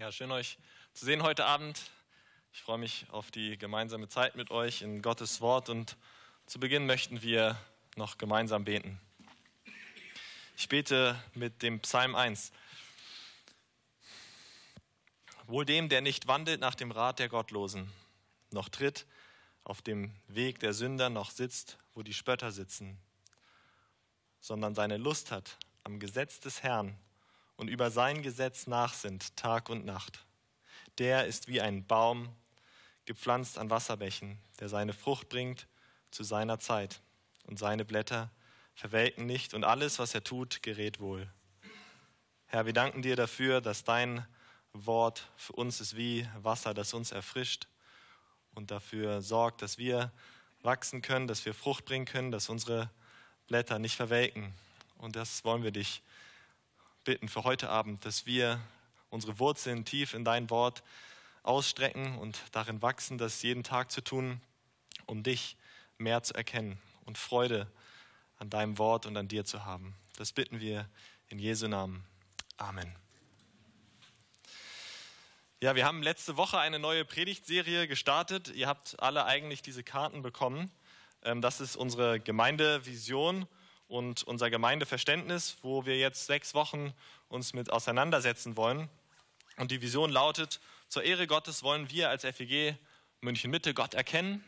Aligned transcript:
Ja, 0.00 0.10
schön 0.10 0.32
euch 0.32 0.56
zu 0.94 1.04
sehen 1.04 1.22
heute 1.22 1.44
Abend. 1.44 1.90
Ich 2.54 2.62
freue 2.62 2.78
mich 2.78 3.04
auf 3.10 3.30
die 3.30 3.58
gemeinsame 3.58 4.08
Zeit 4.08 4.34
mit 4.34 4.50
euch 4.50 4.80
in 4.80 5.02
Gottes 5.02 5.42
Wort 5.42 5.68
und 5.68 5.98
zu 6.46 6.58
Beginn 6.58 6.86
möchten 6.86 7.20
wir 7.20 7.58
noch 7.96 8.16
gemeinsam 8.16 8.64
beten. 8.64 8.98
Ich 10.56 10.70
bete 10.70 11.22
mit 11.34 11.60
dem 11.60 11.80
Psalm 11.80 12.14
1. 12.14 12.50
Wohl 15.44 15.66
dem, 15.66 15.90
der 15.90 16.00
nicht 16.00 16.26
wandelt 16.26 16.62
nach 16.62 16.76
dem 16.76 16.92
Rat 16.92 17.18
der 17.18 17.28
Gottlosen, 17.28 17.92
noch 18.52 18.70
tritt 18.70 19.04
auf 19.64 19.82
dem 19.82 20.16
Weg 20.28 20.60
der 20.60 20.72
Sünder, 20.72 21.10
noch 21.10 21.30
sitzt, 21.30 21.76
wo 21.92 22.02
die 22.02 22.14
Spötter 22.14 22.52
sitzen, 22.52 22.98
sondern 24.40 24.74
seine 24.74 24.96
Lust 24.96 25.30
hat 25.30 25.58
am 25.84 26.00
Gesetz 26.00 26.40
des 26.40 26.62
Herrn 26.62 26.98
und 27.60 27.68
über 27.68 27.90
sein 27.90 28.22
Gesetz 28.22 28.66
nachsinnt 28.66 29.36
Tag 29.36 29.68
und 29.68 29.84
Nacht. 29.84 30.24
Der 30.96 31.26
ist 31.26 31.46
wie 31.46 31.60
ein 31.60 31.86
Baum, 31.86 32.34
gepflanzt 33.04 33.58
an 33.58 33.68
Wasserbächen, 33.68 34.38
der 34.60 34.70
seine 34.70 34.94
Frucht 34.94 35.28
bringt 35.28 35.66
zu 36.10 36.24
seiner 36.24 36.58
Zeit 36.58 37.02
und 37.44 37.58
seine 37.58 37.84
Blätter 37.84 38.30
verwelken 38.74 39.26
nicht 39.26 39.52
und 39.52 39.64
alles, 39.64 39.98
was 39.98 40.14
er 40.14 40.24
tut, 40.24 40.62
gerät 40.62 41.00
wohl. 41.00 41.30
Herr, 42.46 42.64
wir 42.64 42.72
danken 42.72 43.02
dir 43.02 43.14
dafür, 43.14 43.60
dass 43.60 43.84
dein 43.84 44.26
Wort 44.72 45.28
für 45.36 45.52
uns 45.52 45.82
ist 45.82 45.98
wie 45.98 46.26
Wasser, 46.38 46.72
das 46.72 46.94
uns 46.94 47.12
erfrischt 47.12 47.68
und 48.54 48.70
dafür 48.70 49.20
sorgt, 49.20 49.60
dass 49.60 49.76
wir 49.76 50.12
wachsen 50.62 51.02
können, 51.02 51.26
dass 51.26 51.44
wir 51.44 51.52
Frucht 51.52 51.84
bringen 51.84 52.06
können, 52.06 52.30
dass 52.30 52.48
unsere 52.48 52.90
Blätter 53.48 53.78
nicht 53.78 53.96
verwelken. 53.96 54.54
Und 54.96 55.14
das 55.14 55.44
wollen 55.44 55.62
wir 55.62 55.72
dich 55.72 56.02
bitten 57.04 57.28
für 57.28 57.44
heute 57.44 57.68
Abend, 57.68 58.04
dass 58.04 58.26
wir 58.26 58.60
unsere 59.08 59.38
Wurzeln 59.38 59.84
tief 59.84 60.14
in 60.14 60.24
dein 60.24 60.50
Wort 60.50 60.82
ausstrecken 61.42 62.18
und 62.18 62.38
darin 62.52 62.82
wachsen, 62.82 63.18
das 63.18 63.42
jeden 63.42 63.64
Tag 63.64 63.90
zu 63.90 64.02
tun, 64.02 64.40
um 65.06 65.22
dich 65.22 65.56
mehr 65.98 66.22
zu 66.22 66.34
erkennen 66.34 66.78
und 67.04 67.18
Freude 67.18 67.66
an 68.36 68.50
deinem 68.50 68.78
Wort 68.78 69.06
und 69.06 69.16
an 69.16 69.28
dir 69.28 69.44
zu 69.44 69.64
haben. 69.64 69.94
Das 70.16 70.32
bitten 70.32 70.60
wir 70.60 70.88
in 71.28 71.38
Jesu 71.38 71.68
Namen. 71.68 72.04
Amen. 72.56 72.94
Ja, 75.62 75.74
wir 75.74 75.84
haben 75.84 76.02
letzte 76.02 76.36
Woche 76.36 76.58
eine 76.58 76.78
neue 76.78 77.04
Predigtserie 77.04 77.86
gestartet. 77.86 78.48
Ihr 78.48 78.66
habt 78.66 78.98
alle 79.00 79.24
eigentlich 79.26 79.62
diese 79.62 79.82
Karten 79.82 80.22
bekommen. 80.22 80.70
Ähm, 81.22 81.42
das 81.42 81.60
ist 81.60 81.76
unsere 81.76 82.18
Gemeindevision 82.20 83.46
und 83.90 84.22
unser 84.22 84.50
Gemeindeverständnis, 84.50 85.56
wo 85.62 85.84
wir 85.84 85.98
jetzt 85.98 86.26
sechs 86.26 86.54
Wochen 86.54 86.94
uns 87.28 87.54
mit 87.54 87.72
auseinandersetzen 87.72 88.56
wollen. 88.56 88.88
Und 89.56 89.72
die 89.72 89.82
Vision 89.82 90.10
lautet, 90.10 90.60
zur 90.88 91.02
Ehre 91.02 91.26
Gottes 91.26 91.64
wollen 91.64 91.90
wir 91.90 92.08
als 92.08 92.24
FEG 92.24 92.76
München 93.20 93.50
Mitte 93.50 93.74
Gott 93.74 93.94
erkennen, 93.94 94.44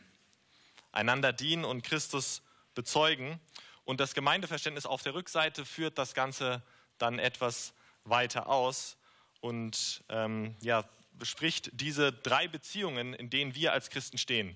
einander 0.93 1.33
dienen 1.33 1.65
und 1.65 1.83
Christus 1.83 2.41
bezeugen. 2.73 3.39
Und 3.83 3.99
das 3.99 4.13
Gemeindeverständnis 4.13 4.85
auf 4.85 5.03
der 5.03 5.13
Rückseite 5.13 5.65
führt 5.65 5.97
das 5.97 6.13
Ganze 6.13 6.63
dann 6.97 7.19
etwas 7.19 7.73
weiter 8.05 8.47
aus 8.47 8.95
und 9.41 10.05
ähm, 10.07 10.55
ja, 10.61 10.85
bespricht 11.19 11.69
diese 11.73 12.13
drei 12.13 12.47
Beziehungen, 12.47 13.13
in 13.13 13.29
denen 13.29 13.55
wir 13.55 13.73
als 13.73 13.89
Christen 13.89 14.17
stehen. 14.17 14.55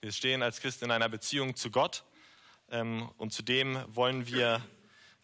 Wir 0.00 0.12
stehen 0.12 0.44
als 0.44 0.60
Christen 0.60 0.84
in 0.86 0.90
einer 0.92 1.08
Beziehung 1.08 1.56
zu 1.56 1.72
Gott, 1.72 2.04
und 2.72 3.32
zudem 3.32 3.84
wollen 3.88 4.26
wir, 4.26 4.62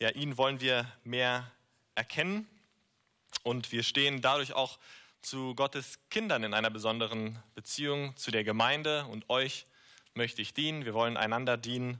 ja, 0.01 0.11
ihn 0.11 0.37
wollen 0.37 0.61
wir 0.61 0.87
mehr 1.05 1.51
erkennen. 1.95 2.47
Und 3.43 3.73
wir 3.73 3.83
stehen 3.83 4.21
dadurch 4.21 4.53
auch 4.53 4.79
zu 5.23 5.55
Gottes 5.55 5.99
Kindern 6.11 6.45
in 6.45 6.55
einer 6.55 6.71
besonderen 6.71 7.39
Beziehung, 7.55 8.15
zu 8.17 8.31
der 8.31 8.45
Gemeinde 8.45 9.07
und 9.07 9.31
euch 9.31 9.67
möchte 10.15 10.43
ich 10.43 10.53
dienen. 10.53 10.85
Wir 10.85 10.95
wollen 10.95 11.17
einander 11.17 11.57
dienen 11.57 11.99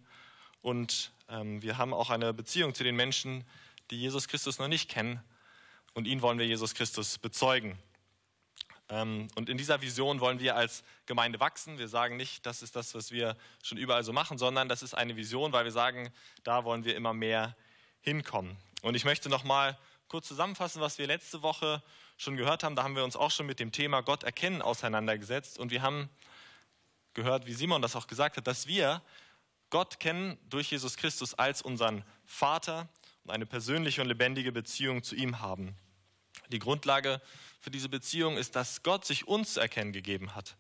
und 0.61 1.13
ähm, 1.29 1.63
wir 1.63 1.79
haben 1.79 1.95
auch 1.95 2.11
eine 2.11 2.35
Beziehung 2.35 2.75
zu 2.75 2.85
den 2.85 2.97
Menschen, 2.97 3.45
die 3.91 3.99
Jesus 3.99 4.29
Christus 4.29 4.59
noch 4.59 4.69
nicht 4.69 4.91
kennen 4.91 5.23
und 5.95 6.07
ihn 6.07 6.23
wollen 6.23 6.39
wir 6.39 6.47
Jesus 6.47 6.75
Christus 6.75 7.19
bezeugen. 7.19 7.79
Ähm, 8.89 9.29
und 9.35 9.49
in 9.49 9.59
dieser 9.59 9.81
Vision 9.83 10.21
wollen 10.21 10.41
wir 10.41 10.57
als 10.57 10.83
Gemeinde 11.07 11.41
wachsen. 11.41 11.79
Wir 11.79 11.89
sagen 11.89 12.17
nicht, 12.17 12.47
das 12.47 12.63
ist 12.63 12.77
das, 12.77 12.95
was 12.95 13.11
wir 13.11 13.37
schon 13.63 13.79
überall 13.79 14.03
so 14.03 14.13
machen, 14.13 14.39
sondern 14.39 14.69
das 14.69 14.83
ist 14.83 14.95
eine 14.95 15.17
Vision, 15.17 15.53
weil 15.53 15.65
wir 15.65 15.73
sagen, 15.73 16.11
da 16.45 16.65
wollen 16.65 16.85
wir 16.85 16.97
immer 16.97 17.13
mehr 17.13 17.57
hinkommen. 18.01 18.57
Und 18.83 18.95
ich 18.95 19.05
möchte 19.05 19.29
noch 19.29 19.45
mal 19.45 19.79
kurz 20.09 20.29
zusammenfassen, 20.29 20.81
was 20.81 20.99
wir 20.99 21.07
letzte 21.07 21.43
Woche 21.43 21.83
schon 22.17 22.37
gehört 22.37 22.65
haben. 22.65 22.77
Da 22.77 22.83
haben 22.83 22.97
wir 22.97 23.05
uns 23.05 23.17
auch 23.17 23.31
schon 23.31 23.47
mit 23.47 23.61
dem 23.61 23.73
Thema 23.73 24.01
Gott 24.03 24.23
erkennen 24.23 24.63
auseinandergesetzt 24.63 25.59
und 25.59 25.71
wir 25.71 25.83
haben 25.83 26.09
gehört, 27.15 27.47
wie 27.47 27.53
Simon 27.53 27.83
das 27.83 27.97
auch 27.97 28.07
gesagt 28.07 28.37
hat, 28.37 28.47
dass 28.47 28.67
wir 28.67 29.03
Gott 29.71 30.01
kennen 30.01 30.39
durch 30.49 30.71
Jesus 30.71 30.97
Christus 30.97 31.35
als 31.35 31.61
unseren 31.61 32.05
Vater 32.25 32.89
und 33.25 33.33
eine 33.33 33.45
persönliche 33.45 34.01
und 34.01 34.09
lebendige 34.09 34.53
Beziehung 34.53 35.03
zu 35.03 35.15
ihm 35.15 35.41
haben. 35.41 35.77
Die 36.49 36.59
Grundlage 36.59 37.21
für 37.61 37.71
diese 37.71 37.89
Beziehung 37.89 38.37
ist, 38.37 38.57
dass 38.57 38.83
Gott 38.83 39.05
sich 39.05 39.27
uns 39.29 39.55
zu 39.55 39.61
erkennen 39.61 39.93
gegeben 39.93 40.35
hat. 40.35 40.57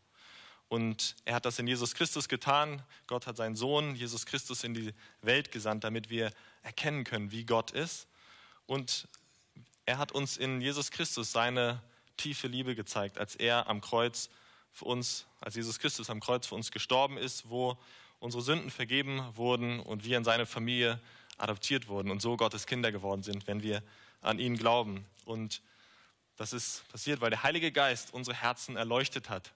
Und 0.68 1.16
er 1.24 1.34
hat 1.34 1.46
das 1.46 1.58
in 1.58 1.66
Jesus 1.66 1.94
Christus 1.94 2.28
getan. 2.28 2.82
Gott 3.06 3.26
hat 3.26 3.36
seinen 3.36 3.56
Sohn, 3.56 3.94
Jesus 3.94 4.26
Christus, 4.26 4.64
in 4.64 4.74
die 4.74 4.92
Welt 5.22 5.50
gesandt, 5.50 5.84
damit 5.84 6.10
wir 6.10 6.30
erkennen 6.62 7.04
können, 7.04 7.30
wie 7.30 7.44
Gott 7.44 7.70
ist. 7.70 8.06
Und 8.66 9.08
er 9.86 9.96
hat 9.96 10.12
uns 10.12 10.36
in 10.36 10.60
Jesus 10.60 10.90
Christus 10.90 11.32
seine 11.32 11.82
tiefe 12.18 12.48
Liebe 12.48 12.74
gezeigt, 12.74 13.16
als 13.16 13.34
er 13.34 13.68
am 13.68 13.80
Kreuz 13.80 14.28
für 14.72 14.84
uns, 14.84 15.24
als 15.40 15.54
Jesus 15.54 15.78
Christus 15.78 16.10
am 16.10 16.20
Kreuz 16.20 16.46
für 16.46 16.54
uns 16.54 16.70
gestorben 16.70 17.16
ist, 17.16 17.48
wo 17.48 17.78
unsere 18.20 18.42
Sünden 18.42 18.70
vergeben 18.70 19.22
wurden 19.34 19.80
und 19.80 20.04
wir 20.04 20.18
in 20.18 20.24
seine 20.24 20.44
Familie 20.44 21.00
adoptiert 21.38 21.88
wurden 21.88 22.10
und 22.10 22.20
so 22.20 22.36
Gottes 22.36 22.66
Kinder 22.66 22.92
geworden 22.92 23.22
sind, 23.22 23.46
wenn 23.46 23.62
wir 23.62 23.82
an 24.20 24.38
ihn 24.38 24.58
glauben. 24.58 25.06
Und 25.24 25.62
das 26.38 26.52
ist 26.52 26.88
passiert, 26.88 27.20
weil 27.20 27.30
der 27.30 27.42
Heilige 27.42 27.70
Geist 27.72 28.14
unsere 28.14 28.36
Herzen 28.36 28.76
erleuchtet 28.76 29.28
hat. 29.28 29.52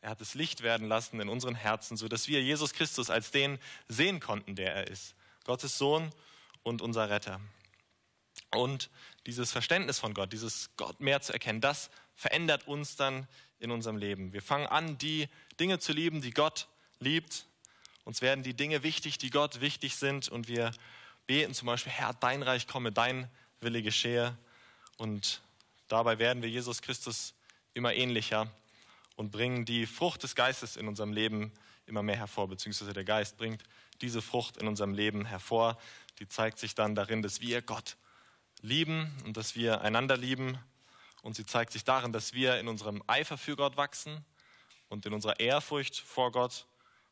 Er 0.00 0.10
hat 0.10 0.20
das 0.20 0.34
Licht 0.34 0.62
werden 0.62 0.88
lassen 0.88 1.20
in 1.20 1.28
unseren 1.28 1.54
Herzen, 1.54 1.96
sodass 1.96 2.26
wir 2.26 2.42
Jesus 2.42 2.72
Christus 2.72 3.10
als 3.10 3.30
den 3.30 3.58
sehen 3.86 4.18
konnten, 4.18 4.56
der 4.56 4.74
er 4.74 4.88
ist. 4.88 5.14
Gottes 5.44 5.78
Sohn 5.78 6.10
und 6.62 6.82
unser 6.82 7.10
Retter. 7.10 7.40
Und 8.50 8.90
dieses 9.26 9.52
Verständnis 9.52 9.98
von 9.98 10.14
Gott, 10.14 10.32
dieses 10.32 10.70
Gott 10.76 11.00
mehr 11.00 11.20
zu 11.20 11.32
erkennen, 11.32 11.60
das 11.60 11.90
verändert 12.14 12.66
uns 12.66 12.96
dann 12.96 13.28
in 13.58 13.70
unserem 13.70 13.96
Leben. 13.96 14.32
Wir 14.32 14.42
fangen 14.42 14.66
an, 14.66 14.98
die 14.98 15.28
Dinge 15.60 15.78
zu 15.78 15.92
lieben, 15.92 16.22
die 16.22 16.32
Gott 16.32 16.66
liebt. 16.98 17.46
Uns 18.04 18.22
werden 18.22 18.42
die 18.42 18.54
Dinge 18.54 18.82
wichtig, 18.82 19.18
die 19.18 19.30
Gott 19.30 19.60
wichtig 19.60 19.96
sind. 19.96 20.28
Und 20.28 20.48
wir 20.48 20.72
beten 21.26 21.54
zum 21.54 21.66
Beispiel, 21.66 21.92
Herr, 21.92 22.14
dein 22.14 22.42
Reich 22.42 22.66
komme, 22.66 22.90
dein 22.90 23.30
Wille 23.60 23.82
geschehe. 23.82 24.36
Und 24.96 25.42
Dabei 25.92 26.18
werden 26.18 26.42
wir 26.42 26.48
Jesus 26.48 26.80
Christus 26.80 27.34
immer 27.74 27.92
ähnlicher 27.92 28.50
und 29.16 29.30
bringen 29.30 29.66
die 29.66 29.84
Frucht 29.84 30.22
des 30.22 30.34
Geistes 30.34 30.76
in 30.76 30.88
unserem 30.88 31.12
Leben 31.12 31.52
immer 31.84 32.02
mehr 32.02 32.16
hervor, 32.16 32.48
beziehungsweise 32.48 32.94
der 32.94 33.04
Geist 33.04 33.36
bringt 33.36 33.62
diese 34.00 34.22
Frucht 34.22 34.56
in 34.56 34.68
unserem 34.68 34.94
Leben 34.94 35.26
hervor. 35.26 35.76
Die 36.18 36.26
zeigt 36.26 36.58
sich 36.58 36.74
dann 36.74 36.94
darin, 36.94 37.20
dass 37.20 37.42
wir 37.42 37.60
Gott 37.60 37.98
lieben 38.62 39.14
und 39.26 39.36
dass 39.36 39.54
wir 39.54 39.82
einander 39.82 40.16
lieben. 40.16 40.58
Und 41.20 41.36
sie 41.36 41.44
zeigt 41.44 41.72
sich 41.72 41.84
darin, 41.84 42.10
dass 42.10 42.32
wir 42.32 42.58
in 42.58 42.68
unserem 42.68 43.02
Eifer 43.06 43.36
für 43.36 43.56
Gott 43.56 43.76
wachsen 43.76 44.24
und 44.88 45.04
in 45.04 45.12
unserer 45.12 45.40
Ehrfurcht 45.40 45.98
vor 45.98 46.32
Gott 46.32 46.66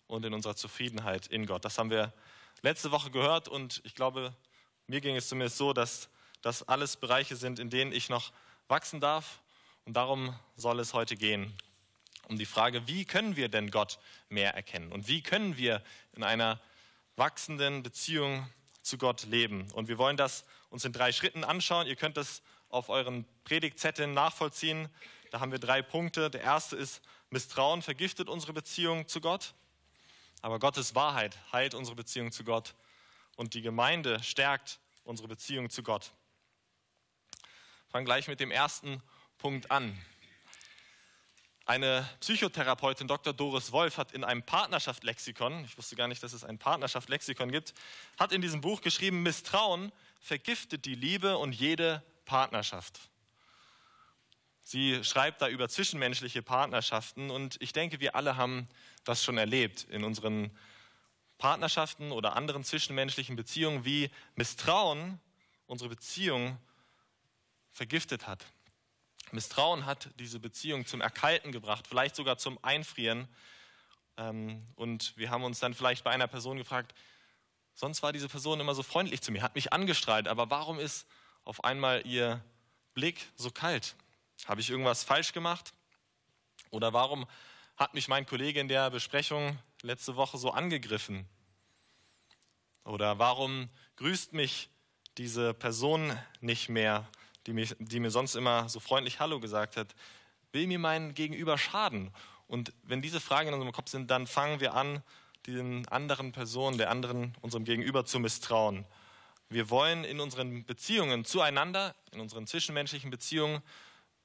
und 0.07 0.25
in 0.25 0.33
unserer 0.33 0.57
Zufriedenheit 0.57 1.27
in 1.27 1.45
Gott. 1.45 1.67
Das 1.67 1.77
haben 1.77 1.91
wir 1.91 2.15
letzte 2.63 2.93
Woche 2.93 3.11
gehört 3.11 3.47
und 3.47 3.83
ich 3.85 3.95
glaube, 3.95 4.35
mir 4.87 5.03
ging 5.03 5.17
es 5.17 5.29
zumindest 5.29 5.59
so, 5.59 5.75
dass 5.75 6.09
das 6.41 6.67
alles 6.67 6.97
Bereiche 6.97 7.37
sind, 7.37 7.59
in 7.59 7.69
denen 7.69 7.93
ich 7.93 8.09
noch 8.09 8.33
wachsen 8.71 9.01
darf. 9.01 9.41
Und 9.85 9.95
darum 9.95 10.39
soll 10.57 10.79
es 10.81 10.95
heute 10.95 11.17
gehen. 11.17 11.53
Um 12.29 12.39
die 12.39 12.47
Frage, 12.47 12.87
wie 12.87 13.05
können 13.05 13.35
wir 13.35 13.49
denn 13.49 13.71
Gott 13.71 13.99
mehr 14.29 14.55
erkennen? 14.55 14.93
Und 14.93 15.09
wie 15.09 15.23
können 15.23 15.57
wir 15.57 15.83
in 16.13 16.23
einer 16.23 16.61
wachsenden 17.17 17.83
Beziehung 17.83 18.49
zu 18.83 18.99
Gott 18.99 19.25
leben? 19.25 19.69
Und 19.73 19.89
wir 19.89 19.99
wollen 19.99 20.17
das 20.17 20.45
uns 20.69 20.85
in 20.85 20.93
drei 20.93 21.11
Schritten 21.11 21.43
anschauen. 21.43 21.89
Ihr 21.89 21.97
könnt 21.97 22.17
das 22.17 22.43
auf 22.69 22.89
euren 22.89 23.27
Predigtzetteln 23.43 24.15
nachvollziehen. 24.15 24.89
Da 25.33 25.41
haben 25.41 25.51
wir 25.51 25.59
drei 25.59 25.83
Punkte. 25.83 26.31
Der 26.31 26.43
erste 26.43 26.77
ist, 26.77 27.03
Misstrauen 27.31 27.83
vergiftet 27.83 28.29
unsere 28.29 28.53
Beziehung 28.53 29.09
zu 29.09 29.21
Gott. 29.21 29.55
Aber 30.43 30.61
Gottes 30.61 30.95
Wahrheit 30.95 31.37
heilt 31.53 31.75
unsere 31.75 31.97
Beziehung 31.97 32.31
zu 32.31 32.45
Gott. 32.45 32.75
Und 33.37 33.55
die 33.55 33.63
Gemeinde 33.63 34.23
stärkt 34.23 34.79
unsere 35.03 35.27
Beziehung 35.27 35.71
zu 35.71 35.83
Gott 35.83 36.13
fange 37.91 38.05
gleich 38.05 38.29
mit 38.29 38.39
dem 38.39 38.53
ersten 38.53 39.03
Punkt 39.39 39.71
an. 39.71 39.99
Eine 41.67 42.09
Psychotherapeutin, 42.21 43.09
Dr. 43.09 43.33
Doris 43.33 43.73
Wolf, 43.73 43.97
hat 43.97 44.13
in 44.13 44.23
einem 44.25 44.45
Partnerschaftslexikon, 44.45 45.65
ich 45.65 45.77
wusste 45.77 45.97
gar 45.97 46.09
nicht, 46.09 46.23
dass 46.23 46.33
es 46.33 46.45
ein 46.45 46.59
Partnerschaftslexikon 46.59 47.51
gibt, 47.51 47.75
hat 48.19 48.33
in 48.33 48.43
diesem 48.43 48.61
Buch 48.61 48.81
geschrieben, 48.81 49.23
Misstrauen 49.23 49.93
vergiftet 50.21 50.85
die 50.85 50.95
Liebe 50.95 51.37
und 51.37 51.53
jede 51.53 52.03
Partnerschaft. 52.25 53.01
Sie 54.63 55.03
schreibt 55.03 55.43
da 55.43 55.49
über 55.49 55.69
zwischenmenschliche 55.69 56.43
Partnerschaften 56.43 57.31
und 57.31 57.61
ich 57.61 57.73
denke, 57.73 57.99
wir 57.99 58.15
alle 58.15 58.37
haben 58.37 58.69
das 59.05 59.25
schon 59.25 59.37
erlebt 59.37 59.85
in 59.91 60.05
unseren 60.05 60.57
Partnerschaften 61.39 62.13
oder 62.13 62.37
anderen 62.37 62.63
zwischenmenschlichen 62.63 63.35
Beziehungen, 63.35 63.85
wie 63.85 64.11
Misstrauen 64.37 65.21
unsere 65.67 65.91
Beziehung 65.91 66.59
vergiftet 67.73 68.27
hat. 68.27 68.45
Misstrauen 69.33 69.87
hat 69.87 70.11
diese 70.19 70.41
Beziehung 70.41 70.87
zum 70.87 71.01
Erkalten 71.01 71.53
gebracht, 71.53 71.87
vielleicht 71.87 72.17
sogar 72.17 72.39
zum 72.39 72.59
Einfrieren. 72.63 73.29
Ähm, 74.17 74.67
und 74.77 75.17
wir 75.17 75.31
haben 75.31 75.45
uns 75.45 75.61
dann 75.61 75.75
vielleicht 75.75 76.05
bei 76.05 76.11
einer 76.11 76.27
Person 76.27 76.57
gefragt, 76.57 76.95
sonst 77.75 78.03
war 78.03 78.13
diese 78.13 78.29
Person 78.29 78.61
immer 78.61 78.75
so 78.75 78.83
freundlich 78.83 79.23
zu 79.23 79.33
mir, 79.33 79.43
hat 79.43 79.55
mich 79.55 79.73
angestrahlt, 79.73 80.29
aber 80.29 80.51
warum 80.51 80.79
ist 80.79 81.07
auf 81.45 81.65
einmal 81.65 82.07
ihr 82.07 82.43
Blick 82.95 83.27
so 83.37 83.51
kalt? 83.51 83.97
Habe 84.47 84.61
ich 84.61 84.71
irgendwas 84.71 85.05
falsch 85.05 85.33
gemacht? 85.33 85.73
Oder 86.71 86.93
warum 86.93 87.27
hat 87.77 87.95
mich 87.95 88.09
mein 88.09 88.27
Kollege 88.27 88.61
in 88.61 88.69
der 88.69 88.91
Besprechung 88.91 89.59
letzte 89.83 90.17
Woche 90.17 90.39
so 90.39 90.51
angegriffen? 90.51 91.29
Oder 92.85 93.19
warum 93.19 93.69
grüßt 93.97 94.33
mich 94.33 94.69
diese 95.19 95.55
Person 95.55 96.19
nicht 96.41 96.69
mehr, 96.69 97.09
die, 97.47 97.53
mich, 97.53 97.75
die 97.79 98.01
mir 98.01 98.11
sonst 98.11 98.35
immer 98.35 98.69
so 98.69 98.81
freundlich 98.81 99.21
Hallo 99.21 99.41
gesagt 99.41 99.77
hat? 99.77 99.95
Will 100.53 100.67
mir 100.67 100.79
mein 100.79 101.15
Gegenüber 101.15 101.59
schaden? 101.59 102.13
Und 102.47 102.73
wenn 102.83 103.03
diese 103.03 103.21
Fragen 103.21 103.49
in 103.49 103.55
unserem 103.55 103.73
Kopf 103.73 103.91
sind, 103.91 104.11
dann 104.11 104.27
fangen 104.27 104.61
wir 104.61 104.75
an, 104.75 105.03
den 105.47 105.87
anderen 105.89 106.33
Personen, 106.33 106.79
der 106.79 106.91
anderen, 106.91 107.35
unserem 107.41 107.65
Gegenüber 107.65 108.05
zu 108.05 108.19
misstrauen. 108.19 108.85
Wir 109.49 109.71
wollen 109.71 110.05
in 110.05 110.21
unseren 110.21 110.65
Beziehungen 110.65 111.25
zueinander, 111.25 111.95
in 112.13 112.21
unseren 112.21 112.47
zwischenmenschlichen 112.47 113.11
Beziehungen, 113.11 113.63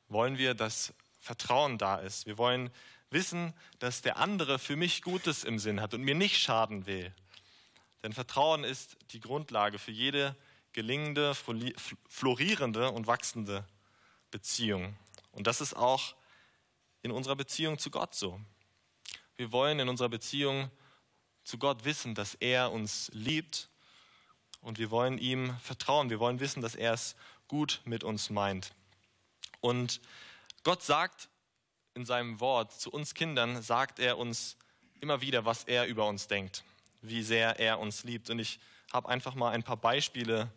wollen 0.08 0.38
wir, 0.38 0.54
dass 0.54 0.94
Vertrauen 1.20 1.78
da 1.78 1.96
ist. 1.98 2.26
Wir 2.26 2.38
wollen 2.38 2.70
wissen, 3.10 3.54
dass 3.80 4.02
der 4.02 4.18
andere 4.18 4.60
für 4.60 4.76
mich 4.76 5.02
Gutes 5.02 5.44
im 5.44 5.58
Sinn 5.58 5.82
hat 5.82 5.94
und 5.94 6.02
mir 6.02 6.16
nicht 6.16 6.38
schaden 6.38 6.86
will. 6.86 7.14
Denn 8.04 8.14
Vertrauen 8.14 8.64
ist 8.64 8.98
die 9.12 9.20
Grundlage 9.20 9.80
für 9.80 9.92
jede 9.92 10.36
gelingende, 10.76 11.34
florierende 12.10 12.92
und 12.92 13.08
wachsende 13.08 13.66
Beziehung. 14.30 14.98
Und 15.32 15.48
das 15.48 15.62
ist 15.62 15.74
auch 15.74 16.16
in 17.02 17.12
unserer 17.12 17.38
Beziehung 17.38 17.80
zu 17.80 17.90
Gott 17.90 18.14
so. 18.14 18.42
Wir 19.38 19.54
wollen 19.54 19.80
in 19.80 19.88
unserer 19.88 20.10
Beziehung 20.10 20.70
zu 21.46 21.58
Gott 21.58 21.86
wissen, 21.86 22.14
dass 22.14 22.36
er 22.36 22.74
uns 22.74 23.10
liebt 23.14 23.70
und 24.60 24.78
wir 24.78 24.92
wollen 24.92 25.18
ihm 25.18 25.58
vertrauen. 25.60 26.10
Wir 26.10 26.20
wollen 26.20 26.42
wissen, 26.42 26.62
dass 26.62 26.76
er 26.76 26.92
es 26.92 27.16
gut 27.48 27.82
mit 27.86 28.04
uns 28.04 28.30
meint. 28.30 28.74
Und 29.62 30.02
Gott 30.64 30.84
sagt 30.84 31.30
in 31.94 32.06
seinem 32.06 32.42
Wort 32.42 32.74
zu 32.74 32.92
uns 32.92 33.14
Kindern, 33.14 33.62
sagt 33.62 34.00
er 34.00 34.18
uns 34.18 34.58
immer 35.00 35.22
wieder, 35.22 35.46
was 35.46 35.64
er 35.64 35.86
über 35.86 36.06
uns 36.06 36.28
denkt, 36.28 36.66
wie 37.02 37.24
sehr 37.24 37.62
er 37.62 37.80
uns 37.80 38.04
liebt. 38.04 38.30
Und 38.30 38.40
ich 38.40 38.60
habe 38.92 39.08
einfach 39.08 39.36
mal 39.36 39.52
ein 39.52 39.64
paar 39.64 39.78
Beispiele, 39.78 40.52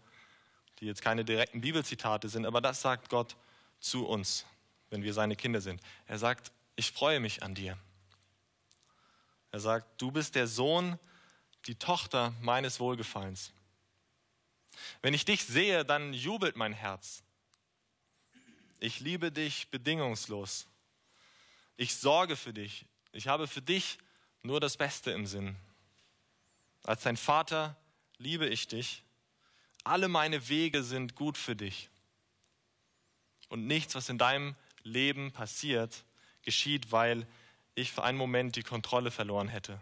die 0.80 0.86
jetzt 0.86 1.02
keine 1.02 1.25
direkten 1.25 1.60
Bibelzitate 1.60 2.28
sind, 2.28 2.46
aber 2.46 2.60
das 2.60 2.80
sagt 2.80 3.08
Gott 3.08 3.36
zu 3.80 4.06
uns, 4.06 4.46
wenn 4.90 5.02
wir 5.02 5.14
seine 5.14 5.36
Kinder 5.36 5.60
sind. 5.60 5.80
Er 6.06 6.19
sagt, 6.19 6.52
ich 6.76 6.92
freue 6.92 7.20
mich 7.20 7.42
an 7.42 7.54
dir. 7.54 7.78
Er 9.50 9.60
sagt, 9.60 10.00
du 10.00 10.10
bist 10.10 10.34
der 10.34 10.46
Sohn, 10.46 10.98
die 11.66 11.75
Tochter 11.75 12.32
meines 12.40 12.80
Wohlgefallens. 12.80 13.52
Wenn 15.02 15.14
ich 15.14 15.25
dich 15.25 15.44
sehe, 15.44 15.84
dann 15.84 16.12
jubelt 16.12 16.56
mein 16.56 16.72
Herz. 16.72 17.22
Ich 18.78 19.00
liebe 19.00 19.32
dich 19.32 19.69
bedingungslos. 19.70 20.69
Ich 21.76 21.96
sorge 21.96 22.36
für 22.36 22.52
dich. 22.52 22.86
Ich 23.12 23.26
habe 23.26 23.48
für 23.48 23.62
dich 23.62 23.98
nur 24.42 24.60
das 24.60 24.76
Beste 24.76 25.10
im 25.10 25.26
Sinn. 25.26 25.56
Als 26.84 27.02
dein 27.02 27.16
Vater 27.16 27.76
liebe 28.19 28.46
ich 28.46 28.69
dich. 28.69 29.02
Alle 29.88 30.08
meine 30.08 30.50
Wege 30.50 30.82
sind 30.82 31.14
gut 31.14 31.38
für 31.38 31.56
dich. 31.56 31.88
Und 33.49 33.67
nichts, 33.67 33.94
was 33.94 34.11
in 34.11 34.19
deinem 34.19 34.55
Leben 34.82 35.32
passiert, 35.32 36.05
geschieht, 36.43 36.93
weil 36.93 37.26
ich 37.75 37.90
für 37.90 38.02
einen 38.02 38.19
Moment 38.19 38.56
die 38.56 38.62
Kontrolle 38.62 39.11
verloren 39.11 39.49
hätte. 39.49 39.81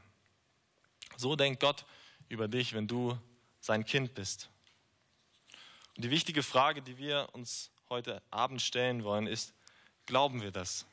So 1.16 1.34
denkt 1.34 1.58
Gott 1.58 1.84
über 2.28 2.46
dich, 2.46 2.72
wenn 2.72 2.86
du 2.86 3.18
sein 3.60 3.84
Kind 3.84 4.14
bist. 4.14 4.48
Und 5.96 6.04
die 6.04 6.10
wichtige 6.12 6.44
Frage, 6.44 6.82
die 6.82 6.98
wir 6.98 7.28
uns 7.32 7.72
heute 7.88 8.22
Abend 8.30 8.62
stellen 8.62 9.02
wollen, 9.02 9.26
ist, 9.26 9.54
glauben 10.06 10.40
wir 10.40 10.52
das? 10.52 10.86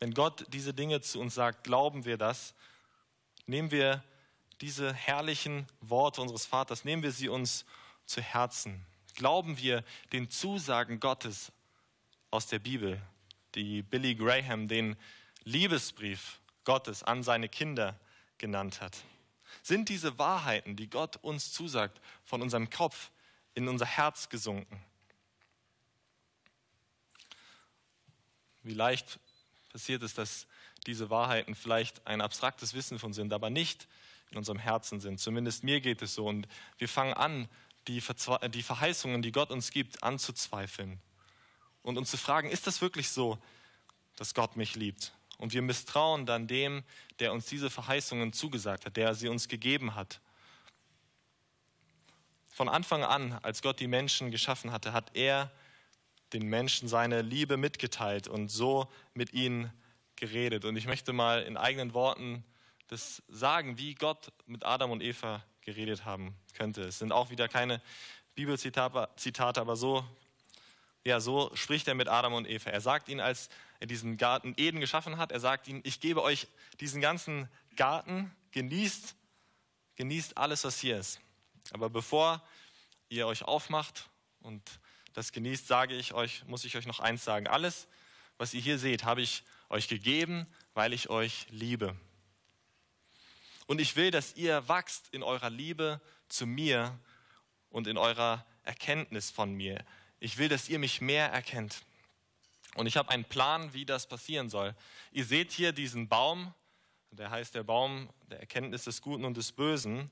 Wenn 0.00 0.12
Gott 0.12 0.44
diese 0.48 0.74
Dinge 0.74 1.00
zu 1.00 1.18
uns 1.18 1.34
sagt, 1.34 1.64
glauben 1.64 2.04
wir 2.04 2.18
das? 2.18 2.52
Nehmen 3.46 3.70
wir 3.70 4.04
diese 4.60 4.92
herrlichen 4.92 5.66
Worte 5.80 6.20
unseres 6.20 6.44
Vaters, 6.44 6.84
nehmen 6.84 7.02
wir 7.02 7.12
sie 7.12 7.30
uns 7.30 7.64
zu 8.06 8.20
Herzen? 8.20 8.84
Glauben 9.14 9.58
wir 9.58 9.84
den 10.12 10.30
Zusagen 10.30 11.00
Gottes 11.00 11.52
aus 12.30 12.46
der 12.46 12.58
Bibel, 12.58 13.00
die 13.54 13.82
Billy 13.82 14.14
Graham 14.14 14.68
den 14.68 14.96
Liebesbrief 15.44 16.40
Gottes 16.64 17.02
an 17.02 17.22
seine 17.22 17.48
Kinder 17.48 17.98
genannt 18.38 18.80
hat. 18.80 18.96
Sind 19.62 19.88
diese 19.88 20.18
Wahrheiten, 20.18 20.76
die 20.76 20.88
Gott 20.88 21.16
uns 21.16 21.52
zusagt, 21.52 22.00
von 22.24 22.40
unserem 22.40 22.70
Kopf 22.70 23.10
in 23.54 23.68
unser 23.68 23.86
Herz 23.86 24.28
gesunken? 24.28 24.82
Wie 28.62 28.74
leicht 28.74 29.18
passiert 29.70 30.02
es, 30.02 30.14
dass 30.14 30.46
diese 30.86 31.10
Wahrheiten 31.10 31.54
vielleicht 31.54 32.06
ein 32.06 32.20
abstraktes 32.20 32.74
Wissen 32.74 32.98
von 32.98 33.12
sind, 33.12 33.32
aber 33.32 33.50
nicht 33.50 33.88
in 34.30 34.38
unserem 34.38 34.58
Herzen 34.58 35.00
sind. 35.00 35.20
Zumindest 35.20 35.64
mir 35.64 35.80
geht 35.80 36.02
es 36.02 36.14
so. 36.14 36.26
Und 36.26 36.48
wir 36.78 36.88
fangen 36.88 37.14
an, 37.14 37.48
die, 37.88 38.02
die 38.52 38.62
Verheißungen, 38.62 39.22
die 39.22 39.32
Gott 39.32 39.50
uns 39.50 39.70
gibt, 39.70 40.02
anzuzweifeln 40.02 41.00
und 41.82 41.98
uns 41.98 42.10
zu 42.10 42.16
fragen, 42.16 42.50
ist 42.50 42.66
das 42.66 42.80
wirklich 42.80 43.10
so, 43.10 43.38
dass 44.16 44.34
Gott 44.34 44.56
mich 44.56 44.76
liebt? 44.76 45.12
Und 45.38 45.52
wir 45.52 45.62
misstrauen 45.62 46.26
dann 46.26 46.46
dem, 46.46 46.84
der 47.18 47.32
uns 47.32 47.46
diese 47.46 47.70
Verheißungen 47.70 48.32
zugesagt 48.32 48.86
hat, 48.86 48.96
der 48.96 49.14
sie 49.14 49.28
uns 49.28 49.48
gegeben 49.48 49.94
hat. 49.94 50.20
Von 52.50 52.68
Anfang 52.68 53.02
an, 53.02 53.32
als 53.42 53.62
Gott 53.62 53.80
die 53.80 53.88
Menschen 53.88 54.30
geschaffen 54.30 54.70
hatte, 54.70 54.92
hat 54.92 55.16
er 55.16 55.50
den 56.32 56.46
Menschen 56.46 56.86
seine 56.86 57.22
Liebe 57.22 57.56
mitgeteilt 57.56 58.28
und 58.28 58.48
so 58.48 58.88
mit 59.14 59.32
ihnen 59.32 59.72
geredet. 60.16 60.64
Und 60.64 60.76
ich 60.76 60.86
möchte 60.86 61.12
mal 61.12 61.42
in 61.42 61.56
eigenen 61.56 61.94
Worten 61.94 62.44
das 62.86 63.22
sagen, 63.28 63.78
wie 63.78 63.94
Gott 63.94 64.32
mit 64.46 64.64
Adam 64.64 64.90
und 64.90 65.02
Eva 65.02 65.42
geredet 65.62 66.04
haben 66.04 66.36
könnte. 66.54 66.82
Es 66.82 66.98
sind 66.98 67.12
auch 67.12 67.30
wieder 67.30 67.48
keine 67.48 67.80
Bibelzitate, 68.34 69.60
aber 69.60 69.76
so, 69.76 70.04
ja, 71.04 71.20
so 71.20 71.50
spricht 71.54 71.88
er 71.88 71.94
mit 71.94 72.08
Adam 72.08 72.34
und 72.34 72.48
Eva. 72.48 72.70
Er 72.70 72.80
sagt 72.80 73.08
ihnen, 73.08 73.20
als 73.20 73.48
er 73.80 73.86
diesen 73.86 74.16
Garten 74.16 74.54
Eden 74.56 74.80
geschaffen 74.80 75.16
hat. 75.16 75.32
Er 75.32 75.40
sagt 75.40 75.66
ihnen, 75.66 75.80
ich 75.84 76.00
gebe 76.00 76.22
euch 76.22 76.46
diesen 76.80 77.00
ganzen 77.00 77.48
Garten, 77.76 78.30
genießt, 78.52 79.16
genießt 79.96 80.36
alles, 80.36 80.64
was 80.64 80.78
hier 80.78 80.98
ist. 80.98 81.20
Aber 81.72 81.90
bevor 81.90 82.42
ihr 83.08 83.26
euch 83.26 83.42
aufmacht 83.42 84.08
und 84.40 84.62
das 85.14 85.32
genießt, 85.32 85.66
sage 85.66 85.94
ich 85.94 86.14
euch, 86.14 86.44
muss 86.46 86.64
ich 86.64 86.76
euch 86.76 86.86
noch 86.86 87.00
eins 87.00 87.24
sagen. 87.24 87.46
Alles, 87.46 87.86
was 88.38 88.54
ihr 88.54 88.60
hier 88.60 88.78
seht, 88.78 89.04
habe 89.04 89.20
ich 89.20 89.42
euch 89.68 89.88
gegeben, 89.88 90.46
weil 90.74 90.92
ich 90.92 91.10
euch 91.10 91.46
liebe. 91.50 91.96
Und 93.66 93.80
ich 93.80 93.96
will, 93.96 94.10
dass 94.10 94.34
ihr 94.34 94.68
wachst 94.68 95.08
in 95.12 95.22
eurer 95.22 95.50
Liebe 95.50 96.00
zu 96.28 96.46
mir 96.46 96.98
und 97.70 97.86
in 97.86 97.96
eurer 97.96 98.44
Erkenntnis 98.64 99.30
von 99.30 99.52
mir. 99.54 99.84
Ich 100.20 100.38
will, 100.38 100.48
dass 100.48 100.68
ihr 100.68 100.78
mich 100.78 101.00
mehr 101.00 101.28
erkennt. 101.30 101.82
Und 102.74 102.86
ich 102.86 102.96
habe 102.96 103.10
einen 103.10 103.24
Plan, 103.24 103.72
wie 103.74 103.84
das 103.84 104.06
passieren 104.06 104.48
soll. 104.48 104.74
Ihr 105.10 105.24
seht 105.24 105.52
hier 105.52 105.72
diesen 105.72 106.08
Baum, 106.08 106.54
der 107.10 107.30
heißt 107.30 107.54
der 107.54 107.64
Baum 107.64 108.08
der 108.30 108.40
Erkenntnis 108.40 108.84
des 108.84 109.02
Guten 109.02 109.24
und 109.24 109.36
des 109.36 109.52
Bösen. 109.52 110.10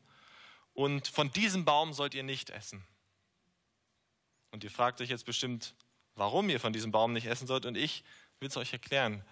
Und 0.75 1.09
von 1.09 1.33
diesem 1.33 1.64
Baum 1.64 1.92
sollt 1.92 2.14
ihr 2.14 2.23
nicht 2.23 2.50
essen. 2.50 2.85
Und 4.50 4.64
ihr 4.64 4.71
fragt 4.71 5.00
euch 5.00 5.09
jetzt 5.09 5.25
bestimmt, 5.25 5.75
warum 6.14 6.50
ihr 6.50 6.61
von 6.61 6.73
diesem 6.73 6.90
Baum 6.90 7.12
nicht 7.12 7.26
essen 7.26 7.47
sollt. 7.47 7.64
Und 7.64 7.76
ich 7.76 8.04
will 8.40 8.49
es 8.49 8.57
euch 8.57 8.73
erklären. 8.73 9.25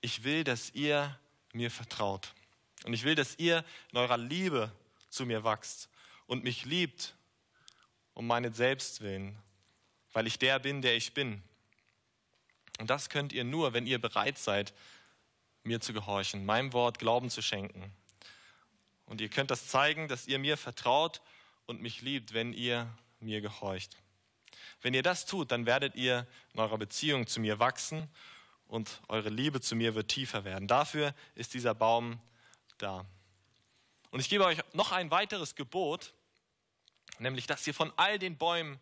Ich 0.00 0.24
will, 0.24 0.44
dass 0.44 0.70
ihr 0.70 1.18
mir 1.52 1.70
vertraut. 1.70 2.34
Und 2.84 2.92
ich 2.92 3.04
will, 3.04 3.14
dass 3.14 3.38
ihr 3.38 3.64
in 3.92 3.98
eurer 3.98 4.18
Liebe 4.18 4.72
zu 5.10 5.26
mir 5.26 5.44
wachst 5.44 5.88
und 6.26 6.44
mich 6.44 6.64
liebt 6.64 7.14
um 8.14 8.26
meinen 8.26 8.52
Selbstwillen, 8.52 9.36
weil 10.12 10.26
ich 10.26 10.38
der 10.38 10.58
bin, 10.58 10.82
der 10.82 10.96
ich 10.96 11.14
bin. 11.14 11.42
Und 12.78 12.90
das 12.90 13.08
könnt 13.08 13.32
ihr 13.32 13.44
nur, 13.44 13.72
wenn 13.72 13.86
ihr 13.86 14.00
bereit 14.00 14.38
seid, 14.38 14.74
mir 15.64 15.80
zu 15.80 15.92
gehorchen, 15.92 16.46
meinem 16.46 16.72
Wort 16.72 16.98
Glauben 16.98 17.30
zu 17.30 17.42
schenken. 17.42 17.92
Und 19.06 19.20
ihr 19.20 19.28
könnt 19.28 19.50
das 19.50 19.68
zeigen, 19.68 20.08
dass 20.08 20.26
ihr 20.26 20.38
mir 20.38 20.56
vertraut 20.56 21.20
und 21.66 21.80
mich 21.80 22.02
liebt, 22.02 22.34
wenn 22.34 22.52
ihr 22.52 22.88
mir 23.20 23.40
gehorcht. 23.40 23.96
Wenn 24.80 24.94
ihr 24.94 25.02
das 25.02 25.26
tut, 25.26 25.50
dann 25.50 25.66
werdet 25.66 25.96
ihr 25.96 26.26
in 26.54 26.60
eurer 26.60 26.78
Beziehung 26.78 27.26
zu 27.26 27.40
mir 27.40 27.58
wachsen 27.58 28.08
und 28.66 29.00
eure 29.08 29.28
Liebe 29.30 29.60
zu 29.60 29.74
mir 29.74 29.94
wird 29.94 30.08
tiefer 30.08 30.44
werden. 30.44 30.68
Dafür 30.68 31.14
ist 31.34 31.54
dieser 31.54 31.74
Baum 31.74 32.20
da. 32.78 33.04
Und 34.10 34.20
ich 34.20 34.28
gebe 34.28 34.44
euch 34.44 34.58
noch 34.72 34.92
ein 34.92 35.10
weiteres 35.10 35.54
Gebot, 35.54 36.12
nämlich 37.18 37.46
dass 37.46 37.66
ihr 37.66 37.74
von 37.74 37.92
all 37.96 38.18
den 38.18 38.36
Bäumen, 38.36 38.80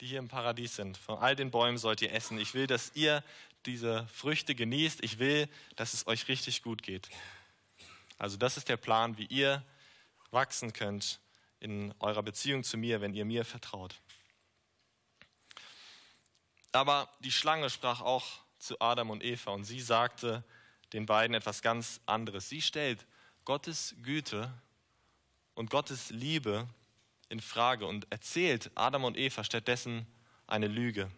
die 0.00 0.06
hier 0.06 0.18
im 0.18 0.28
Paradies 0.28 0.76
sind, 0.76 0.96
von 0.96 1.18
all 1.18 1.34
den 1.34 1.50
Bäumen 1.50 1.78
sollt 1.78 2.02
ihr 2.02 2.12
essen. 2.12 2.38
Ich 2.38 2.54
will, 2.54 2.66
dass 2.66 2.92
ihr 2.94 3.24
diese 3.66 4.06
Früchte 4.08 4.54
genießt. 4.54 5.02
Ich 5.02 5.18
will, 5.18 5.48
dass 5.76 5.94
es 5.94 6.06
euch 6.06 6.28
richtig 6.28 6.62
gut 6.62 6.82
geht. 6.82 7.08
Also 8.18 8.36
das 8.36 8.56
ist 8.56 8.68
der 8.68 8.76
Plan, 8.76 9.18
wie 9.18 9.26
ihr 9.26 9.64
wachsen 10.30 10.72
könnt 10.72 11.20
in 11.60 11.94
eurer 12.00 12.22
Beziehung 12.22 12.64
zu 12.64 12.76
mir, 12.76 13.00
wenn 13.00 13.14
ihr 13.14 13.24
mir 13.24 13.44
vertraut. 13.44 14.00
Aber 16.72 17.08
die 17.20 17.32
Schlange 17.32 17.68
sprach 17.70 18.00
auch 18.00 18.26
zu 18.58 18.80
Adam 18.80 19.10
und 19.10 19.22
Eva 19.22 19.50
und 19.52 19.64
sie 19.64 19.80
sagte 19.80 20.42
den 20.92 21.06
beiden 21.06 21.34
etwas 21.34 21.62
ganz 21.62 22.00
anderes. 22.06 22.48
Sie 22.48 22.62
stellt 22.62 23.06
Gottes 23.44 23.94
Güte 24.02 24.52
und 25.54 25.70
Gottes 25.70 26.10
Liebe 26.10 26.68
in 27.28 27.40
Frage 27.40 27.86
und 27.86 28.06
erzählt 28.10 28.70
Adam 28.74 29.04
und 29.04 29.16
Eva 29.16 29.42
stattdessen 29.42 30.06
eine 30.46 30.68
Lüge. 30.68 31.10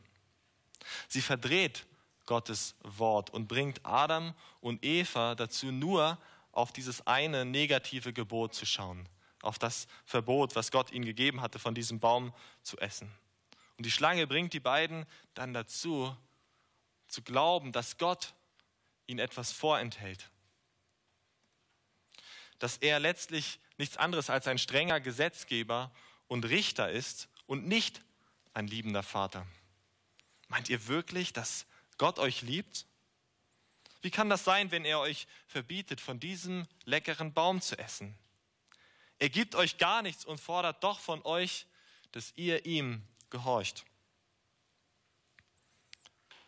Sie 1.08 1.20
verdreht 1.20 1.86
Gottes 2.26 2.74
Wort 2.82 3.30
und 3.30 3.48
bringt 3.48 3.84
Adam 3.84 4.34
und 4.60 4.84
Eva 4.84 5.34
dazu, 5.34 5.66
nur 5.66 6.18
auf 6.52 6.72
dieses 6.72 7.06
eine 7.06 7.44
negative 7.44 8.12
Gebot 8.12 8.54
zu 8.54 8.64
schauen, 8.64 9.08
auf 9.42 9.58
das 9.58 9.86
Verbot, 10.04 10.56
was 10.56 10.70
Gott 10.70 10.92
ihnen 10.92 11.04
gegeben 11.04 11.40
hatte, 11.40 11.58
von 11.58 11.74
diesem 11.74 12.00
Baum 12.00 12.32
zu 12.62 12.78
essen. 12.78 13.10
Und 13.76 13.84
die 13.84 13.90
Schlange 13.90 14.26
bringt 14.26 14.52
die 14.52 14.60
beiden 14.60 15.04
dann 15.34 15.52
dazu, 15.52 16.16
zu 17.06 17.22
glauben, 17.22 17.72
dass 17.72 17.98
Gott 17.98 18.34
ihnen 19.06 19.18
etwas 19.18 19.52
vorenthält. 19.52 20.30
Dass 22.64 22.78
er 22.78 22.98
letztlich 22.98 23.60
nichts 23.76 23.98
anderes 23.98 24.30
als 24.30 24.46
ein 24.46 24.56
strenger 24.56 24.98
Gesetzgeber 24.98 25.90
und 26.28 26.46
Richter 26.46 26.90
ist 26.90 27.28
und 27.46 27.66
nicht 27.66 28.00
ein 28.54 28.66
liebender 28.66 29.02
Vater. 29.02 29.46
Meint 30.48 30.70
ihr 30.70 30.86
wirklich, 30.86 31.34
dass 31.34 31.66
Gott 31.98 32.18
euch 32.18 32.40
liebt? 32.40 32.86
Wie 34.00 34.10
kann 34.10 34.30
das 34.30 34.44
sein, 34.44 34.70
wenn 34.70 34.86
er 34.86 34.98
euch 35.00 35.26
verbietet, 35.46 36.00
von 36.00 36.18
diesem 36.18 36.66
leckeren 36.86 37.34
Baum 37.34 37.60
zu 37.60 37.78
essen? 37.78 38.18
Er 39.18 39.28
gibt 39.28 39.56
euch 39.56 39.76
gar 39.76 40.00
nichts 40.00 40.24
und 40.24 40.40
fordert 40.40 40.82
doch 40.82 41.00
von 41.00 41.20
euch, 41.26 41.66
dass 42.12 42.32
ihr 42.34 42.64
ihm 42.64 43.02
gehorcht. 43.28 43.84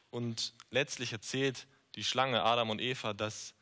Und 0.08 0.54
letztlich 0.70 1.12
erzählt 1.12 1.66
die 1.94 2.04
Schlange 2.04 2.42
Adam 2.42 2.70
und 2.70 2.80
Eva, 2.80 3.12
dass 3.12 3.52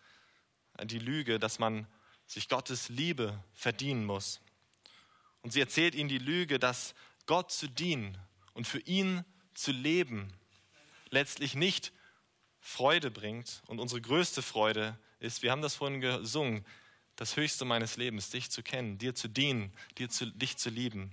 die 0.84 1.00
Lüge, 1.00 1.40
dass 1.40 1.58
man 1.58 1.88
sich 2.34 2.48
Gottes 2.48 2.88
Liebe 2.88 3.38
verdienen 3.52 4.04
muss. 4.04 4.40
Und 5.42 5.52
sie 5.52 5.60
erzählt 5.60 5.94
ihnen 5.94 6.08
die 6.08 6.18
Lüge, 6.18 6.58
dass 6.58 6.96
Gott 7.26 7.52
zu 7.52 7.68
dienen 7.68 8.18
und 8.54 8.66
für 8.66 8.80
ihn 8.80 9.24
zu 9.54 9.70
leben 9.70 10.32
letztlich 11.10 11.54
nicht 11.54 11.92
Freude 12.58 13.12
bringt. 13.12 13.62
Und 13.68 13.78
unsere 13.78 14.00
größte 14.00 14.42
Freude 14.42 14.98
ist, 15.20 15.42
wir 15.42 15.52
haben 15.52 15.62
das 15.62 15.76
vorhin 15.76 16.00
gesungen, 16.00 16.66
das 17.14 17.36
Höchste 17.36 17.64
meines 17.64 17.96
Lebens, 17.96 18.30
dich 18.30 18.50
zu 18.50 18.64
kennen, 18.64 18.98
dir 18.98 19.14
zu 19.14 19.28
dienen, 19.28 19.72
dir 19.96 20.08
zu, 20.08 20.26
dich 20.26 20.56
zu 20.56 20.70
lieben. 20.70 21.12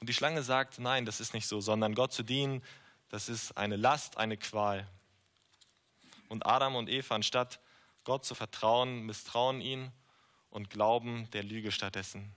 Und 0.00 0.08
die 0.08 0.14
Schlange 0.14 0.42
sagt, 0.42 0.78
nein, 0.78 1.04
das 1.04 1.20
ist 1.20 1.34
nicht 1.34 1.46
so, 1.46 1.60
sondern 1.60 1.94
Gott 1.94 2.14
zu 2.14 2.22
dienen, 2.22 2.62
das 3.10 3.28
ist 3.28 3.58
eine 3.58 3.76
Last, 3.76 4.16
eine 4.16 4.38
Qual. 4.38 4.88
Und 6.30 6.46
Adam 6.46 6.76
und 6.76 6.88
Eva, 6.88 7.14
anstatt 7.14 7.60
Gott 8.04 8.24
zu 8.24 8.34
vertrauen, 8.34 9.04
misstrauen 9.04 9.60
ihn 9.60 9.92
und 10.52 10.70
glauben 10.70 11.28
der 11.32 11.42
Lüge 11.42 11.72
stattdessen. 11.72 12.32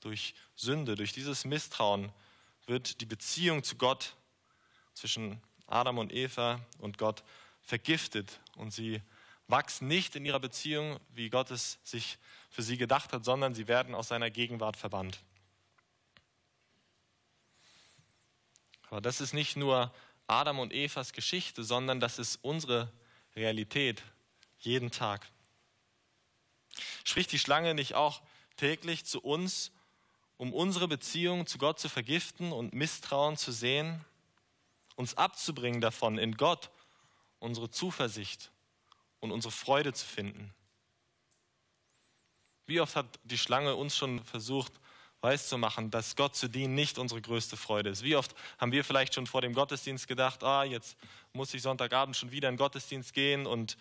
Durch 0.00 0.34
Sünde, 0.54 0.94
durch 0.94 1.12
dieses 1.12 1.44
Misstrauen 1.44 2.12
wird 2.66 3.00
die 3.00 3.06
Beziehung 3.06 3.64
zu 3.64 3.76
Gott 3.76 4.14
zwischen 4.92 5.40
Adam 5.66 5.98
und 5.98 6.12
Eva 6.12 6.60
und 6.78 6.98
Gott 6.98 7.24
vergiftet 7.62 8.38
und 8.56 8.70
sie 8.72 9.00
wachsen 9.48 9.88
nicht 9.88 10.14
in 10.14 10.24
ihrer 10.24 10.40
Beziehung, 10.40 11.00
wie 11.10 11.30
Gott 11.30 11.50
es 11.50 11.78
sich 11.82 12.18
für 12.50 12.62
sie 12.62 12.76
gedacht 12.76 13.12
hat, 13.12 13.24
sondern 13.24 13.54
sie 13.54 13.66
werden 13.66 13.94
aus 13.94 14.08
seiner 14.08 14.30
Gegenwart 14.30 14.76
verbannt. 14.76 15.20
Aber 18.90 19.00
das 19.00 19.20
ist 19.20 19.32
nicht 19.32 19.56
nur 19.56 19.92
Adam 20.26 20.58
und 20.58 20.72
Evas 20.72 21.12
Geschichte, 21.12 21.64
sondern 21.64 21.98
das 21.98 22.18
ist 22.18 22.36
unsere 22.42 22.92
Realität 23.34 24.02
jeden 24.60 24.90
Tag. 24.90 25.26
Spricht 27.04 27.32
die 27.32 27.38
Schlange 27.38 27.74
nicht 27.74 27.94
auch 27.94 28.22
täglich 28.56 29.04
zu 29.04 29.20
uns, 29.20 29.72
um 30.36 30.52
unsere 30.52 30.88
Beziehung 30.88 31.46
zu 31.46 31.58
Gott 31.58 31.78
zu 31.78 31.88
vergiften 31.88 32.52
und 32.52 32.74
Misstrauen 32.74 33.36
zu 33.36 33.52
sehen? 33.52 34.04
uns 34.96 35.16
abzubringen 35.16 35.80
davon, 35.80 36.18
in 36.18 36.36
Gott 36.36 36.70
unsere 37.38 37.70
Zuversicht 37.70 38.50
und 39.20 39.32
unsere 39.32 39.52
Freude 39.52 39.92
zu 39.92 40.06
finden. 40.06 40.54
Wie 42.66 42.80
oft 42.80 42.96
hat 42.96 43.06
die 43.24 43.38
Schlange 43.38 43.74
uns 43.74 43.96
schon 43.96 44.24
versucht, 44.24 44.72
weiszumachen, 45.20 45.90
dass 45.90 46.16
Gott 46.16 46.36
zu 46.36 46.48
dienen 46.48 46.74
nicht 46.74 46.98
unsere 46.98 47.20
größte 47.20 47.56
Freude 47.56 47.90
ist? 47.90 48.02
Wie 48.02 48.16
oft 48.16 48.34
haben 48.58 48.72
wir 48.72 48.84
vielleicht 48.84 49.14
schon 49.14 49.26
vor 49.26 49.42
dem 49.42 49.54
Gottesdienst 49.54 50.08
gedacht, 50.08 50.42
ah, 50.42 50.64
jetzt 50.64 50.96
muss 51.32 51.52
ich 51.52 51.62
Sonntagabend 51.62 52.16
schon 52.16 52.30
wieder 52.30 52.48
in 52.48 52.54
den 52.54 52.58
Gottesdienst 52.58 53.12
gehen 53.12 53.46
und 53.46 53.76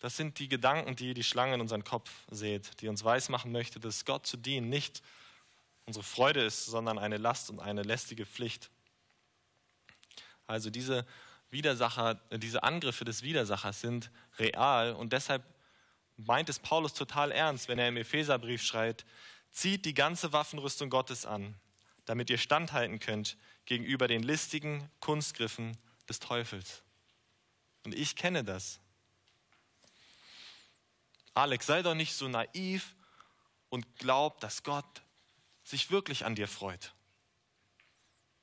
das 0.00 0.16
sind 0.16 0.38
die 0.38 0.48
Gedanken, 0.48 0.94
die 0.96 1.14
die 1.14 1.24
Schlange 1.24 1.54
in 1.54 1.60
unseren 1.60 1.84
Kopf 1.84 2.10
sät, 2.30 2.80
die 2.80 2.88
uns 2.88 3.04
weismachen 3.04 3.50
möchte, 3.50 3.80
dass 3.80 4.04
Gott 4.04 4.26
zu 4.26 4.36
dienen 4.36 4.68
nicht 4.68 5.02
unsere 5.86 6.04
Freude 6.04 6.44
ist, 6.44 6.66
sondern 6.66 6.98
eine 6.98 7.16
Last 7.16 7.50
und 7.50 7.60
eine 7.60 7.82
lästige 7.82 8.26
Pflicht. 8.26 8.70
Also 10.46 10.70
diese 10.70 11.06
Widersacher, 11.50 12.16
diese 12.30 12.62
Angriffe 12.62 13.04
des 13.04 13.22
Widersachers 13.22 13.80
sind 13.80 14.10
real 14.38 14.92
und 14.92 15.12
deshalb 15.12 15.42
meint 16.16 16.48
es 16.48 16.58
Paulus 16.58 16.94
total 16.94 17.32
ernst, 17.32 17.68
wenn 17.68 17.78
er 17.78 17.88
im 17.88 17.96
Epheserbrief 17.96 18.62
schreibt, 18.62 19.06
zieht 19.50 19.84
die 19.84 19.94
ganze 19.94 20.32
Waffenrüstung 20.32 20.90
Gottes 20.90 21.26
an, 21.26 21.54
damit 22.04 22.28
ihr 22.28 22.38
standhalten 22.38 22.98
könnt 23.00 23.36
gegenüber 23.64 24.08
den 24.08 24.22
listigen 24.22 24.90
Kunstgriffen 25.00 25.76
des 26.08 26.18
Teufels. 26.18 26.82
Und 27.84 27.94
ich 27.94 28.16
kenne 28.16 28.44
das. 28.44 28.80
Alex, 31.38 31.66
sei 31.66 31.82
doch 31.82 31.94
nicht 31.94 32.14
so 32.14 32.26
naiv 32.26 32.96
und 33.68 33.96
glaub, 33.96 34.40
dass 34.40 34.64
Gott 34.64 35.02
sich 35.62 35.90
wirklich 35.90 36.24
an 36.24 36.34
dir 36.34 36.48
freut. 36.48 36.92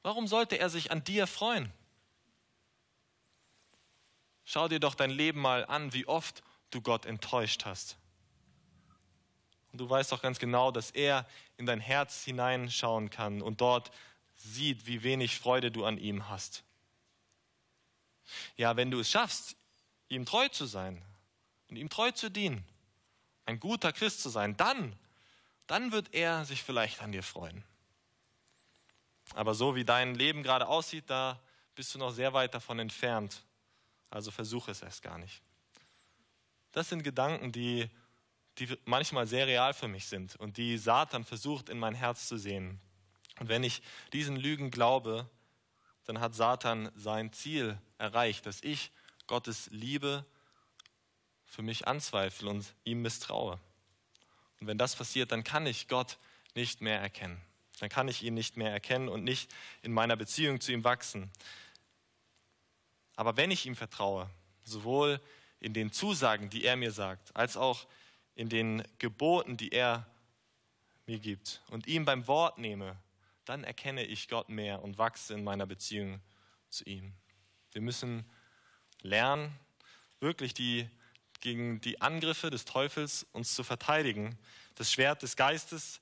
Warum 0.02 0.28
sollte 0.28 0.58
er 0.58 0.70
sich 0.70 0.92
an 0.92 1.04
dir 1.04 1.28
freuen? 1.28 1.74
Schau 4.46 4.70
dir 4.70 4.80
doch 4.80 4.96
dein 4.96 5.10
Leben 5.10 5.42
mal 5.42 5.66
an, 5.66 5.92
wie 5.92 6.08
oft 6.08 6.42
du 6.70 6.80
Gott 6.82 7.06
enttäuscht 7.06 7.66
hast. 7.66 7.98
Und 9.74 9.80
du 9.80 9.90
weißt 9.90 10.14
doch 10.14 10.22
ganz 10.22 10.40
genau, 10.40 10.72
dass 10.72 10.92
er 10.92 11.28
in 11.58 11.66
dein 11.66 11.82
Herz 11.82 12.24
hineinschauen 12.24 13.10
kann 13.10 13.42
und 13.42 13.60
dort 13.60 13.92
sieht, 14.36 14.86
wie 14.86 15.04
wenig 15.04 15.38
Freude 15.38 15.70
du 15.70 15.84
an 15.84 15.98
ihm 15.98 16.30
hast. 16.30 16.64
Ja, 18.56 18.78
wenn 18.78 18.90
du 18.90 19.02
es 19.02 19.10
schaffst, 19.10 19.58
ihm 20.08 20.26
treu 20.26 20.48
zu 20.48 20.66
sein 20.66 21.04
und 21.70 21.76
ihm 21.76 21.90
treu 21.90 22.12
zu 22.12 22.30
dienen, 22.30 22.66
ein 23.46 23.60
guter 23.60 23.94
Christ 23.94 24.22
zu 24.22 24.30
sein, 24.30 24.58
dann, 24.58 24.96
dann 25.68 25.92
wird 25.92 26.14
er 26.14 26.46
sich 26.46 26.64
vielleicht 26.64 27.02
an 27.02 27.12
dir 27.12 27.24
freuen. 27.24 27.64
Aber 29.34 29.56
so 29.56 29.76
wie 29.76 29.86
dein 29.86 30.16
Leben 30.16 30.44
gerade 30.44 30.68
aussieht, 30.68 31.10
da 31.10 31.42
bist 31.74 31.94
du 31.94 32.00
noch 32.00 32.12
sehr 32.12 32.34
weit 32.34 32.54
davon 32.54 32.80
entfernt. 32.80 33.44
Also 34.10 34.32
versuche 34.32 34.72
es 34.72 34.82
erst 34.82 35.02
gar 35.02 35.18
nicht. 35.18 35.42
Das 36.72 36.90
sind 36.90 37.04
Gedanken, 37.04 37.52
die, 37.52 37.90
die 38.58 38.78
manchmal 38.86 39.28
sehr 39.28 39.48
real 39.48 39.74
für 39.74 39.88
mich 39.88 40.08
sind 40.08 40.36
und 40.36 40.58
die 40.58 40.78
Satan 40.78 41.24
versucht 41.24 41.70
in 41.70 41.80
mein 41.80 41.96
Herz 41.96 42.28
zu 42.28 42.38
sehen. 42.38 42.80
Und 43.40 43.50
wenn 43.50 43.64
ich 43.64 43.82
diesen 44.14 44.36
Lügen 44.36 44.72
glaube, 44.72 45.30
dann 46.06 46.20
hat 46.20 46.36
Satan 46.36 46.92
sein 46.96 47.34
Ziel 47.34 47.78
erreicht, 47.98 48.46
dass 48.46 48.62
ich 48.62 48.92
Gottes 49.28 49.70
Liebe 49.72 50.26
für 51.56 51.62
mich 51.62 51.88
anzweifle 51.88 52.50
und 52.50 52.74
ihm 52.84 53.02
misstraue. 53.02 53.58
Und 54.60 54.68
wenn 54.68 54.78
das 54.78 54.96
passiert, 54.96 55.32
dann 55.32 55.46
kann 55.46 55.66
ich 55.66 55.88
Gott 55.88 56.18
nicht 56.54 56.82
mehr 56.82 57.00
erkennen. 57.00 57.42
Dann 57.80 57.88
kann 57.88 58.10
ich 58.10 58.24
ihn 58.24 58.34
nicht 58.34 58.58
mehr 58.58 58.72
erkennen 58.72 59.08
und 59.08 59.24
nicht 59.24 59.50
in 59.82 59.94
meiner 59.94 60.18
Beziehung 60.18 60.60
zu 60.60 60.74
ihm 60.74 60.84
wachsen. 60.84 61.32
Aber 63.16 63.38
wenn 63.38 63.52
ich 63.52 63.66
ihm 63.66 63.76
vertraue, 63.76 64.30
sowohl 64.66 65.22
in 65.62 65.74
den 65.74 65.94
Zusagen, 65.94 66.50
die 66.50 66.66
er 66.66 66.76
mir 66.76 66.92
sagt, 66.92 67.34
als 67.36 67.56
auch 67.56 67.88
in 68.36 68.50
den 68.50 68.84
Geboten, 69.00 69.56
die 69.56 69.72
er 69.72 70.06
mir 71.06 71.20
gibt 71.20 71.62
und 71.70 71.88
ihm 71.88 72.04
beim 72.04 72.28
Wort 72.28 72.58
nehme, 72.58 72.98
dann 73.46 73.64
erkenne 73.64 74.04
ich 74.04 74.28
Gott 74.28 74.50
mehr 74.50 74.84
und 74.84 74.98
wachse 74.98 75.34
in 75.34 75.44
meiner 75.46 75.66
Beziehung 75.66 76.20
zu 76.70 76.84
ihm. 76.84 77.14
Wir 77.72 77.82
müssen 77.82 78.26
lernen, 79.02 79.58
wirklich 80.20 80.54
die, 80.54 80.90
gegen 81.46 81.80
die 81.80 82.02
Angriffe 82.02 82.50
des 82.50 82.66
Teufels 82.66 83.28
uns 83.32 83.54
zu 83.54 83.64
verteidigen, 83.64 84.36
das 84.74 84.92
Schwert 84.92 85.22
des 85.22 85.36
Geistes 85.36 86.02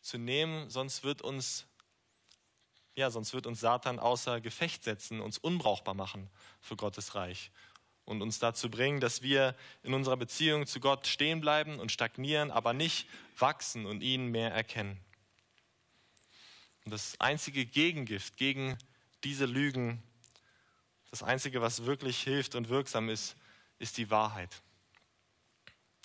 zu 0.00 0.18
nehmen, 0.18 0.68
sonst 0.68 1.04
wird 1.04 1.22
uns 1.22 1.66
ja, 2.96 3.10
sonst 3.10 3.34
wird 3.34 3.46
uns 3.46 3.60
Satan 3.60 4.00
außer 4.00 4.40
Gefecht 4.40 4.82
setzen, 4.82 5.20
uns 5.20 5.38
unbrauchbar 5.38 5.94
machen 5.94 6.28
für 6.60 6.76
Gottes 6.76 7.14
Reich 7.14 7.52
und 8.04 8.20
uns 8.20 8.40
dazu 8.40 8.68
bringen, 8.68 8.98
dass 9.00 9.22
wir 9.22 9.54
in 9.84 9.94
unserer 9.94 10.16
Beziehung 10.16 10.66
zu 10.66 10.80
Gott 10.80 11.06
stehen 11.06 11.40
bleiben 11.40 11.78
und 11.78 11.92
stagnieren, 11.92 12.50
aber 12.50 12.72
nicht 12.72 13.08
wachsen 13.38 13.86
und 13.86 14.02
ihn 14.02 14.26
mehr 14.26 14.52
erkennen. 14.52 14.98
Und 16.84 16.90
das 16.90 17.14
einzige 17.20 17.64
Gegengift 17.64 18.36
gegen 18.36 18.76
diese 19.22 19.46
Lügen, 19.46 20.02
das 21.10 21.22
einzige, 21.22 21.62
was 21.62 21.84
wirklich 21.84 22.20
hilft 22.22 22.56
und 22.56 22.68
wirksam 22.68 23.08
ist, 23.08 23.36
ist 23.78 23.98
die 23.98 24.10
Wahrheit. 24.10 24.63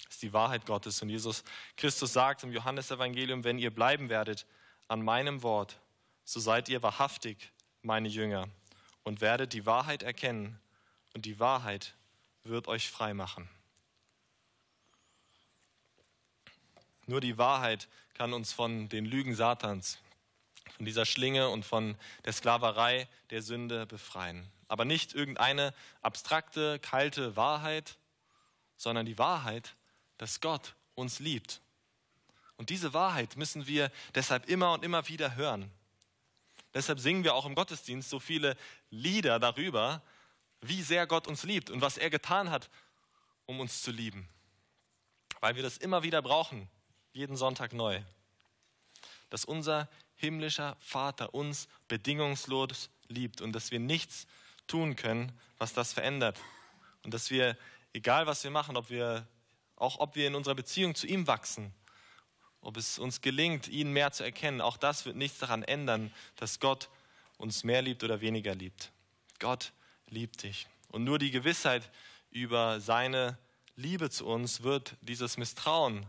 Ist 0.09 0.21
die 0.23 0.33
Wahrheit 0.33 0.65
Gottes. 0.65 1.01
Und 1.01 1.09
Jesus 1.09 1.43
Christus 1.77 2.13
sagt 2.13 2.43
im 2.43 2.51
Johannesevangelium, 2.51 3.43
wenn 3.43 3.59
ihr 3.59 3.73
bleiben 3.73 4.09
werdet 4.09 4.45
an 4.87 5.03
meinem 5.03 5.43
Wort, 5.43 5.79
so 6.23 6.39
seid 6.39 6.67
ihr 6.69 6.81
wahrhaftig 6.81 7.51
meine 7.81 8.07
Jünger 8.07 8.49
und 9.03 9.21
werdet 9.21 9.53
die 9.53 9.65
Wahrheit 9.65 10.03
erkennen 10.03 10.59
und 11.13 11.25
die 11.25 11.39
Wahrheit 11.39 11.95
wird 12.43 12.67
euch 12.67 12.89
frei 12.89 13.13
machen. 13.13 13.49
Nur 17.05 17.21
die 17.21 17.37
Wahrheit 17.37 17.87
kann 18.13 18.33
uns 18.33 18.53
von 18.53 18.89
den 18.89 19.05
Lügen 19.05 19.33
Satans, 19.33 19.97
von 20.75 20.85
dieser 20.85 21.05
Schlinge 21.05 21.49
und 21.49 21.65
von 21.65 21.97
der 22.25 22.33
Sklaverei 22.33 23.07
der 23.31 23.41
Sünde 23.41 23.87
befreien. 23.87 24.47
Aber 24.67 24.85
nicht 24.85 25.15
irgendeine 25.15 25.73
abstrakte, 26.01 26.77
kalte 26.79 27.35
Wahrheit, 27.35 27.97
sondern 28.77 29.07
die 29.07 29.17
Wahrheit, 29.17 29.75
dass 30.19 30.39
Gott 30.39 30.75
uns 30.93 31.19
liebt. 31.19 31.61
Und 32.57 32.69
diese 32.69 32.93
Wahrheit 32.93 33.37
müssen 33.37 33.65
wir 33.65 33.91
deshalb 34.13 34.47
immer 34.47 34.73
und 34.73 34.83
immer 34.83 35.07
wieder 35.07 35.35
hören. 35.35 35.71
Deshalb 36.73 36.99
singen 36.99 37.23
wir 37.23 37.33
auch 37.33 37.45
im 37.45 37.55
Gottesdienst 37.55 38.09
so 38.09 38.19
viele 38.19 38.55
Lieder 38.91 39.39
darüber, 39.39 40.03
wie 40.61 40.83
sehr 40.83 41.07
Gott 41.07 41.27
uns 41.27 41.43
liebt 41.43 41.69
und 41.69 41.81
was 41.81 41.97
er 41.97 42.09
getan 42.09 42.51
hat, 42.51 42.69
um 43.45 43.59
uns 43.59 43.81
zu 43.81 43.91
lieben. 43.91 44.27
Weil 45.39 45.55
wir 45.55 45.63
das 45.63 45.77
immer 45.77 46.03
wieder 46.03 46.21
brauchen, 46.21 46.69
jeden 47.13 47.37
Sonntag 47.37 47.73
neu. 47.73 48.01
Dass 49.29 49.45
unser 49.45 49.87
himmlischer 50.15 50.75
Vater 50.81 51.33
uns 51.33 51.69
bedingungslos 51.87 52.89
liebt 53.07 53.39
und 53.39 53.53
dass 53.53 53.71
wir 53.71 53.79
nichts 53.79 54.27
tun 54.67 54.97
können, 54.97 55.31
was 55.57 55.73
das 55.73 55.93
verändert. 55.93 56.37
Und 57.03 57.13
dass 57.13 57.29
wir, 57.31 57.57
egal 57.93 58.27
was 58.27 58.43
wir 58.43 58.51
machen, 58.51 58.75
ob 58.75 58.89
wir, 58.89 59.25
auch 59.79 59.99
ob 59.99 60.15
wir 60.15 60.27
in 60.27 60.35
unserer 60.35 60.55
Beziehung 60.55 60.93
zu 60.93 61.07
ihm 61.07 61.25
wachsen, 61.25 61.73
ob 62.61 62.77
es 62.77 62.99
uns 62.99 63.21
gelingt, 63.21 63.67
ihn 63.67 63.91
mehr 63.91 64.11
zu 64.11 64.23
erkennen, 64.23 64.61
auch 64.61 64.77
das 64.77 65.05
wird 65.05 65.15
nichts 65.15 65.39
daran 65.39 65.63
ändern, 65.63 66.13
dass 66.35 66.59
Gott 66.59 66.89
uns 67.37 67.63
mehr 67.63 67.81
liebt 67.81 68.03
oder 68.03 68.21
weniger 68.21 68.53
liebt. 68.53 68.91
Gott 69.39 69.71
liebt 70.09 70.43
dich. 70.43 70.67
Und 70.89 71.05
nur 71.05 71.17
die 71.17 71.31
Gewissheit 71.31 71.89
über 72.31 72.79
seine 72.79 73.37
Liebe 73.75 74.09
zu 74.09 74.27
uns 74.27 74.61
wird 74.61 74.97
dieses 75.01 75.37
Misstrauen, 75.37 76.05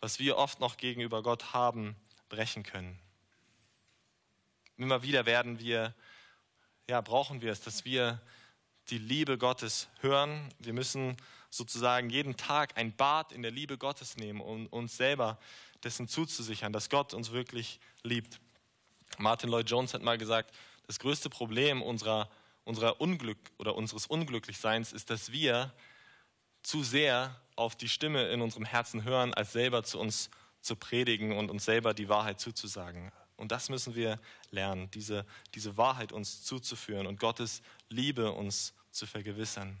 was 0.00 0.18
wir 0.18 0.36
oft 0.36 0.60
noch 0.60 0.76
gegenüber 0.76 1.22
Gott 1.22 1.54
haben, 1.54 1.96
brechen 2.28 2.62
können. 2.62 2.98
Immer 4.76 5.02
wieder 5.02 5.24
werden 5.24 5.58
wir, 5.58 5.94
ja, 6.88 7.00
brauchen 7.00 7.40
wir 7.40 7.52
es, 7.52 7.60
dass 7.60 7.84
wir 7.84 8.20
die 8.88 8.98
Liebe 8.98 9.38
Gottes 9.38 9.88
hören. 10.00 10.52
Wir 10.58 10.72
müssen 10.72 11.16
sozusagen 11.52 12.08
jeden 12.08 12.36
Tag 12.36 12.78
ein 12.78 12.96
Bad 12.96 13.30
in 13.30 13.42
der 13.42 13.50
Liebe 13.50 13.76
Gottes 13.76 14.16
nehmen, 14.16 14.40
um 14.40 14.66
uns 14.68 14.96
selber 14.96 15.38
dessen 15.84 16.08
zuzusichern, 16.08 16.72
dass 16.72 16.88
Gott 16.88 17.12
uns 17.12 17.30
wirklich 17.30 17.78
liebt. 18.02 18.40
Martin 19.18 19.50
Lloyd 19.50 19.68
Jones 19.68 19.92
hat 19.92 20.02
mal 20.02 20.16
gesagt, 20.16 20.54
das 20.86 20.98
größte 20.98 21.28
Problem 21.28 21.82
unserer, 21.82 22.30
unserer 22.64 23.00
Unglück 23.00 23.38
oder 23.58 23.74
unseres 23.74 24.06
Unglücklichseins 24.06 24.92
ist, 24.92 25.10
dass 25.10 25.30
wir 25.30 25.72
zu 26.62 26.82
sehr 26.82 27.38
auf 27.54 27.76
die 27.76 27.88
Stimme 27.88 28.28
in 28.28 28.40
unserem 28.40 28.64
Herzen 28.64 29.04
hören, 29.04 29.34
als 29.34 29.52
selber 29.52 29.84
zu 29.84 30.00
uns 30.00 30.30
zu 30.62 30.74
predigen 30.74 31.36
und 31.36 31.50
uns 31.50 31.66
selber 31.66 31.92
die 31.92 32.08
Wahrheit 32.08 32.40
zuzusagen. 32.40 33.12
Und 33.36 33.52
das 33.52 33.68
müssen 33.68 33.94
wir 33.94 34.18
lernen, 34.50 34.90
diese, 34.92 35.26
diese 35.54 35.76
Wahrheit 35.76 36.12
uns 36.12 36.44
zuzuführen 36.44 37.06
und 37.06 37.20
Gottes 37.20 37.60
Liebe 37.88 38.32
uns 38.32 38.72
zu 38.90 39.06
vergewissern. 39.06 39.76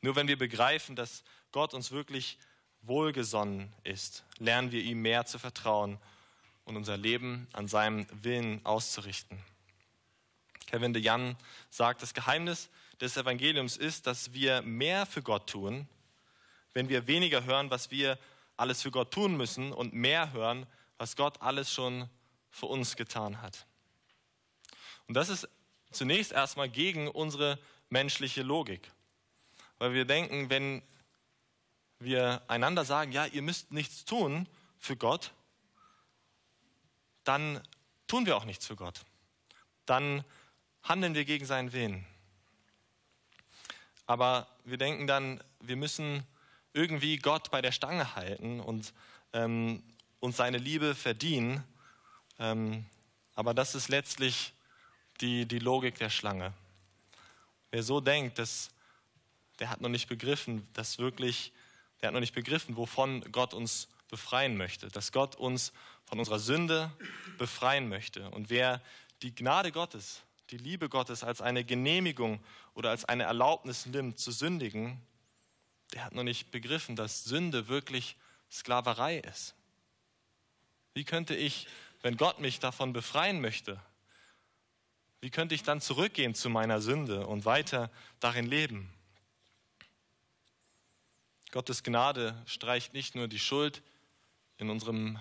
Nur 0.00 0.16
wenn 0.16 0.28
wir 0.28 0.38
begreifen, 0.38 0.96
dass 0.96 1.24
Gott 1.52 1.74
uns 1.74 1.90
wirklich 1.90 2.38
wohlgesonnen 2.82 3.72
ist, 3.82 4.24
lernen 4.38 4.72
wir 4.72 4.82
ihm 4.82 5.02
mehr 5.02 5.26
zu 5.26 5.38
vertrauen 5.38 5.98
und 6.64 6.76
unser 6.76 6.96
Leben 6.96 7.48
an 7.52 7.68
seinem 7.68 8.06
Willen 8.22 8.64
auszurichten. 8.64 9.38
Kevin 10.66 10.92
de 10.92 11.02
Jan 11.02 11.36
sagt, 11.70 12.02
das 12.02 12.14
Geheimnis 12.14 12.68
des 13.00 13.16
Evangeliums 13.16 13.76
ist, 13.76 14.06
dass 14.06 14.32
wir 14.32 14.62
mehr 14.62 15.06
für 15.06 15.22
Gott 15.22 15.48
tun, 15.48 15.88
wenn 16.72 16.88
wir 16.88 17.06
weniger 17.06 17.44
hören, 17.44 17.70
was 17.70 17.90
wir 17.90 18.18
alles 18.56 18.82
für 18.82 18.90
Gott 18.90 19.12
tun 19.12 19.36
müssen 19.36 19.72
und 19.72 19.92
mehr 19.92 20.32
hören, 20.32 20.66
was 20.98 21.16
Gott 21.16 21.40
alles 21.40 21.72
schon 21.72 22.08
für 22.50 22.66
uns 22.66 22.96
getan 22.96 23.42
hat. 23.42 23.66
Und 25.06 25.14
das 25.14 25.28
ist 25.28 25.48
zunächst 25.90 26.32
erstmal 26.32 26.68
gegen 26.68 27.08
unsere 27.08 27.58
menschliche 27.90 28.42
Logik. 28.42 28.90
Weil 29.78 29.92
wir 29.92 30.04
denken, 30.04 30.50
wenn 30.50 30.82
wir 31.98 32.42
einander 32.48 32.84
sagen, 32.84 33.12
ja, 33.12 33.26
ihr 33.26 33.42
müsst 33.42 33.72
nichts 33.72 34.04
tun 34.04 34.48
für 34.78 34.96
Gott, 34.96 35.32
dann 37.24 37.60
tun 38.06 38.26
wir 38.26 38.36
auch 38.36 38.44
nichts 38.44 38.66
für 38.66 38.76
Gott. 38.76 39.04
Dann 39.84 40.24
handeln 40.82 41.14
wir 41.14 41.24
gegen 41.24 41.46
seinen 41.46 41.72
Willen. 41.72 42.06
Aber 44.06 44.46
wir 44.64 44.78
denken 44.78 45.06
dann, 45.06 45.42
wir 45.60 45.76
müssen 45.76 46.24
irgendwie 46.72 47.18
Gott 47.18 47.50
bei 47.50 47.60
der 47.60 47.72
Stange 47.72 48.14
halten 48.14 48.60
und 48.60 48.92
ähm, 49.32 49.82
uns 50.20 50.36
seine 50.36 50.58
Liebe 50.58 50.94
verdienen. 50.94 51.64
Ähm, 52.38 52.86
aber 53.34 53.54
das 53.54 53.74
ist 53.74 53.88
letztlich 53.88 54.52
die, 55.20 55.46
die 55.46 55.58
Logik 55.58 55.96
der 55.98 56.10
Schlange. 56.10 56.52
Wer 57.70 57.82
so 57.82 58.00
denkt, 58.00 58.38
dass 58.38 58.70
der 59.58 59.70
hat 59.70 59.80
noch 59.80 59.88
nicht 59.88 60.08
begriffen, 60.08 60.66
dass 60.74 60.98
wirklich, 60.98 61.52
der 62.00 62.08
hat 62.08 62.14
noch 62.14 62.20
nicht 62.20 62.34
begriffen, 62.34 62.76
wovon 62.76 63.20
Gott 63.32 63.54
uns 63.54 63.88
befreien 64.08 64.56
möchte, 64.56 64.88
dass 64.88 65.12
Gott 65.12 65.36
uns 65.36 65.72
von 66.04 66.18
unserer 66.18 66.38
Sünde 66.38 66.92
befreien 67.38 67.88
möchte. 67.88 68.30
Und 68.30 68.50
wer 68.50 68.80
die 69.22 69.34
Gnade 69.34 69.72
Gottes, 69.72 70.22
die 70.50 70.58
Liebe 70.58 70.88
Gottes 70.88 71.24
als 71.24 71.40
eine 71.40 71.64
Genehmigung 71.64 72.40
oder 72.74 72.90
als 72.90 73.04
eine 73.04 73.24
Erlaubnis 73.24 73.86
nimmt 73.86 74.18
zu 74.18 74.30
sündigen, 74.30 75.00
der 75.92 76.04
hat 76.04 76.14
noch 76.14 76.22
nicht 76.22 76.50
begriffen, 76.50 76.96
dass 76.96 77.24
Sünde 77.24 77.68
wirklich 77.68 78.16
Sklaverei 78.50 79.18
ist. 79.18 79.54
Wie 80.94 81.04
könnte 81.04 81.34
ich, 81.34 81.66
wenn 82.02 82.16
Gott 82.16 82.40
mich 82.40 82.60
davon 82.60 82.92
befreien 82.92 83.40
möchte, 83.40 83.80
wie 85.20 85.30
könnte 85.30 85.54
ich 85.54 85.62
dann 85.62 85.80
zurückgehen 85.80 86.34
zu 86.34 86.48
meiner 86.48 86.80
Sünde 86.80 87.26
und 87.26 87.44
weiter 87.44 87.90
darin 88.20 88.46
leben? 88.46 88.92
Gottes 91.56 91.82
Gnade 91.82 92.34
streicht 92.44 92.92
nicht 92.92 93.14
nur 93.14 93.28
die 93.28 93.38
Schuld 93.38 93.82
in 94.58 94.68
unserem 94.68 95.18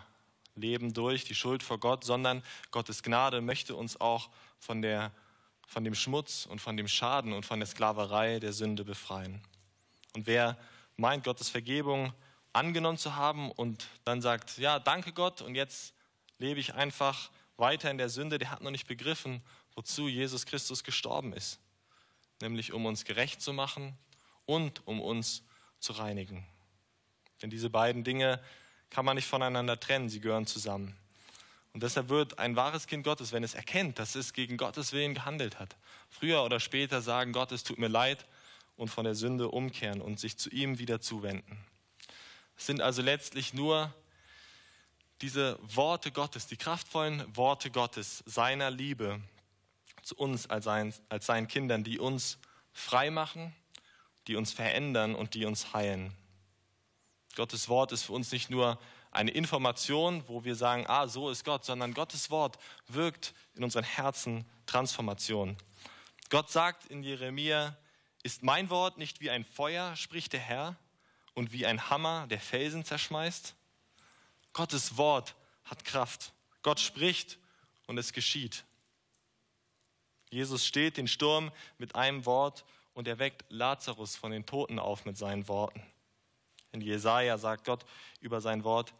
Leben 0.55 0.93
durch, 0.93 1.23
die 1.23 1.33
Schuld 1.33 1.63
vor 1.63 1.79
Gott, 1.79 2.03
sondern 2.03 2.43
Gottes 2.71 3.03
Gnade 3.03 3.39
möchte 3.39 3.73
uns 3.73 4.01
auch 4.01 4.29
von, 4.59 4.81
der, 4.81 5.13
von 5.65 5.85
dem 5.85 5.95
Schmutz 5.95 6.45
und 6.45 6.59
von 6.59 6.75
dem 6.75 6.89
Schaden 6.89 7.31
und 7.31 7.45
von 7.45 7.61
der 7.61 7.67
Sklaverei 7.67 8.41
der 8.41 8.51
Sünde 8.51 8.83
befreien. 8.83 9.41
Und 10.13 10.27
wer 10.27 10.57
meint, 10.97 11.23
Gottes 11.23 11.47
Vergebung 11.47 12.13
angenommen 12.51 12.97
zu 12.97 13.15
haben 13.15 13.49
und 13.49 13.87
dann 14.03 14.21
sagt, 14.21 14.57
ja, 14.57 14.77
danke 14.77 15.13
Gott 15.13 15.41
und 15.41 15.55
jetzt 15.55 15.93
lebe 16.37 16.59
ich 16.59 16.73
einfach 16.73 17.31
weiter 17.55 17.89
in 17.89 17.97
der 17.97 18.09
Sünde, 18.09 18.39
der 18.39 18.51
hat 18.51 18.61
noch 18.61 18.71
nicht 18.71 18.87
begriffen, 18.87 19.41
wozu 19.73 20.09
Jesus 20.09 20.45
Christus 20.45 20.83
gestorben 20.83 21.31
ist. 21.31 21.61
Nämlich 22.41 22.73
um 22.73 22.85
uns 22.85 23.05
gerecht 23.05 23.41
zu 23.41 23.53
machen 23.53 23.97
und 24.45 24.85
um 24.85 24.99
uns 24.99 25.37
zu 25.37 25.54
zu 25.85 25.93
reinigen. 25.93 26.45
Denn 27.41 27.49
diese 27.49 27.69
beiden 27.69 28.03
Dinge 28.03 28.41
kann 28.89 29.05
man 29.05 29.15
nicht 29.15 29.27
voneinander 29.27 29.79
trennen, 29.79 30.09
sie 30.09 30.19
gehören 30.19 30.47
zusammen. 30.47 30.97
Und 31.73 31.83
deshalb 31.83 32.09
wird 32.09 32.39
ein 32.39 32.55
wahres 32.55 32.87
Kind 32.87 33.03
Gottes, 33.03 33.31
wenn 33.31 33.43
es 33.43 33.53
erkennt, 33.53 33.99
dass 33.99 34.15
es 34.15 34.33
gegen 34.33 34.57
Gottes 34.57 34.93
Willen 34.93 35.13
gehandelt 35.13 35.59
hat, 35.59 35.75
früher 36.09 36.43
oder 36.43 36.59
später 36.59 37.01
sagen, 37.01 37.33
Gott, 37.33 37.51
es 37.51 37.63
tut 37.63 37.77
mir 37.77 37.89
leid 37.89 38.25
und 38.77 38.87
von 38.87 39.03
der 39.03 39.15
Sünde 39.15 39.49
umkehren 39.49 40.01
und 40.01 40.19
sich 40.19 40.37
zu 40.37 40.49
ihm 40.49 40.79
wieder 40.79 41.01
zuwenden. 41.01 41.57
Es 42.57 42.65
sind 42.65 42.81
also 42.81 43.01
letztlich 43.01 43.53
nur 43.53 43.93
diese 45.21 45.59
Worte 45.61 46.11
Gottes, 46.11 46.47
die 46.47 46.57
kraftvollen 46.57 47.23
Worte 47.35 47.71
Gottes, 47.71 48.23
seiner 48.25 48.71
Liebe 48.71 49.21
zu 50.01 50.15
uns 50.15 50.49
als, 50.49 50.65
sein, 50.65 50.93
als 51.09 51.25
seinen 51.25 51.47
Kindern, 51.47 51.83
die 51.83 51.99
uns 51.99 52.37
frei 52.71 53.11
machen, 53.11 53.53
die 54.27 54.35
uns 54.35 54.51
verändern 54.51 55.15
und 55.15 55.33
die 55.33 55.45
uns 55.45 55.73
heilen. 55.73 56.15
Gottes 57.35 57.67
Wort 57.69 57.91
ist 57.91 58.03
für 58.03 58.13
uns 58.13 58.31
nicht 58.31 58.49
nur 58.49 58.79
eine 59.11 59.31
Information, 59.31 60.23
wo 60.27 60.43
wir 60.43 60.55
sagen, 60.55 60.85
ah, 60.87 61.07
so 61.07 61.29
ist 61.29 61.45
Gott, 61.45 61.63
sondern 61.65 61.93
Gottes 61.93 62.29
Wort 62.29 62.57
wirkt 62.87 63.33
in 63.55 63.63
unseren 63.63 63.83
Herzen 63.83 64.45
Transformation. 64.65 65.57
Gott 66.29 66.49
sagt 66.49 66.85
in 66.87 67.03
Jeremia, 67.03 67.77
ist 68.23 68.43
mein 68.43 68.69
Wort 68.69 68.97
nicht 68.97 69.21
wie 69.21 69.29
ein 69.29 69.45
Feuer, 69.45 69.95
spricht 69.95 70.33
der 70.33 70.39
Herr, 70.39 70.75
und 71.35 71.51
wie 71.51 71.65
ein 71.65 71.89
Hammer, 71.89 72.25
der 72.27 72.39
Felsen 72.39 72.83
zerschmeißt? 72.83 73.55
Gottes 74.53 74.97
Wort 74.97 75.35
hat 75.65 75.85
Kraft. 75.85 76.33
Gott 76.63 76.79
spricht 76.79 77.37
und 77.87 77.97
es 77.97 78.13
geschieht. 78.13 78.63
Jesus 80.29 80.65
steht 80.65 80.97
den 80.97 81.07
Sturm 81.07 81.51
mit 81.77 81.95
einem 81.95 82.25
Wort 82.25 82.65
und 82.95 83.07
er 83.07 83.19
weckt 83.19 83.45
Lazarus 83.49 84.15
von 84.15 84.31
den 84.31 84.47
Toten 84.47 84.79
auf 84.79 85.05
mit 85.05 85.17
seinen 85.17 85.47
Worten. 85.47 85.83
In 86.71 86.81
Jesaja 86.81 87.37
sagt 87.37 87.65
Gott 87.65 87.85
über 88.19 88.41
sein 88.41 88.63
Wort, 88.63 88.93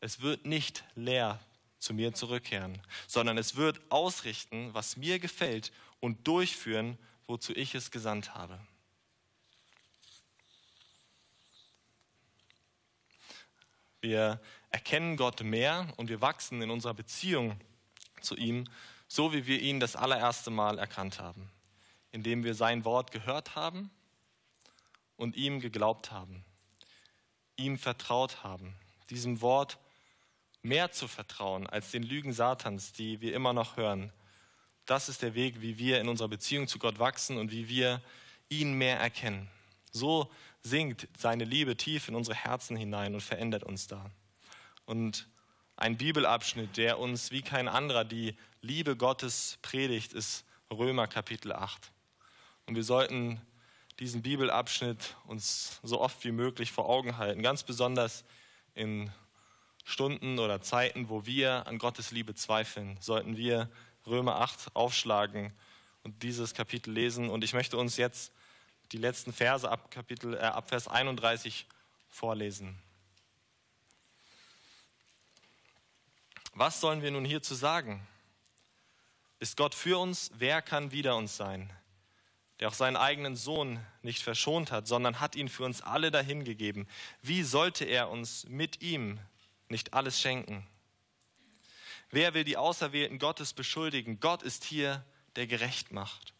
es 0.00 0.22
wird 0.22 0.46
nicht 0.46 0.84
leer 0.94 1.38
zu 1.78 1.92
mir 1.92 2.14
zurückkehren, 2.14 2.80
sondern 3.06 3.36
es 3.36 3.56
wird 3.56 3.80
ausrichten, 3.90 4.72
was 4.72 4.96
mir 4.96 5.18
gefällt 5.18 5.72
und 5.98 6.26
durchführen, 6.26 6.96
wozu 7.26 7.52
ich 7.54 7.74
es 7.74 7.90
gesandt 7.90 8.34
habe. 8.34 8.58
Wir 14.00 14.40
erkennen 14.70 15.16
Gott 15.16 15.42
mehr 15.42 15.92
und 15.96 16.08
wir 16.08 16.20
wachsen 16.20 16.62
in 16.62 16.70
unserer 16.70 16.94
Beziehung 16.94 17.60
zu 18.20 18.36
ihm, 18.36 18.64
so 19.08 19.32
wie 19.32 19.46
wir 19.46 19.60
ihn 19.60 19.80
das 19.80 19.96
allererste 19.96 20.50
Mal 20.50 20.78
erkannt 20.78 21.18
haben, 21.18 21.50
indem 22.12 22.44
wir 22.44 22.54
sein 22.54 22.84
Wort 22.84 23.12
gehört 23.12 23.54
haben 23.54 23.90
und 25.16 25.36
ihm 25.36 25.60
geglaubt 25.60 26.10
haben, 26.10 26.44
ihm 27.56 27.78
vertraut 27.78 28.42
haben, 28.42 28.74
diesem 29.10 29.40
Wort 29.40 29.78
mehr 30.62 30.92
zu 30.92 31.08
vertrauen 31.08 31.66
als 31.66 31.90
den 31.90 32.02
Lügen 32.02 32.32
Satans, 32.32 32.92
die 32.92 33.20
wir 33.20 33.34
immer 33.34 33.52
noch 33.52 33.76
hören. 33.76 34.12
Das 34.86 35.08
ist 35.08 35.22
der 35.22 35.34
Weg, 35.34 35.60
wie 35.60 35.78
wir 35.78 36.00
in 36.00 36.08
unserer 36.08 36.28
Beziehung 36.28 36.66
zu 36.66 36.78
Gott 36.78 36.98
wachsen 36.98 37.38
und 37.38 37.50
wie 37.50 37.68
wir 37.68 38.02
ihn 38.48 38.72
mehr 38.72 38.98
erkennen. 38.98 39.48
So 39.92 40.30
sinkt 40.62 41.08
seine 41.18 41.44
Liebe 41.44 41.76
tief 41.76 42.08
in 42.08 42.14
unsere 42.14 42.36
Herzen 42.36 42.76
hinein 42.76 43.14
und 43.14 43.22
verändert 43.22 43.64
uns 43.64 43.86
da. 43.86 44.10
Und 44.84 45.28
ein 45.76 45.96
Bibelabschnitt, 45.96 46.76
der 46.76 46.98
uns 46.98 47.30
wie 47.30 47.42
kein 47.42 47.68
anderer 47.68 48.04
die 48.04 48.36
Liebe 48.60 48.96
Gottes 48.96 49.58
predigt, 49.62 50.12
ist 50.12 50.44
Römer 50.70 51.06
Kapitel 51.06 51.52
8. 51.52 51.90
Und 52.70 52.76
wir 52.76 52.84
sollten 52.84 53.40
diesen 53.98 54.22
Bibelabschnitt 54.22 55.16
uns 55.26 55.80
so 55.82 56.00
oft 56.00 56.22
wie 56.22 56.30
möglich 56.30 56.70
vor 56.70 56.88
Augen 56.88 57.18
halten, 57.18 57.42
ganz 57.42 57.64
besonders 57.64 58.22
in 58.76 59.10
Stunden 59.82 60.38
oder 60.38 60.62
Zeiten, 60.62 61.08
wo 61.08 61.26
wir 61.26 61.66
an 61.66 61.78
Gottes 61.78 62.12
Liebe 62.12 62.32
zweifeln, 62.36 62.96
sollten 63.00 63.36
wir 63.36 63.68
Römer 64.06 64.36
8 64.36 64.76
aufschlagen 64.76 65.52
und 66.04 66.22
dieses 66.22 66.54
Kapitel 66.54 66.92
lesen. 66.92 67.28
Und 67.28 67.42
ich 67.42 67.54
möchte 67.54 67.76
uns 67.76 67.96
jetzt 67.96 68.30
die 68.92 68.98
letzten 68.98 69.32
Verse 69.32 69.68
ab, 69.68 69.90
Kapitel, 69.90 70.34
äh, 70.34 70.38
ab 70.38 70.68
Vers 70.68 70.86
31 70.86 71.66
vorlesen. 72.08 72.80
Was 76.54 76.80
sollen 76.80 77.02
wir 77.02 77.10
nun 77.10 77.24
hierzu 77.24 77.56
sagen? 77.56 78.06
Ist 79.40 79.56
Gott 79.56 79.74
für 79.74 79.98
uns? 79.98 80.30
Wer 80.34 80.62
kann 80.62 80.92
wider 80.92 81.16
uns 81.16 81.36
sein? 81.36 81.68
Der 82.60 82.68
auch 82.68 82.74
seinen 82.74 82.96
eigenen 82.96 83.36
Sohn 83.36 83.84
nicht 84.02 84.22
verschont 84.22 84.70
hat, 84.70 84.86
sondern 84.86 85.18
hat 85.18 85.34
ihn 85.34 85.48
für 85.48 85.64
uns 85.64 85.82
alle 85.82 86.10
dahingegeben. 86.10 86.86
Wie 87.22 87.42
sollte 87.42 87.84
er 87.84 88.10
uns 88.10 88.46
mit 88.48 88.82
ihm 88.82 89.18
nicht 89.68 89.94
alles 89.94 90.20
schenken? 90.20 90.66
Wer 92.10 92.34
will 92.34 92.44
die 92.44 92.56
Auserwählten 92.56 93.18
Gottes 93.18 93.54
beschuldigen? 93.54 94.20
Gott 94.20 94.42
ist 94.42 94.64
hier, 94.64 95.04
der 95.36 95.46
gerecht 95.46 95.92
macht. 95.92 96.34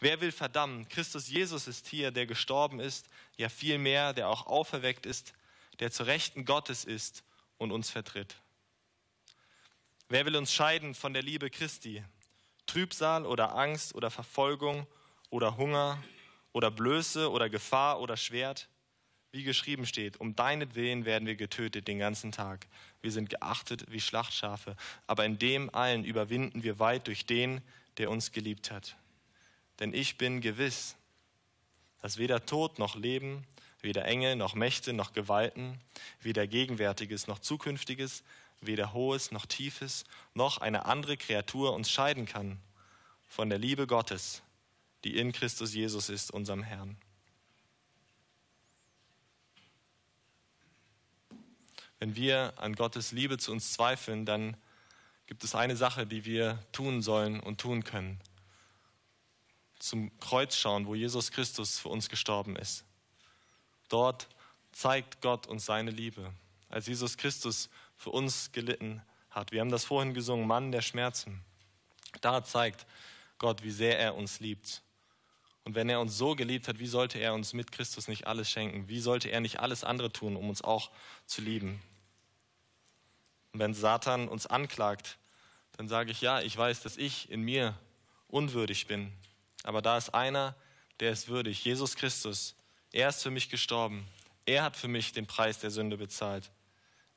Wer 0.00 0.20
will 0.20 0.32
verdammen? 0.32 0.88
Christus 0.88 1.28
Jesus 1.28 1.66
ist 1.66 1.86
hier, 1.88 2.10
der 2.10 2.26
gestorben 2.26 2.80
ist, 2.80 3.08
ja 3.36 3.48
vielmehr, 3.48 4.12
der 4.12 4.28
auch 4.28 4.46
auferweckt 4.46 5.06
ist, 5.06 5.34
der 5.80 5.90
zu 5.90 6.04
Rechten 6.04 6.44
Gottes 6.44 6.84
ist 6.84 7.24
und 7.58 7.72
uns 7.72 7.90
vertritt. 7.90 8.36
Wer 10.08 10.26
will 10.26 10.36
uns 10.36 10.52
scheiden 10.52 10.94
von 10.94 11.14
der 11.14 11.22
Liebe 11.22 11.50
Christi? 11.50 12.04
Trübsal 12.66 13.26
oder 13.26 13.56
Angst 13.56 13.94
oder 13.94 14.10
Verfolgung 14.10 14.86
oder 15.32 15.56
Hunger 15.56 15.98
oder 16.52 16.70
Blöße 16.70 17.30
oder 17.30 17.48
Gefahr 17.48 18.00
oder 18.00 18.16
Schwert? 18.16 18.68
Wie 19.32 19.44
geschrieben 19.44 19.86
steht, 19.86 20.20
um 20.20 20.36
deinetwillen 20.36 21.06
werden 21.06 21.26
wir 21.26 21.36
getötet 21.36 21.88
den 21.88 21.98
ganzen 21.98 22.32
Tag. 22.32 22.66
Wir 23.00 23.10
sind 23.10 23.30
geachtet 23.30 23.86
wie 23.88 24.00
Schlachtschafe, 24.00 24.76
aber 25.06 25.24
in 25.24 25.38
dem 25.38 25.74
allen 25.74 26.04
überwinden 26.04 26.62
wir 26.62 26.78
weit 26.78 27.06
durch 27.06 27.24
den, 27.24 27.62
der 27.96 28.10
uns 28.10 28.32
geliebt 28.32 28.70
hat. 28.70 28.94
Denn 29.80 29.94
ich 29.94 30.18
bin 30.18 30.42
gewiss, 30.42 30.96
dass 32.02 32.18
weder 32.18 32.44
Tod 32.44 32.78
noch 32.78 32.94
Leben, 32.94 33.46
weder 33.80 34.04
Engel 34.04 34.36
noch 34.36 34.54
Mächte 34.54 34.92
noch 34.92 35.14
Gewalten, 35.14 35.80
weder 36.20 36.46
Gegenwärtiges 36.46 37.26
noch 37.26 37.38
Zukünftiges, 37.38 38.22
weder 38.60 38.92
Hohes 38.92 39.30
noch 39.30 39.46
Tiefes, 39.46 40.04
noch 40.34 40.58
eine 40.58 40.84
andere 40.84 41.16
Kreatur 41.16 41.72
uns 41.72 41.90
scheiden 41.90 42.26
kann 42.26 42.58
von 43.28 43.48
der 43.48 43.58
Liebe 43.58 43.86
Gottes, 43.86 44.42
die 45.04 45.16
in 45.16 45.32
Christus 45.32 45.74
Jesus 45.74 46.08
ist, 46.08 46.30
unserem 46.30 46.62
Herrn. 46.62 46.96
Wenn 51.98 52.16
wir 52.16 52.54
an 52.56 52.74
Gottes 52.74 53.12
Liebe 53.12 53.38
zu 53.38 53.52
uns 53.52 53.72
zweifeln, 53.72 54.26
dann 54.26 54.56
gibt 55.26 55.44
es 55.44 55.54
eine 55.54 55.76
Sache, 55.76 56.06
die 56.06 56.24
wir 56.24 56.58
tun 56.72 57.02
sollen 57.02 57.40
und 57.40 57.60
tun 57.60 57.84
können 57.84 58.20
zum 59.82 60.16
Kreuz 60.20 60.56
schauen, 60.56 60.86
wo 60.86 60.94
Jesus 60.94 61.32
Christus 61.32 61.78
für 61.78 61.88
uns 61.88 62.08
gestorben 62.08 62.54
ist. 62.54 62.84
Dort 63.88 64.28
zeigt 64.70 65.20
Gott 65.20 65.48
uns 65.48 65.66
seine 65.66 65.90
Liebe, 65.90 66.32
als 66.68 66.86
Jesus 66.86 67.16
Christus 67.16 67.68
für 67.96 68.10
uns 68.10 68.52
gelitten 68.52 69.02
hat. 69.30 69.50
Wir 69.50 69.60
haben 69.60 69.70
das 69.70 69.84
vorhin 69.84 70.14
gesungen, 70.14 70.46
Mann 70.46 70.70
der 70.70 70.82
Schmerzen. 70.82 71.44
Da 72.20 72.44
zeigt 72.44 72.86
Gott, 73.38 73.64
wie 73.64 73.72
sehr 73.72 73.98
er 73.98 74.14
uns 74.14 74.38
liebt. 74.38 74.82
Und 75.64 75.74
wenn 75.74 75.88
er 75.88 76.00
uns 76.00 76.16
so 76.16 76.34
geliebt 76.34 76.66
hat, 76.66 76.78
wie 76.78 76.86
sollte 76.86 77.18
er 77.18 77.34
uns 77.34 77.52
mit 77.52 77.70
Christus 77.70 78.08
nicht 78.08 78.26
alles 78.26 78.50
schenken? 78.50 78.88
Wie 78.88 79.00
sollte 79.00 79.28
er 79.28 79.40
nicht 79.40 79.60
alles 79.60 79.84
andere 79.84 80.12
tun, 80.12 80.36
um 80.36 80.48
uns 80.48 80.62
auch 80.62 80.90
zu 81.26 81.40
lieben? 81.40 81.80
Und 83.52 83.60
wenn 83.60 83.74
Satan 83.74 84.28
uns 84.28 84.46
anklagt, 84.46 85.18
dann 85.76 85.88
sage 85.88 86.10
ich, 86.10 86.20
ja, 86.20 86.40
ich 86.40 86.56
weiß, 86.56 86.80
dass 86.80 86.96
ich 86.96 87.30
in 87.30 87.42
mir 87.42 87.78
unwürdig 88.28 88.86
bin, 88.86 89.12
aber 89.62 89.82
da 89.82 89.96
ist 89.96 90.14
einer, 90.14 90.56
der 91.00 91.12
ist 91.12 91.28
würdig, 91.28 91.64
Jesus 91.64 91.96
Christus. 91.96 92.54
Er 92.92 93.08
ist 93.08 93.22
für 93.22 93.30
mich 93.30 93.48
gestorben. 93.48 94.06
Er 94.44 94.62
hat 94.62 94.76
für 94.76 94.88
mich 94.88 95.12
den 95.12 95.26
Preis 95.26 95.58
der 95.58 95.70
Sünde 95.70 95.96
bezahlt. 95.96 96.50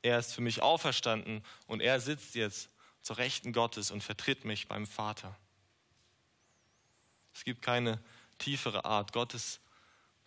Er 0.02 0.18
ist 0.18 0.32
für 0.32 0.40
mich 0.40 0.62
auferstanden 0.62 1.42
und 1.66 1.80
er 1.80 2.00
sitzt 2.00 2.34
jetzt 2.34 2.70
zur 3.02 3.18
Rechten 3.18 3.52
Gottes 3.52 3.90
und 3.90 4.02
vertritt 4.02 4.44
mich 4.44 4.68
beim 4.68 4.86
Vater. 4.86 5.36
Es 7.34 7.44
gibt 7.44 7.62
keine 7.62 8.00
tiefere 8.38 8.84
Art, 8.84 9.12
Gottes, 9.12 9.60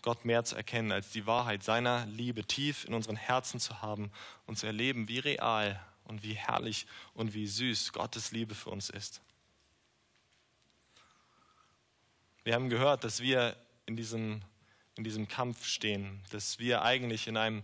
Gott 0.02 0.26
mehr 0.26 0.46
zu 0.46 0.56
erkennen, 0.56 0.92
als 0.92 1.12
die 1.12 1.26
Wahrheit 1.26 1.64
seiner 1.64 2.06
Liebe 2.06 2.44
tief 2.44 2.86
in 2.86 2.94
unseren 2.94 3.18
Herzen 3.18 3.60
zu 3.60 3.82
haben 3.82 4.12
und 4.46 4.58
zu 4.58 4.66
erleben, 4.66 5.08
wie 5.08 5.20
real 5.20 5.80
und 6.06 6.24
wie 6.24 6.34
herrlich 6.34 6.88
und 7.14 7.34
wie 7.34 7.48
süß 7.48 7.94
Gottes 7.94 8.32
Liebe 8.32 8.56
für 8.56 8.70
uns 8.70 8.90
ist. 8.90 9.22
Wir 12.44 12.56
haben 12.56 12.70
gehört, 12.70 13.04
dass 13.04 13.22
wir 13.22 13.56
in 13.86 13.96
diesem, 13.96 14.42
in 14.96 15.04
diesem 15.04 15.28
Kampf 15.28 15.66
stehen, 15.66 16.24
dass 16.32 16.58
wir 16.60 16.82
eigentlich 16.82 17.28
in 17.28 17.38
einem 17.38 17.64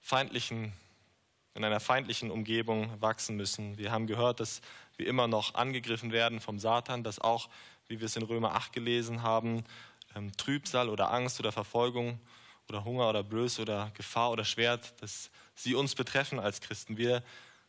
feindlichen, 0.00 0.72
in 1.54 1.64
einer 1.64 1.80
feindlichen 1.80 2.30
Umgebung 2.30 3.00
wachsen 3.02 3.36
müssen. 3.36 3.76
Wir 3.76 3.90
haben 3.90 4.06
gehört, 4.06 4.40
dass 4.40 4.60
wir 4.96 5.06
immer 5.06 5.26
noch 5.26 5.54
angegriffen 5.54 6.12
werden 6.12 6.40
vom 6.40 6.58
Satan, 6.58 7.02
dass 7.02 7.18
auch, 7.18 7.50
wie 7.88 8.00
wir 8.00 8.06
es 8.06 8.16
in 8.16 8.22
Römer 8.22 8.54
8 8.54 8.72
gelesen 8.72 9.22
haben, 9.22 9.64
ähm, 10.14 10.36
Trübsal 10.36 10.88
oder 10.88 11.12
Angst 11.12 11.40
oder 11.40 11.52
Verfolgung 11.52 12.20
oder 12.68 12.84
Hunger 12.84 13.08
oder 13.08 13.22
Blöße 13.22 13.62
oder 13.62 13.90
Gefahr 13.94 14.30
oder 14.30 14.44
Schwert, 14.44 15.00
dass 15.00 15.30
sie 15.54 15.74
uns 15.74 15.94
betreffen 15.94 16.38
als 16.38 16.60
Christen. 16.60 16.96
Wir 16.96 17.22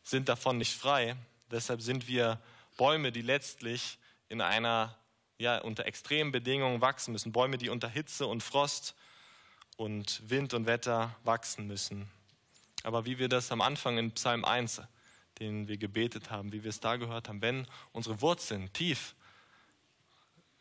sind 0.03 0.29
davon 0.29 0.57
nicht 0.57 0.75
frei. 0.75 1.15
Deshalb 1.51 1.81
sind 1.81 2.07
wir 2.07 2.39
Bäume, 2.77 3.11
die 3.11 3.21
letztlich 3.21 3.97
in 4.29 4.41
einer 4.41 4.97
ja, 5.37 5.59
unter 5.59 5.85
extremen 5.85 6.31
Bedingungen 6.31 6.81
wachsen 6.81 7.11
müssen. 7.11 7.31
Bäume, 7.31 7.57
die 7.57 7.69
unter 7.69 7.87
Hitze 7.87 8.25
und 8.25 8.41
Frost 8.41 8.95
und 9.75 10.21
Wind 10.27 10.53
und 10.53 10.65
Wetter 10.65 11.15
wachsen 11.23 11.67
müssen. 11.67 12.09
Aber 12.83 13.05
wie 13.05 13.19
wir 13.19 13.29
das 13.29 13.51
am 13.51 13.61
Anfang 13.61 13.97
in 13.97 14.11
Psalm 14.11 14.45
1 14.45 14.81
den 15.39 15.67
wir 15.67 15.77
gebetet 15.77 16.31
haben, 16.31 16.51
wie 16.51 16.63
wir 16.63 16.69
es 16.69 16.79
da 16.79 16.95
gehört 16.95 17.29
haben, 17.29 17.41
wenn 17.41 17.67
unsere 17.91 18.21
Wurzeln 18.21 18.71
tief 18.73 19.15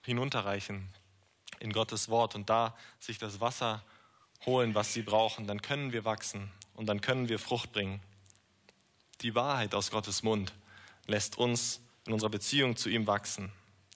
hinunterreichen 0.07 0.89
in 1.61 1.73
Gottes 1.73 2.09
Wort 2.09 2.35
und 2.35 2.49
da 2.49 2.75
sich 2.99 3.19
das 3.19 3.41
Wasser 3.41 3.85
holen, 4.47 4.75
was 4.75 4.93
sie 4.93 5.03
brauchen, 5.03 5.47
dann 5.47 5.61
können 5.61 5.93
wir 5.93 6.05
wachsen 6.05 6.51
und 6.75 6.87
dann 6.87 7.01
können 7.01 7.29
wir 7.29 7.39
Frucht 7.39 7.73
bringen. 7.73 8.01
Die 9.21 9.35
Wahrheit 9.35 9.75
aus 9.75 9.91
Gottes 9.91 10.23
Mund 10.23 10.53
lässt 11.07 11.39
uns 11.39 11.81
in 12.07 12.13
unserer 12.13 12.31
Beziehung 12.31 12.77
zu 12.77 12.89
ihm 12.89 13.07
wachsen. 13.07 13.51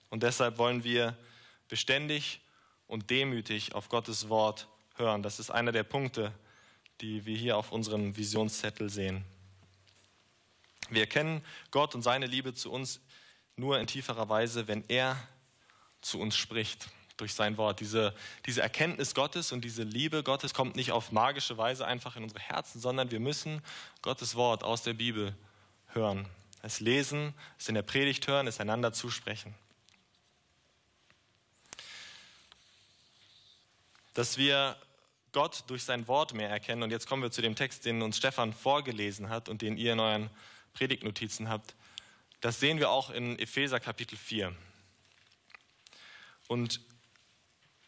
Und 0.09 0.23
deshalb 0.23 0.59
wollen 0.59 0.83
wir 0.83 1.16
beständig 1.68 2.40
und 2.87 3.11
demütig 3.11 3.75
auf 3.75 3.88
Gottes 3.88 4.29
Wort 4.29 4.66
hören. 4.96 5.23
Das 5.23 5.38
ist 5.38 5.51
einer 5.51 5.73
der 5.73 5.85
Punkte, 5.85 6.33
die 7.01 7.25
wir 7.25 7.37
hier 7.37 7.57
auf 7.57 7.70
unserem 7.70 8.16
Visionszettel 8.16 8.90
sehen. 8.90 9.25
Wir 10.88 11.03
erkennen 11.03 11.44
Gott 11.70 11.94
und 11.94 12.03
seine 12.03 12.27
Liebe 12.27 12.53
zu 12.53 12.73
uns 12.73 13.01
nur 13.55 13.79
in 13.79 13.87
tieferer 13.87 14.29
Weise, 14.29 14.66
wenn 14.66 14.83
er 14.88 15.16
zu 16.00 16.20
uns 16.20 16.36
spricht 16.36 16.88
durch 17.16 17.34
sein 17.34 17.56
Wort. 17.56 17.80
Diese, 17.80 18.14
diese 18.46 18.62
Erkenntnis 18.62 19.14
Gottes 19.14 19.52
und 19.52 19.62
diese 19.62 19.82
Liebe 19.82 20.22
Gottes 20.22 20.54
kommt 20.54 20.76
nicht 20.76 20.92
auf 20.92 21.12
magische 21.12 21.58
Weise 21.58 21.86
einfach 21.86 22.16
in 22.16 22.22
unsere 22.22 22.40
Herzen, 22.40 22.80
sondern 22.80 23.10
wir 23.10 23.20
müssen 23.20 23.62
Gottes 24.02 24.34
Wort 24.34 24.64
aus 24.64 24.82
der 24.82 24.94
Bibel 24.94 25.34
hören. 25.88 26.26
Es 26.62 26.80
lesen, 26.80 27.34
es 27.58 27.68
in 27.68 27.74
der 27.74 27.82
Predigt 27.82 28.26
hören, 28.26 28.46
es 28.46 28.60
einander 28.60 28.92
zusprechen. 28.92 29.54
Dass 34.14 34.36
wir 34.36 34.76
Gott 35.32 35.64
durch 35.68 35.84
sein 35.84 36.08
Wort 36.08 36.34
mehr 36.34 36.50
erkennen. 36.50 36.82
Und 36.82 36.90
jetzt 36.90 37.06
kommen 37.06 37.22
wir 37.22 37.30
zu 37.30 37.42
dem 37.42 37.54
Text, 37.54 37.84
den 37.84 38.02
uns 38.02 38.16
Stefan 38.16 38.52
vorgelesen 38.52 39.28
hat 39.28 39.48
und 39.48 39.62
den 39.62 39.76
ihr 39.76 39.92
in 39.92 40.00
euren 40.00 40.30
Predigtnotizen 40.72 41.48
habt. 41.48 41.74
Das 42.40 42.58
sehen 42.58 42.78
wir 42.78 42.90
auch 42.90 43.10
in 43.10 43.38
Epheser 43.38 43.80
Kapitel 43.80 44.16
4. 44.16 44.54
Und 46.50 46.80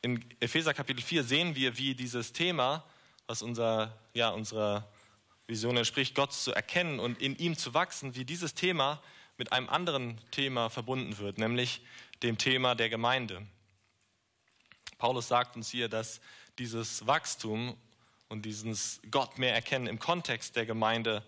in 0.03 0.25
Epheser 0.39 0.73
Kapitel 0.73 1.03
4 1.03 1.25
sehen 1.25 1.57
wir, 1.57 1.79
wie 1.79 1.97
dieses 1.97 2.33
Thema, 2.33 2.85
was 3.27 3.43
unser, 3.43 3.99
ja, 4.15 4.29
unserer 4.29 4.89
Vision 5.49 5.77
entspricht, 5.77 6.15
Gott 6.15 6.33
zu 6.33 6.53
erkennen 6.53 7.01
und 7.01 7.21
in 7.21 7.35
ihm 7.35 7.57
zu 7.57 7.75
wachsen, 7.75 8.15
wie 8.15 8.25
dieses 8.25 8.55
Thema 8.55 9.03
mit 9.37 9.51
einem 9.51 9.69
anderen 9.69 10.21
Thema 10.31 10.71
verbunden 10.71 11.19
wird, 11.19 11.39
nämlich 11.39 11.81
dem 12.23 12.39
Thema 12.39 12.77
der 12.77 12.89
Gemeinde. 12.89 13.45
Paulus 14.97 15.27
sagt 15.27 15.57
uns 15.57 15.69
hier, 15.69 15.89
dass 15.89 16.21
dieses 16.61 17.05
Wachstum 17.05 17.77
und 18.29 18.43
dieses 18.43 19.01
Gott 19.11 19.39
mehr 19.39 19.55
erkennen 19.55 19.89
im 19.89 19.99
Kontext 19.99 20.55
der 20.55 20.67
Gemeinde 20.67 21.27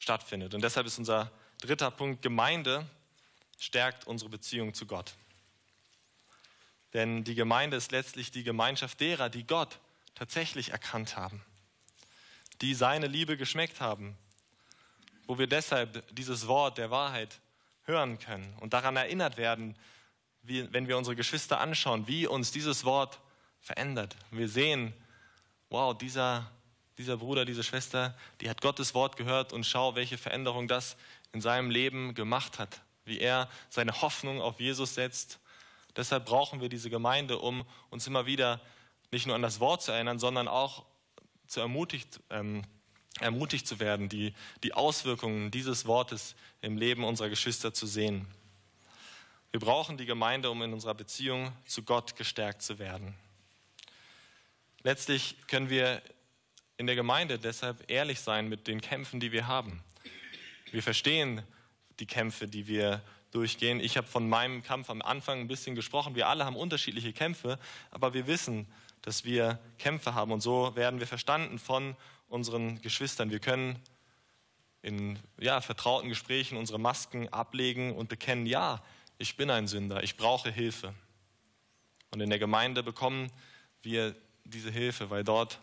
stattfindet. 0.00 0.54
Und 0.54 0.62
deshalb 0.64 0.88
ist 0.88 0.98
unser 0.98 1.30
dritter 1.60 1.92
Punkt, 1.92 2.20
Gemeinde 2.22 2.84
stärkt 3.60 4.08
unsere 4.08 4.28
Beziehung 4.28 4.74
zu 4.74 4.86
Gott. 4.86 5.14
Denn 6.94 7.24
die 7.24 7.34
Gemeinde 7.34 7.76
ist 7.76 7.90
letztlich 7.90 8.30
die 8.30 8.44
Gemeinschaft 8.44 9.00
derer, 9.00 9.28
die 9.28 9.46
Gott 9.46 9.80
tatsächlich 10.14 10.70
erkannt 10.70 11.16
haben, 11.16 11.42
die 12.60 12.74
seine 12.74 13.08
Liebe 13.08 13.36
geschmeckt 13.36 13.80
haben, 13.80 14.16
wo 15.26 15.38
wir 15.38 15.48
deshalb 15.48 16.04
dieses 16.14 16.46
Wort 16.46 16.78
der 16.78 16.92
Wahrheit 16.92 17.40
hören 17.82 18.18
können 18.20 18.54
und 18.60 18.72
daran 18.72 18.96
erinnert 18.96 19.36
werden, 19.36 19.76
wie, 20.42 20.72
wenn 20.72 20.86
wir 20.86 20.96
unsere 20.96 21.16
Geschwister 21.16 21.60
anschauen, 21.60 22.06
wie 22.06 22.26
uns 22.28 22.52
dieses 22.52 22.84
Wort 22.84 23.20
verändert. 23.60 24.16
Wir 24.30 24.48
sehen, 24.48 24.94
wow, 25.70 25.96
dieser, 25.96 26.50
dieser 26.96 27.16
Bruder, 27.16 27.44
diese 27.44 27.64
Schwester, 27.64 28.16
die 28.40 28.48
hat 28.48 28.60
Gottes 28.60 28.94
Wort 28.94 29.16
gehört 29.16 29.52
und 29.52 29.64
schau, 29.64 29.96
welche 29.96 30.18
Veränderung 30.18 30.68
das 30.68 30.96
in 31.32 31.40
seinem 31.40 31.70
Leben 31.70 32.14
gemacht 32.14 32.60
hat, 32.60 32.82
wie 33.04 33.18
er 33.18 33.50
seine 33.68 34.00
Hoffnung 34.00 34.40
auf 34.40 34.60
Jesus 34.60 34.94
setzt 34.94 35.40
Deshalb 35.96 36.26
brauchen 36.26 36.60
wir 36.60 36.68
diese 36.68 36.90
Gemeinde, 36.90 37.38
um 37.38 37.64
uns 37.90 38.06
immer 38.06 38.26
wieder 38.26 38.60
nicht 39.10 39.26
nur 39.26 39.36
an 39.36 39.42
das 39.42 39.60
Wort 39.60 39.82
zu 39.82 39.92
erinnern, 39.92 40.18
sondern 40.18 40.48
auch 40.48 40.84
zu 41.46 41.60
ermutigt, 41.60 42.20
ähm, 42.30 42.62
ermutigt 43.20 43.66
zu 43.66 43.78
werden, 43.78 44.08
die, 44.08 44.34
die 44.62 44.74
Auswirkungen 44.74 45.50
dieses 45.50 45.86
Wortes 45.86 46.34
im 46.60 46.76
Leben 46.76 47.04
unserer 47.04 47.28
Geschwister 47.28 47.72
zu 47.72 47.86
sehen. 47.86 48.26
Wir 49.52 49.60
brauchen 49.60 49.96
die 49.96 50.06
Gemeinde, 50.06 50.50
um 50.50 50.62
in 50.62 50.72
unserer 50.72 50.94
Beziehung 50.94 51.52
zu 51.64 51.84
Gott 51.84 52.16
gestärkt 52.16 52.62
zu 52.62 52.80
werden. 52.80 53.14
Letztlich 54.82 55.36
können 55.46 55.70
wir 55.70 56.02
in 56.76 56.86
der 56.86 56.96
Gemeinde 56.96 57.38
deshalb 57.38 57.88
ehrlich 57.88 58.18
sein 58.18 58.48
mit 58.48 58.66
den 58.66 58.80
Kämpfen, 58.80 59.20
die 59.20 59.30
wir 59.30 59.46
haben. 59.46 59.84
Wir 60.72 60.82
verstehen 60.82 61.42
die 62.00 62.06
Kämpfe, 62.06 62.48
die 62.48 62.66
wir 62.66 63.00
durchgehen. 63.34 63.80
Ich 63.80 63.96
habe 63.96 64.06
von 64.06 64.28
meinem 64.28 64.62
Kampf 64.62 64.90
am 64.90 65.02
Anfang 65.02 65.40
ein 65.40 65.48
bisschen 65.48 65.74
gesprochen. 65.74 66.14
Wir 66.14 66.28
alle 66.28 66.44
haben 66.44 66.56
unterschiedliche 66.56 67.12
Kämpfe, 67.12 67.58
aber 67.90 68.14
wir 68.14 68.26
wissen, 68.26 68.66
dass 69.02 69.24
wir 69.24 69.58
Kämpfe 69.78 70.14
haben 70.14 70.32
und 70.32 70.40
so 70.40 70.74
werden 70.76 71.00
wir 71.00 71.06
verstanden 71.06 71.58
von 71.58 71.96
unseren 72.28 72.80
Geschwistern. 72.80 73.30
Wir 73.30 73.40
können 73.40 73.78
in 74.82 75.18
ja, 75.38 75.60
vertrauten 75.60 76.08
Gesprächen 76.08 76.56
unsere 76.56 76.78
Masken 76.78 77.28
ablegen 77.30 77.94
und 77.94 78.08
bekennen, 78.08 78.46
ja, 78.46 78.82
ich 79.18 79.36
bin 79.36 79.50
ein 79.50 79.66
Sünder, 79.66 80.02
ich 80.02 80.16
brauche 80.16 80.50
Hilfe. 80.50 80.94
Und 82.10 82.20
in 82.20 82.30
der 82.30 82.38
Gemeinde 82.38 82.82
bekommen 82.82 83.30
wir 83.82 84.14
diese 84.44 84.70
Hilfe, 84.70 85.10
weil 85.10 85.24
dort 85.24 85.58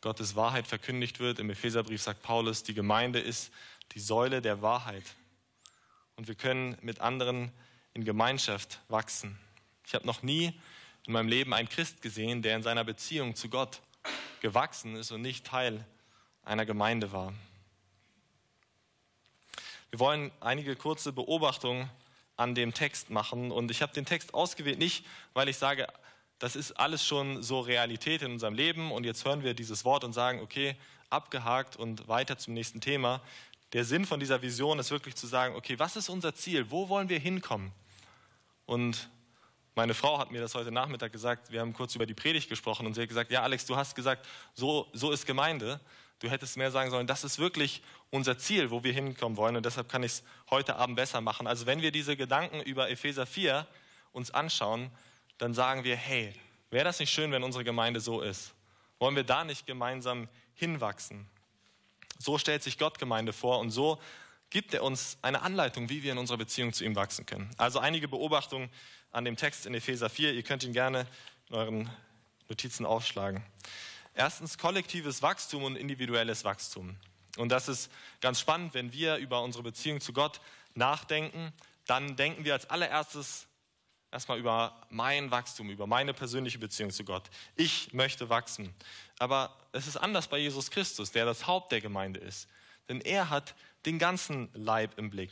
Gottes 0.00 0.36
Wahrheit 0.36 0.66
verkündigt 0.66 1.20
wird. 1.20 1.38
Im 1.38 1.50
Epheserbrief 1.50 2.00
sagt 2.00 2.22
Paulus, 2.22 2.62
die 2.62 2.74
Gemeinde 2.74 3.18
ist 3.18 3.52
die 3.92 4.00
Säule 4.00 4.40
der 4.40 4.62
Wahrheit 4.62 5.04
und 6.20 6.28
wir 6.28 6.34
können 6.34 6.76
mit 6.82 7.00
anderen 7.00 7.50
in 7.94 8.04
Gemeinschaft 8.04 8.80
wachsen. 8.88 9.38
Ich 9.86 9.94
habe 9.94 10.06
noch 10.06 10.22
nie 10.22 10.52
in 11.06 11.14
meinem 11.14 11.28
Leben 11.28 11.54
einen 11.54 11.66
Christ 11.66 12.02
gesehen, 12.02 12.42
der 12.42 12.56
in 12.56 12.62
seiner 12.62 12.84
Beziehung 12.84 13.36
zu 13.36 13.48
Gott 13.48 13.80
gewachsen 14.42 14.96
ist 14.96 15.12
und 15.12 15.22
nicht 15.22 15.46
Teil 15.46 15.82
einer 16.44 16.66
Gemeinde 16.66 17.12
war. 17.12 17.32
Wir 19.88 19.98
wollen 19.98 20.30
einige 20.40 20.76
kurze 20.76 21.10
Beobachtungen 21.14 21.88
an 22.36 22.54
dem 22.54 22.74
Text 22.74 23.08
machen 23.08 23.50
und 23.50 23.70
ich 23.70 23.80
habe 23.80 23.94
den 23.94 24.04
Text 24.04 24.34
ausgewählt 24.34 24.78
nicht, 24.78 25.06
weil 25.32 25.48
ich 25.48 25.56
sage, 25.56 25.86
das 26.38 26.54
ist 26.54 26.72
alles 26.72 27.02
schon 27.02 27.42
so 27.42 27.60
Realität 27.60 28.20
in 28.20 28.32
unserem 28.32 28.52
Leben 28.52 28.92
und 28.92 29.06
jetzt 29.06 29.24
hören 29.24 29.42
wir 29.42 29.54
dieses 29.54 29.86
Wort 29.86 30.04
und 30.04 30.12
sagen, 30.12 30.40
okay, 30.40 30.76
abgehakt 31.08 31.76
und 31.76 32.08
weiter 32.08 32.36
zum 32.36 32.52
nächsten 32.52 32.82
Thema. 32.82 33.22
Der 33.72 33.84
Sinn 33.84 34.04
von 34.04 34.18
dieser 34.18 34.42
Vision 34.42 34.78
ist 34.78 34.90
wirklich 34.90 35.14
zu 35.14 35.26
sagen, 35.26 35.54
okay, 35.54 35.78
was 35.78 35.96
ist 35.96 36.08
unser 36.08 36.34
Ziel? 36.34 36.70
Wo 36.70 36.88
wollen 36.88 37.08
wir 37.08 37.18
hinkommen? 37.18 37.72
Und 38.66 39.08
meine 39.76 39.94
Frau 39.94 40.18
hat 40.18 40.32
mir 40.32 40.40
das 40.40 40.54
heute 40.54 40.72
Nachmittag 40.72 41.12
gesagt, 41.12 41.52
wir 41.52 41.60
haben 41.60 41.72
kurz 41.72 41.94
über 41.94 42.04
die 42.04 42.14
Predigt 42.14 42.48
gesprochen 42.48 42.86
und 42.86 42.94
sie 42.94 43.02
hat 43.02 43.08
gesagt, 43.08 43.30
ja 43.30 43.42
Alex, 43.42 43.66
du 43.66 43.76
hast 43.76 43.94
gesagt, 43.94 44.26
so, 44.54 44.88
so 44.92 45.12
ist 45.12 45.26
Gemeinde. 45.26 45.80
Du 46.18 46.28
hättest 46.28 46.56
mehr 46.56 46.70
sagen 46.70 46.90
sollen, 46.90 47.06
das 47.06 47.24
ist 47.24 47.38
wirklich 47.38 47.82
unser 48.10 48.36
Ziel, 48.36 48.70
wo 48.70 48.84
wir 48.84 48.92
hinkommen 48.92 49.38
wollen 49.38 49.56
und 49.56 49.64
deshalb 49.64 49.88
kann 49.88 50.02
ich 50.02 50.12
es 50.12 50.22
heute 50.50 50.76
Abend 50.76 50.96
besser 50.96 51.20
machen. 51.20 51.46
Also 51.46 51.64
wenn 51.64 51.80
wir 51.80 51.92
diese 51.92 52.16
Gedanken 52.16 52.60
über 52.60 52.90
Epheser 52.90 53.24
4 53.24 53.66
uns 54.12 54.30
anschauen, 54.30 54.90
dann 55.38 55.54
sagen 55.54 55.84
wir, 55.84 55.96
hey, 55.96 56.34
wäre 56.70 56.84
das 56.84 56.98
nicht 56.98 57.10
schön, 57.10 57.32
wenn 57.32 57.42
unsere 57.42 57.64
Gemeinde 57.64 58.00
so 58.00 58.20
ist? 58.20 58.52
Wollen 58.98 59.16
wir 59.16 59.24
da 59.24 59.44
nicht 59.44 59.66
gemeinsam 59.66 60.28
hinwachsen? 60.54 61.26
So 62.22 62.36
stellt 62.36 62.62
sich 62.62 62.76
Gott 62.76 62.98
Gemeinde 62.98 63.32
vor 63.32 63.60
und 63.60 63.70
so 63.70 63.98
gibt 64.50 64.74
er 64.74 64.82
uns 64.82 65.16
eine 65.22 65.40
Anleitung, 65.40 65.88
wie 65.88 66.02
wir 66.02 66.12
in 66.12 66.18
unserer 66.18 66.36
Beziehung 66.36 66.74
zu 66.74 66.84
ihm 66.84 66.94
wachsen 66.94 67.24
können. 67.24 67.50
Also 67.56 67.78
einige 67.78 68.08
Beobachtungen 68.08 68.68
an 69.10 69.24
dem 69.24 69.36
Text 69.36 69.64
in 69.64 69.72
Epheser 69.72 70.10
4. 70.10 70.34
Ihr 70.34 70.42
könnt 70.42 70.62
ihn 70.62 70.74
gerne 70.74 71.06
in 71.48 71.56
euren 71.56 71.90
Notizen 72.48 72.84
aufschlagen. 72.84 73.42
Erstens 74.12 74.58
kollektives 74.58 75.22
Wachstum 75.22 75.62
und 75.62 75.76
individuelles 75.76 76.44
Wachstum. 76.44 76.96
Und 77.38 77.48
das 77.48 77.68
ist 77.68 77.90
ganz 78.20 78.38
spannend, 78.38 78.74
wenn 78.74 78.92
wir 78.92 79.16
über 79.16 79.42
unsere 79.42 79.62
Beziehung 79.62 80.02
zu 80.02 80.12
Gott 80.12 80.42
nachdenken, 80.74 81.54
dann 81.86 82.16
denken 82.16 82.44
wir 82.44 82.52
als 82.52 82.68
allererstes 82.68 83.46
erstmal 84.10 84.38
über 84.38 84.80
mein 84.90 85.30
Wachstum, 85.30 85.70
über 85.70 85.86
meine 85.86 86.14
persönliche 86.14 86.58
Beziehung 86.58 86.90
zu 86.90 87.04
Gott. 87.04 87.30
Ich 87.56 87.92
möchte 87.92 88.28
wachsen. 88.28 88.74
Aber 89.18 89.56
es 89.72 89.86
ist 89.86 89.96
anders 89.96 90.28
bei 90.28 90.38
Jesus 90.38 90.70
Christus, 90.70 91.12
der 91.12 91.24
das 91.24 91.46
Haupt 91.46 91.72
der 91.72 91.80
Gemeinde 91.80 92.20
ist. 92.20 92.48
Denn 92.88 93.00
er 93.00 93.30
hat 93.30 93.54
den 93.86 93.98
ganzen 93.98 94.50
Leib 94.52 94.98
im 94.98 95.10
Blick. 95.10 95.30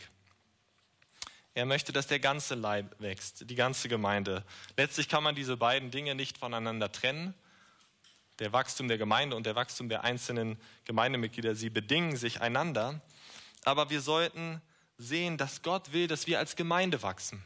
Er 1.54 1.66
möchte, 1.66 1.92
dass 1.92 2.06
der 2.06 2.20
ganze 2.20 2.54
Leib 2.54 2.94
wächst, 3.00 3.50
die 3.50 3.56
ganze 3.56 3.88
Gemeinde. 3.88 4.44
Letztlich 4.76 5.08
kann 5.08 5.24
man 5.24 5.34
diese 5.34 5.56
beiden 5.56 5.90
Dinge 5.90 6.14
nicht 6.14 6.38
voneinander 6.38 6.92
trennen. 6.92 7.34
Der 8.38 8.52
Wachstum 8.52 8.86
der 8.86 8.98
Gemeinde 8.98 9.34
und 9.34 9.44
der 9.44 9.56
Wachstum 9.56 9.88
der 9.88 10.04
einzelnen 10.04 10.56
Gemeindemitglieder, 10.84 11.56
sie 11.56 11.68
bedingen 11.68 12.16
sich 12.16 12.40
einander. 12.40 13.00
Aber 13.64 13.90
wir 13.90 14.00
sollten 14.00 14.62
sehen, 14.98 15.36
dass 15.36 15.62
Gott 15.62 15.92
will, 15.92 16.06
dass 16.06 16.28
wir 16.28 16.38
als 16.38 16.54
Gemeinde 16.54 17.02
wachsen. 17.02 17.42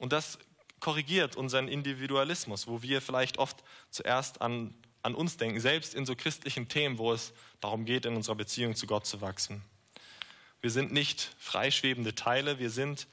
Und 0.00 0.12
das 0.12 0.38
korrigiert 0.80 1.36
unseren 1.36 1.68
Individualismus, 1.68 2.66
wo 2.66 2.82
wir 2.82 3.02
vielleicht 3.02 3.36
oft 3.38 3.62
zuerst 3.90 4.40
an, 4.40 4.74
an 5.02 5.14
uns 5.14 5.36
denken, 5.36 5.60
selbst 5.60 5.94
in 5.94 6.06
so 6.06 6.16
christlichen 6.16 6.68
Themen, 6.68 6.96
wo 6.96 7.12
es 7.12 7.34
darum 7.60 7.84
geht, 7.84 8.06
in 8.06 8.16
unserer 8.16 8.34
Beziehung 8.34 8.74
zu 8.74 8.86
Gott 8.86 9.06
zu 9.06 9.20
wachsen. 9.20 9.62
Wir 10.62 10.70
sind 10.70 10.90
nicht 10.90 11.34
freischwebende 11.38 12.14
Teile, 12.14 12.58
wir 12.58 12.70
sind 12.70 13.06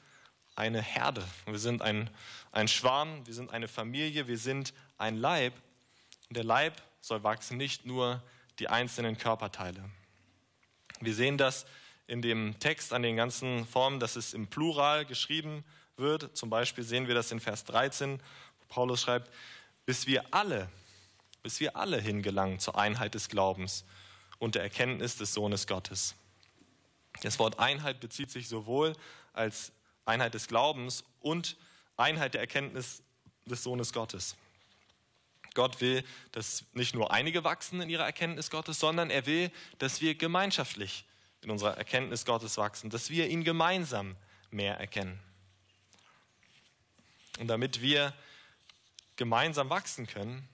eine 0.56 0.80
Herde, 0.80 1.22
wir 1.44 1.58
sind 1.58 1.82
ein, 1.82 2.08
ein 2.52 2.68
Schwarm, 2.68 3.26
wir 3.26 3.34
sind 3.34 3.50
eine 3.52 3.68
Familie, 3.68 4.26
wir 4.26 4.38
sind 4.38 4.72
ein 4.96 5.16
Leib. 5.16 5.52
Und 6.28 6.38
der 6.38 6.44
Leib 6.44 6.80
soll 7.02 7.22
wachsen, 7.22 7.58
nicht 7.58 7.84
nur 7.84 8.22
die 8.58 8.68
einzelnen 8.68 9.18
Körperteile. 9.18 9.84
Wir 11.00 11.14
sehen 11.14 11.36
das 11.36 11.66
in 12.06 12.22
dem 12.22 12.58
Text 12.60 12.94
an 12.94 13.02
den 13.02 13.16
ganzen 13.16 13.66
Formen, 13.66 14.00
dass 14.00 14.16
es 14.16 14.32
im 14.32 14.46
Plural 14.46 15.04
geschrieben 15.04 15.64
wird. 15.98 16.36
Zum 16.36 16.50
Beispiel 16.50 16.84
sehen 16.84 17.08
wir 17.08 17.14
das 17.14 17.32
in 17.32 17.40
Vers 17.40 17.64
13, 17.64 18.18
wo 18.18 18.66
Paulus 18.68 19.02
schreibt, 19.02 19.30
bis 19.86 20.06
wir 20.06 20.24
alle, 20.32 20.68
bis 21.42 21.60
wir 21.60 21.76
alle 21.76 22.00
hingelangen 22.00 22.58
zur 22.58 22.78
Einheit 22.78 23.14
des 23.14 23.28
Glaubens 23.28 23.84
und 24.38 24.54
der 24.54 24.62
Erkenntnis 24.62 25.16
des 25.16 25.34
Sohnes 25.34 25.66
Gottes. 25.66 26.14
Das 27.22 27.38
Wort 27.38 27.58
Einheit 27.58 28.00
bezieht 28.00 28.30
sich 28.30 28.48
sowohl 28.48 28.94
als 29.32 29.72
Einheit 30.04 30.34
des 30.34 30.46
Glaubens 30.46 31.04
und 31.20 31.56
Einheit 31.96 32.34
der 32.34 32.40
Erkenntnis 32.40 33.02
des 33.46 33.62
Sohnes 33.62 33.92
Gottes. 33.92 34.36
Gott 35.54 35.80
will, 35.80 36.04
dass 36.32 36.64
nicht 36.74 36.94
nur 36.94 37.10
einige 37.10 37.42
wachsen 37.42 37.80
in 37.80 37.90
ihrer 37.90 38.04
Erkenntnis 38.04 38.50
Gottes, 38.50 38.78
sondern 38.78 39.10
er 39.10 39.26
will, 39.26 39.50
dass 39.78 40.00
wir 40.00 40.14
gemeinschaftlich 40.14 41.04
in 41.42 41.50
unserer 41.50 41.76
Erkenntnis 41.76 42.24
Gottes 42.24 42.56
wachsen, 42.58 42.90
dass 42.90 43.10
wir 43.10 43.28
ihn 43.28 43.42
gemeinsam 43.42 44.16
mehr 44.50 44.78
erkennen. 44.78 45.18
Und 47.38 47.48
damit 47.48 47.80
wir 47.80 48.12
gemeinsam 49.16 49.70
wachsen 49.70 50.06
können, 50.06 50.48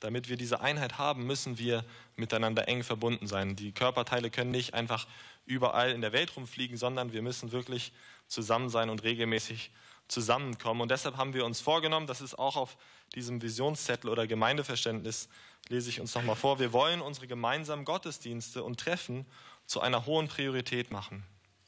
damit 0.00 0.28
wir 0.28 0.36
diese 0.36 0.60
Einheit 0.60 0.98
haben, 0.98 1.26
müssen 1.26 1.58
wir 1.58 1.84
miteinander 2.16 2.68
eng 2.68 2.82
verbunden 2.82 3.26
sein. 3.26 3.56
Die 3.56 3.72
Körperteile 3.72 4.30
können 4.30 4.50
nicht 4.50 4.74
einfach 4.74 5.06
überall 5.44 5.90
in 5.90 6.00
der 6.00 6.12
Welt 6.12 6.34
rumfliegen, 6.36 6.76
sondern 6.76 7.12
wir 7.12 7.22
müssen 7.22 7.52
wirklich 7.52 7.92
zusammen 8.26 8.70
sein 8.70 8.88
und 8.88 9.02
regelmäßig 9.02 9.70
zusammenkommen. 10.08 10.80
Und 10.80 10.90
deshalb 10.90 11.16
haben 11.16 11.34
wir 11.34 11.44
uns 11.44 11.60
vorgenommen, 11.60 12.06
das 12.06 12.20
ist 12.20 12.38
auch 12.38 12.56
auf 12.56 12.76
diesem 13.14 13.42
Visionszettel 13.42 14.08
oder 14.08 14.26
Gemeindeverständnis, 14.26 15.28
lese 15.68 15.90
ich 15.90 16.00
uns 16.00 16.14
nochmal 16.14 16.36
vor, 16.36 16.58
wir 16.58 16.72
wollen 16.72 17.00
unsere 17.00 17.26
gemeinsamen 17.26 17.84
Gottesdienste 17.84 18.64
und 18.64 18.80
Treffen 18.80 19.26
zu 19.66 19.80
einer 19.80 20.06
hohen 20.06 20.28
Priorität 20.28 20.90
machen. 20.90 21.24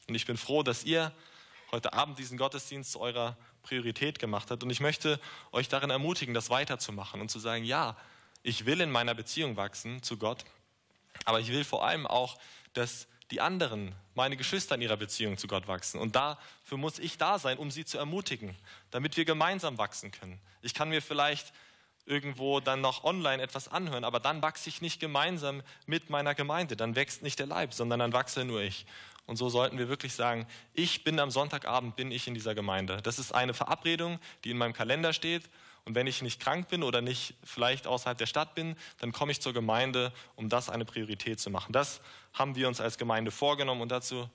Und 0.07 0.15
ich 0.15 0.25
bin 0.25 0.37
froh, 0.37 0.63
dass 0.63 0.83
ihr 0.83 1.13
heute 1.71 1.93
Abend 1.93 2.19
diesen 2.19 2.37
Gottesdienst 2.37 2.91
zu 2.91 2.99
eurer 2.99 3.37
Priorität 3.63 4.19
gemacht 4.19 4.51
habt. 4.51 4.63
Und 4.63 4.69
ich 4.69 4.79
möchte 4.79 5.19
euch 5.51 5.69
darin 5.69 5.89
ermutigen, 5.89 6.33
das 6.33 6.49
weiterzumachen 6.49 7.21
und 7.21 7.29
zu 7.29 7.39
sagen, 7.39 7.63
ja, 7.63 7.97
ich 8.43 8.65
will 8.65 8.81
in 8.81 8.91
meiner 8.91 9.15
Beziehung 9.15 9.55
wachsen 9.57 10.03
zu 10.03 10.17
Gott, 10.17 10.45
aber 11.25 11.39
ich 11.39 11.47
will 11.47 11.63
vor 11.63 11.85
allem 11.85 12.05
auch, 12.05 12.37
dass 12.73 13.07
die 13.31 13.41
anderen, 13.41 13.95
meine 14.15 14.37
Geschwister 14.37 14.75
in 14.75 14.81
ihrer 14.81 14.97
Beziehung 14.97 15.37
zu 15.37 15.47
Gott 15.47 15.67
wachsen. 15.67 15.99
Und 15.99 16.15
dafür 16.15 16.77
muss 16.77 16.99
ich 16.99 17.17
da 17.17 17.39
sein, 17.39 17.57
um 17.57 17.71
sie 17.71 17.85
zu 17.85 17.97
ermutigen, 17.97 18.55
damit 18.91 19.17
wir 19.17 19.25
gemeinsam 19.25 19.77
wachsen 19.77 20.11
können. 20.11 20.39
Ich 20.61 20.73
kann 20.73 20.89
mir 20.89 21.01
vielleicht 21.01 21.53
irgendwo 22.05 22.59
dann 22.59 22.81
noch 22.81 23.05
online 23.05 23.41
etwas 23.41 23.69
anhören, 23.69 24.03
aber 24.03 24.19
dann 24.19 24.41
wachse 24.41 24.69
ich 24.69 24.81
nicht 24.81 24.99
gemeinsam 24.99 25.63
mit 25.85 26.09
meiner 26.09 26.35
Gemeinde. 26.35 26.75
Dann 26.75 26.95
wächst 26.95 27.23
nicht 27.23 27.39
der 27.39 27.47
Leib, 27.47 27.73
sondern 27.73 27.99
dann 27.99 28.13
wachse 28.13 28.43
nur 28.43 28.61
ich. 28.61 28.85
Und 29.25 29.37
so 29.37 29.49
sollten 29.49 29.77
wir 29.77 29.87
wirklich 29.87 30.13
sagen, 30.13 30.45
ich 30.73 31.03
bin 31.03 31.19
am 31.19 31.31
Sonntagabend, 31.31 31.95
bin 31.95 32.11
ich 32.11 32.27
in 32.27 32.33
dieser 32.33 32.55
Gemeinde. 32.55 33.01
Das 33.01 33.19
ist 33.19 33.33
eine 33.33 33.53
Verabredung, 33.53 34.19
die 34.43 34.51
in 34.51 34.57
meinem 34.57 34.73
Kalender 34.73 35.13
steht 35.13 35.49
und 35.85 35.95
wenn 35.95 36.07
ich 36.07 36.21
nicht 36.21 36.39
krank 36.39 36.69
bin 36.69 36.81
oder 36.81 37.01
nicht 37.01 37.35
vielleicht 37.43 37.87
außerhalb 37.87 38.17
der 38.17 38.25
Stadt 38.25 38.55
bin, 38.55 38.75
dann 38.99 39.11
komme 39.11 39.31
ich 39.31 39.41
zur 39.41 39.53
Gemeinde, 39.53 40.13
um 40.35 40.47
das 40.47 40.69
eine 40.69 40.85
Priorität 40.85 41.39
zu 41.39 41.49
machen. 41.49 41.73
Das 41.73 42.01
haben 42.33 42.55
wir 42.55 42.67
uns 42.67 42.79
als 42.79 42.97
Gemeinde 42.97 43.31
vorgenommen 43.31 43.81
und 43.81 43.89
dazu 43.89 44.29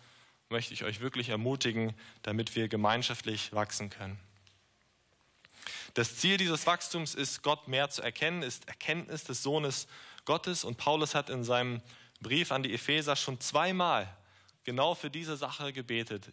möchte 0.50 0.74
ich 0.74 0.84
euch 0.84 1.00
wirklich 1.00 1.30
ermutigen, 1.30 1.94
damit 2.22 2.54
wir 2.54 2.68
gemeinschaftlich 2.68 3.52
wachsen 3.52 3.90
können. 3.90 4.18
Das 5.94 6.16
Ziel 6.16 6.36
dieses 6.36 6.66
Wachstums 6.66 7.14
ist, 7.14 7.42
Gott 7.42 7.66
mehr 7.66 7.88
zu 7.88 8.02
erkennen, 8.02 8.42
ist 8.42 8.68
Erkenntnis 8.68 9.24
des 9.24 9.42
Sohnes 9.42 9.88
Gottes. 10.26 10.64
Und 10.64 10.76
Paulus 10.76 11.14
hat 11.14 11.30
in 11.30 11.44
seinem 11.44 11.80
Brief 12.20 12.52
an 12.52 12.62
die 12.62 12.74
Epheser 12.74 13.16
schon 13.16 13.40
zweimal 13.40 14.08
genau 14.64 14.94
für 14.94 15.10
diese 15.10 15.36
Sache 15.36 15.72
gebetet. 15.72 16.32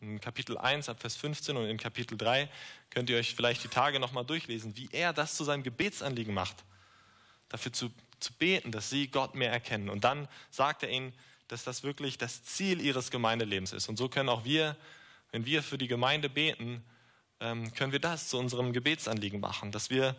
In 0.00 0.20
Kapitel 0.20 0.58
1 0.58 0.88
ab 0.88 1.00
Vers 1.00 1.16
15 1.16 1.56
und 1.56 1.66
in 1.66 1.78
Kapitel 1.78 2.18
3 2.18 2.50
könnt 2.90 3.08
ihr 3.08 3.16
euch 3.16 3.34
vielleicht 3.34 3.64
die 3.64 3.68
Tage 3.68 3.98
nochmal 3.98 4.26
durchlesen, 4.26 4.76
wie 4.76 4.88
er 4.92 5.12
das 5.12 5.36
zu 5.36 5.44
seinem 5.44 5.62
Gebetsanliegen 5.62 6.34
macht. 6.34 6.64
Dafür 7.48 7.72
zu, 7.72 7.90
zu 8.20 8.32
beten, 8.34 8.72
dass 8.72 8.90
sie 8.90 9.08
Gott 9.08 9.34
mehr 9.34 9.50
erkennen. 9.50 9.88
Und 9.88 10.04
dann 10.04 10.28
sagt 10.50 10.82
er 10.82 10.90
ihnen, 10.90 11.14
dass 11.48 11.64
das 11.64 11.82
wirklich 11.82 12.18
das 12.18 12.44
Ziel 12.44 12.80
ihres 12.80 13.10
Gemeindelebens 13.10 13.72
ist. 13.72 13.88
Und 13.88 13.96
so 13.96 14.08
können 14.08 14.28
auch 14.28 14.44
wir, 14.44 14.76
wenn 15.32 15.46
wir 15.46 15.62
für 15.62 15.78
die 15.78 15.88
Gemeinde 15.88 16.28
beten, 16.28 16.84
ähm, 17.40 17.72
können 17.74 17.92
wir 17.92 18.00
das 18.00 18.28
zu 18.28 18.38
unserem 18.38 18.72
Gebetsanliegen 18.72 19.40
machen, 19.40 19.72
dass 19.72 19.90
wir 19.90 20.16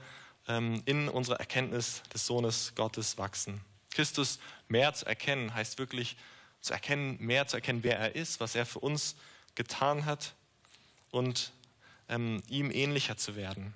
ähm, 0.48 0.82
in 0.86 1.10
unserer 1.10 1.39
Erkenntnis 1.39 2.04
des 2.13 2.26
Sohnes 2.26 2.74
Gottes 2.76 3.17
wachsen. 3.17 3.62
Christus 3.91 4.39
mehr 4.67 4.93
zu 4.93 5.06
erkennen 5.06 5.54
heißt 5.54 5.80
wirklich 5.80 6.17
zu 6.62 6.74
erkennen, 6.74 7.17
mehr 7.20 7.48
zu 7.48 7.58
erkennen, 7.58 7.84
wer 7.84 7.98
er 7.98 8.15
ist, 8.15 8.39
was 8.39 8.56
er 8.56 8.65
für 8.65 8.80
uns 8.80 9.15
getan 9.56 10.06
hat 10.06 10.36
und 11.12 11.52
ähm, 12.10 12.41
ihm 12.48 12.72
ähnlicher 12.72 13.17
zu 13.17 13.36
werden. 13.36 13.74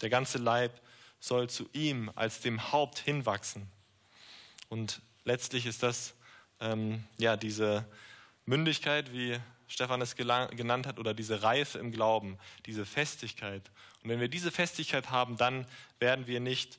Der 0.00 0.10
ganze 0.10 0.38
Leib 0.38 0.80
soll 1.20 1.48
zu 1.48 1.68
ihm 1.72 2.10
als 2.14 2.40
dem 2.40 2.72
Haupt 2.72 2.98
hinwachsen. 2.98 3.70
Und 4.68 5.00
letztlich 5.24 5.66
ist 5.66 5.82
das 5.82 6.14
ähm, 6.60 7.04
ja 7.18 7.36
diese 7.36 7.86
Mündigkeit, 8.46 9.12
wie 9.12 9.38
Stefan 9.68 10.02
es 10.02 10.16
genannt 10.16 10.86
hat, 10.86 10.98
oder 10.98 11.14
diese 11.14 11.42
Reife 11.42 11.78
im 11.78 11.92
Glauben, 11.92 12.38
diese 12.66 12.84
Festigkeit. 12.84 13.62
Und 14.02 14.10
wenn 14.10 14.20
wir 14.20 14.28
diese 14.28 14.50
Festigkeit 14.50 15.10
haben, 15.10 15.36
dann 15.36 15.66
werden 15.98 16.26
wir 16.26 16.40
nicht 16.40 16.78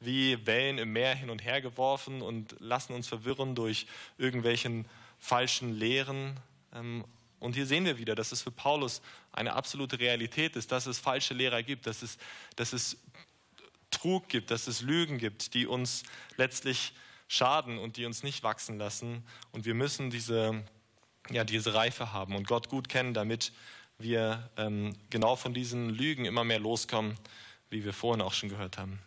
wie 0.00 0.46
Wellen 0.46 0.78
im 0.78 0.92
Meer 0.92 1.14
hin 1.14 1.30
und 1.30 1.44
her 1.44 1.60
geworfen 1.60 2.22
und 2.22 2.54
lassen 2.60 2.92
uns 2.92 3.08
verwirren 3.08 3.54
durch 3.54 3.86
irgendwelchen 4.16 4.86
falschen 5.18 5.72
Lehren 5.72 6.38
ähm, 6.72 7.04
und 7.40 7.54
hier 7.54 7.66
sehen 7.66 7.84
wir 7.84 7.98
wieder, 7.98 8.14
dass 8.14 8.32
es 8.32 8.42
für 8.42 8.50
Paulus 8.50 9.00
eine 9.32 9.54
absolute 9.54 9.98
Realität 9.98 10.56
ist, 10.56 10.72
dass 10.72 10.86
es 10.86 10.98
falsche 10.98 11.34
Lehrer 11.34 11.62
gibt, 11.62 11.86
dass 11.86 12.02
es, 12.02 12.18
dass 12.56 12.72
es 12.72 12.96
Trug 13.90 14.28
gibt, 14.28 14.50
dass 14.50 14.66
es 14.66 14.80
Lügen 14.80 15.18
gibt, 15.18 15.54
die 15.54 15.66
uns 15.66 16.02
letztlich 16.36 16.92
schaden 17.28 17.78
und 17.78 17.96
die 17.96 18.06
uns 18.06 18.22
nicht 18.22 18.42
wachsen 18.42 18.78
lassen. 18.78 19.24
Und 19.52 19.64
wir 19.66 19.74
müssen 19.74 20.10
diese, 20.10 20.64
ja, 21.30 21.44
diese 21.44 21.74
Reife 21.74 22.12
haben 22.12 22.34
und 22.34 22.46
Gott 22.46 22.68
gut 22.68 22.88
kennen, 22.88 23.14
damit 23.14 23.52
wir 23.98 24.50
ähm, 24.56 24.96
genau 25.10 25.36
von 25.36 25.54
diesen 25.54 25.90
Lügen 25.90 26.24
immer 26.24 26.44
mehr 26.44 26.60
loskommen, 26.60 27.16
wie 27.70 27.84
wir 27.84 27.92
vorhin 27.92 28.22
auch 28.22 28.32
schon 28.32 28.48
gehört 28.48 28.78
haben. 28.78 29.00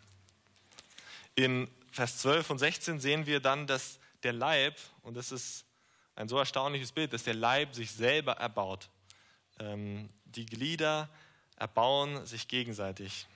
In 1.35 1.69
Vers 1.91 2.19
12 2.19 2.49
und 2.49 2.57
16 2.59 2.99
sehen 2.99 3.25
wir 3.25 3.39
dann, 3.39 3.67
dass 3.67 3.99
der 4.23 4.33
Leib, 4.33 4.77
und 5.01 5.15
das 5.15 5.31
ist 5.31 5.65
ein 6.15 6.27
so 6.27 6.37
erstaunliches 6.37 6.91
Bild, 6.91 7.13
dass 7.13 7.23
der 7.23 7.33
Leib 7.33 7.73
sich 7.73 7.91
selber 7.91 8.33
erbaut. 8.33 8.89
Ähm, 9.59 10.09
die 10.25 10.45
Glieder 10.45 11.09
erbauen 11.55 12.25
sich 12.25 12.47
gegenseitig. 12.47 13.27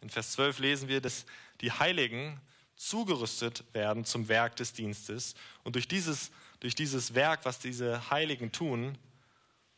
In 0.00 0.10
Vers 0.10 0.32
12 0.32 0.58
lesen 0.58 0.88
wir, 0.88 1.00
dass 1.00 1.26
die 1.60 1.72
Heiligen 1.72 2.40
zugerüstet 2.76 3.64
werden 3.72 4.04
zum 4.04 4.28
Werk 4.28 4.56
des 4.56 4.72
Dienstes. 4.72 5.34
Und 5.64 5.74
durch 5.74 5.88
dieses, 5.88 6.30
durch 6.60 6.74
dieses 6.74 7.14
Werk, 7.14 7.44
was 7.44 7.58
diese 7.58 8.10
Heiligen 8.10 8.52
tun, 8.52 8.98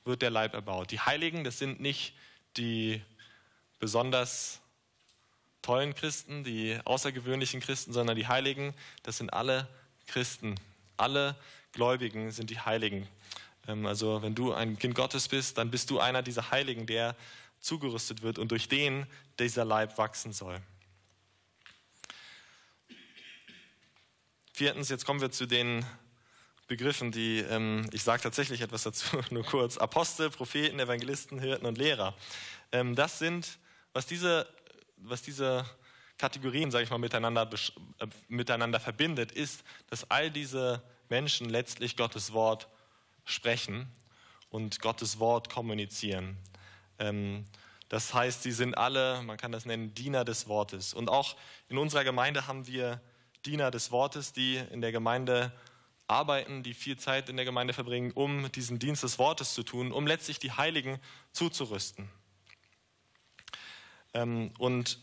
wird 0.05 0.23
der 0.23 0.31
Leib 0.31 0.55
erbaut. 0.55 0.91
Die 0.91 1.01
Heiligen, 1.01 1.45
das 1.45 1.59
sind 1.59 1.81
nicht 1.81 2.15
die 2.57 3.03
besonders 3.79 4.61
tollen 5.63 5.95
Christen, 5.95 6.45
die 6.45 6.79
außergewöhnlichen 6.85 7.61
Christen, 7.61 7.93
sondern 7.93 8.17
die 8.17 8.27
Heiligen, 8.27 8.75
das 9.03 9.19
sind 9.19 9.33
alle 9.33 9.69
Christen. 10.07 10.55
Alle 10.97 11.37
Gläubigen 11.73 12.31
sind 12.31 12.51
die 12.51 12.59
Heiligen. 12.59 13.07
Ähm, 13.67 13.87
also 13.87 14.23
wenn 14.23 14.35
du 14.35 14.53
ein 14.53 14.79
Kind 14.79 14.95
Gottes 14.95 15.29
bist, 15.29 15.59
dann 15.59 15.71
bist 15.71 15.91
du 15.91 16.01
einer 16.01 16.23
dieser 16.23 16.51
Heiligen, 16.51 16.87
der 16.87 17.15
zugerüstet 17.61 18.23
wird 18.23 18.39
und 18.39 18.51
durch 18.51 18.69
den 18.69 19.07
dieser 19.39 19.65
Leib 19.65 19.99
wachsen 19.99 20.33
soll. 20.33 20.61
Viertens, 24.53 24.89
jetzt 24.89 25.05
kommen 25.05 25.21
wir 25.21 25.31
zu 25.31 25.47
den 25.47 25.85
Begriffen, 26.67 27.13
die, 27.13 27.39
ähm, 27.39 27.89
ich 27.93 28.03
sage 28.03 28.23
tatsächlich 28.23 28.61
etwas 28.61 28.83
dazu, 28.83 29.19
nur 29.31 29.45
kurz, 29.45 29.79
Apostel, 29.79 30.31
Propheten, 30.31 30.81
Evangelisten, 30.81 31.39
Hirten 31.39 31.67
und 31.67 31.79
Lehrer. 31.79 32.15
Ähm, 32.73 32.95
das 32.95 33.19
sind, 33.19 33.59
was 33.93 34.07
diese, 34.07 34.47
was 35.03 35.23
diese 35.23 35.65
Kategorien, 36.19 36.71
sage 36.71 36.85
ich 36.85 36.91
mal, 36.91 36.99
miteinander, 36.99 37.49
äh, 37.99 38.07
miteinander 38.29 38.81
verbindet, 38.81 39.33
ist, 39.33 39.65
dass 39.89 40.11
all 40.11 40.31
diese 40.31 40.83
Menschen 41.09 41.49
letztlich 41.49 41.97
Gottes 41.97 42.33
Wort 42.33 42.69
sprechen 43.25 43.91
und 44.51 44.81
Gottes 44.81 45.19
Wort 45.19 45.49
kommunizieren. 45.49 46.37
Ähm, 46.99 47.45
das 47.89 48.13
heißt, 48.13 48.43
sie 48.43 48.53
sind 48.53 48.77
alle, 48.77 49.23
man 49.23 49.37
kann 49.39 49.53
das 49.53 49.65
nennen, 49.65 49.95
Diener 49.95 50.25
des 50.25 50.49
Wortes. 50.49 50.93
Und 50.93 51.09
auch 51.09 51.37
in 51.69 51.79
unserer 51.79 52.05
Gemeinde 52.05 52.47
haben 52.47 52.67
wir 52.67 53.01
Diener 53.47 53.71
des 53.71 53.91
Wortes, 53.91 54.33
die 54.33 54.57
in 54.57 54.81
der 54.81 54.93
Gemeinde 54.93 55.53
arbeiten, 56.07 56.63
die 56.63 56.75
viel 56.75 56.99
Zeit 56.99 57.29
in 57.29 57.37
der 57.37 57.45
Gemeinde 57.45 57.73
verbringen, 57.73 58.13
um 58.13 58.51
diesen 58.53 58.79
Dienst 58.79 59.03
des 59.03 59.19
Wortes 59.19 59.55
zu 59.55 59.63
tun, 59.63 59.93
um 59.93 60.07
letztlich 60.07 60.39
die 60.39 60.53
Heiligen 60.53 60.99
zuzurüsten. 61.33 62.11
Ähm, 64.19 64.51
und 64.59 64.99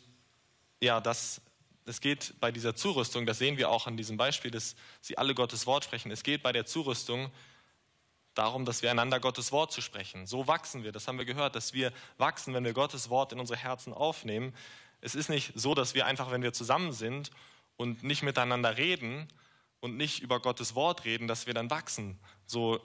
ja, 0.82 1.00
das, 1.00 1.42
es 1.86 2.02
geht 2.02 2.34
bei 2.40 2.52
dieser 2.52 2.76
Zurüstung, 2.76 3.26
das 3.26 3.38
sehen 3.38 3.58
wir 3.58 3.70
auch 3.70 3.88
an 3.88 3.96
diesem 3.96 4.18
Beispiel, 4.18 4.52
dass 4.52 4.76
sie 5.02 5.18
alle 5.18 5.34
Gottes 5.34 5.66
Wort 5.66 5.86
sprechen. 5.86 6.12
Es 6.12 6.24
geht 6.24 6.44
bei 6.44 6.52
der 6.52 6.66
Zurüstung 6.66 7.32
darum, 8.34 8.66
dass 8.66 8.82
wir 8.82 8.92
einander 8.92 9.22
Gottes 9.22 9.54
Wort 9.54 9.72
zu 9.72 9.80
sprechen. 9.80 10.28
So 10.28 10.48
wachsen 10.48 10.84
wir, 10.84 10.92
das 10.92 11.08
haben 11.08 11.18
wir 11.18 11.26
gehört, 11.26 11.56
dass 11.56 11.74
wir 11.74 11.94
wachsen, 12.18 12.54
wenn 12.54 12.66
wir 12.66 12.74
Gottes 12.74 13.10
Wort 13.10 13.32
in 13.32 13.40
unsere 13.40 13.58
Herzen 13.58 13.94
aufnehmen. 13.94 14.54
Es 15.00 15.16
ist 15.16 15.30
nicht 15.30 15.54
so, 15.56 15.74
dass 15.74 15.94
wir 15.94 16.06
einfach, 16.06 16.32
wenn 16.32 16.42
wir 16.42 16.52
zusammen 16.52 16.92
sind 16.92 17.32
und 17.78 18.04
nicht 18.04 18.22
miteinander 18.24 18.76
reden 18.76 19.30
und 19.80 19.96
nicht 19.96 20.22
über 20.22 20.42
Gottes 20.42 20.76
Wort 20.76 21.06
reden, 21.06 21.30
dass 21.30 21.48
wir 21.48 21.54
dann 21.54 21.70
wachsen. 21.70 22.20
So, 22.46 22.82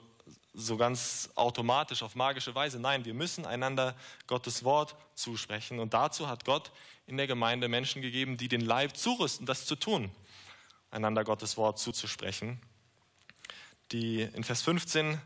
so 0.53 0.77
ganz 0.77 1.29
automatisch 1.35 2.03
auf 2.03 2.15
magische 2.15 2.53
Weise. 2.55 2.79
Nein, 2.79 3.05
wir 3.05 3.13
müssen 3.13 3.45
einander 3.45 3.95
Gottes 4.27 4.63
Wort 4.63 4.95
zusprechen. 5.15 5.79
Und 5.79 5.93
dazu 5.93 6.27
hat 6.27 6.45
Gott 6.45 6.71
in 7.07 7.17
der 7.17 7.27
Gemeinde 7.27 7.67
Menschen 7.67 8.01
gegeben, 8.01 8.37
die 8.37 8.47
den 8.47 8.61
Leib 8.61 8.97
zurüsten, 8.97 9.45
das 9.45 9.65
zu 9.65 9.75
tun, 9.75 10.11
einander 10.89 11.23
Gottes 11.23 11.57
Wort 11.57 11.79
zuzusprechen. 11.79 12.59
Die 13.91 14.21
in 14.21 14.43
Vers 14.43 14.61
15 14.61 15.21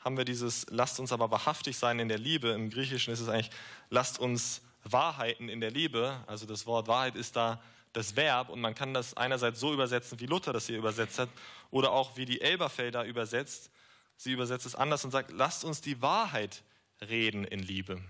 haben 0.00 0.16
wir 0.16 0.24
dieses 0.24 0.66
Lasst 0.70 1.00
uns 1.00 1.12
aber 1.12 1.30
wahrhaftig 1.30 1.76
sein 1.76 1.98
in 1.98 2.08
der 2.08 2.18
Liebe. 2.18 2.50
Im 2.50 2.70
Griechischen 2.70 3.12
ist 3.12 3.20
es 3.20 3.28
eigentlich 3.28 3.50
Lasst 3.90 4.18
uns 4.18 4.62
Wahrheiten 4.84 5.48
in 5.48 5.60
der 5.60 5.70
Liebe. 5.70 6.22
Also 6.26 6.46
das 6.46 6.66
Wort 6.66 6.88
Wahrheit 6.88 7.16
ist 7.16 7.36
da 7.36 7.60
das 7.92 8.16
Verb 8.16 8.48
und 8.50 8.60
man 8.60 8.74
kann 8.74 8.94
das 8.94 9.16
einerseits 9.16 9.60
so 9.60 9.72
übersetzen, 9.72 10.20
wie 10.20 10.26
Luther 10.26 10.52
das 10.52 10.66
hier 10.66 10.78
übersetzt 10.78 11.18
hat, 11.18 11.28
oder 11.70 11.92
auch 11.92 12.16
wie 12.16 12.26
die 12.26 12.40
Elberfelder 12.40 13.04
übersetzt. 13.04 13.70
Sie 14.18 14.32
übersetzt 14.32 14.66
es 14.66 14.74
anders 14.74 15.04
und 15.04 15.12
sagt, 15.12 15.30
lasst 15.30 15.64
uns 15.64 15.80
die 15.80 16.02
Wahrheit 16.02 16.62
reden 17.00 17.44
in 17.44 17.60
Liebe. 17.60 18.02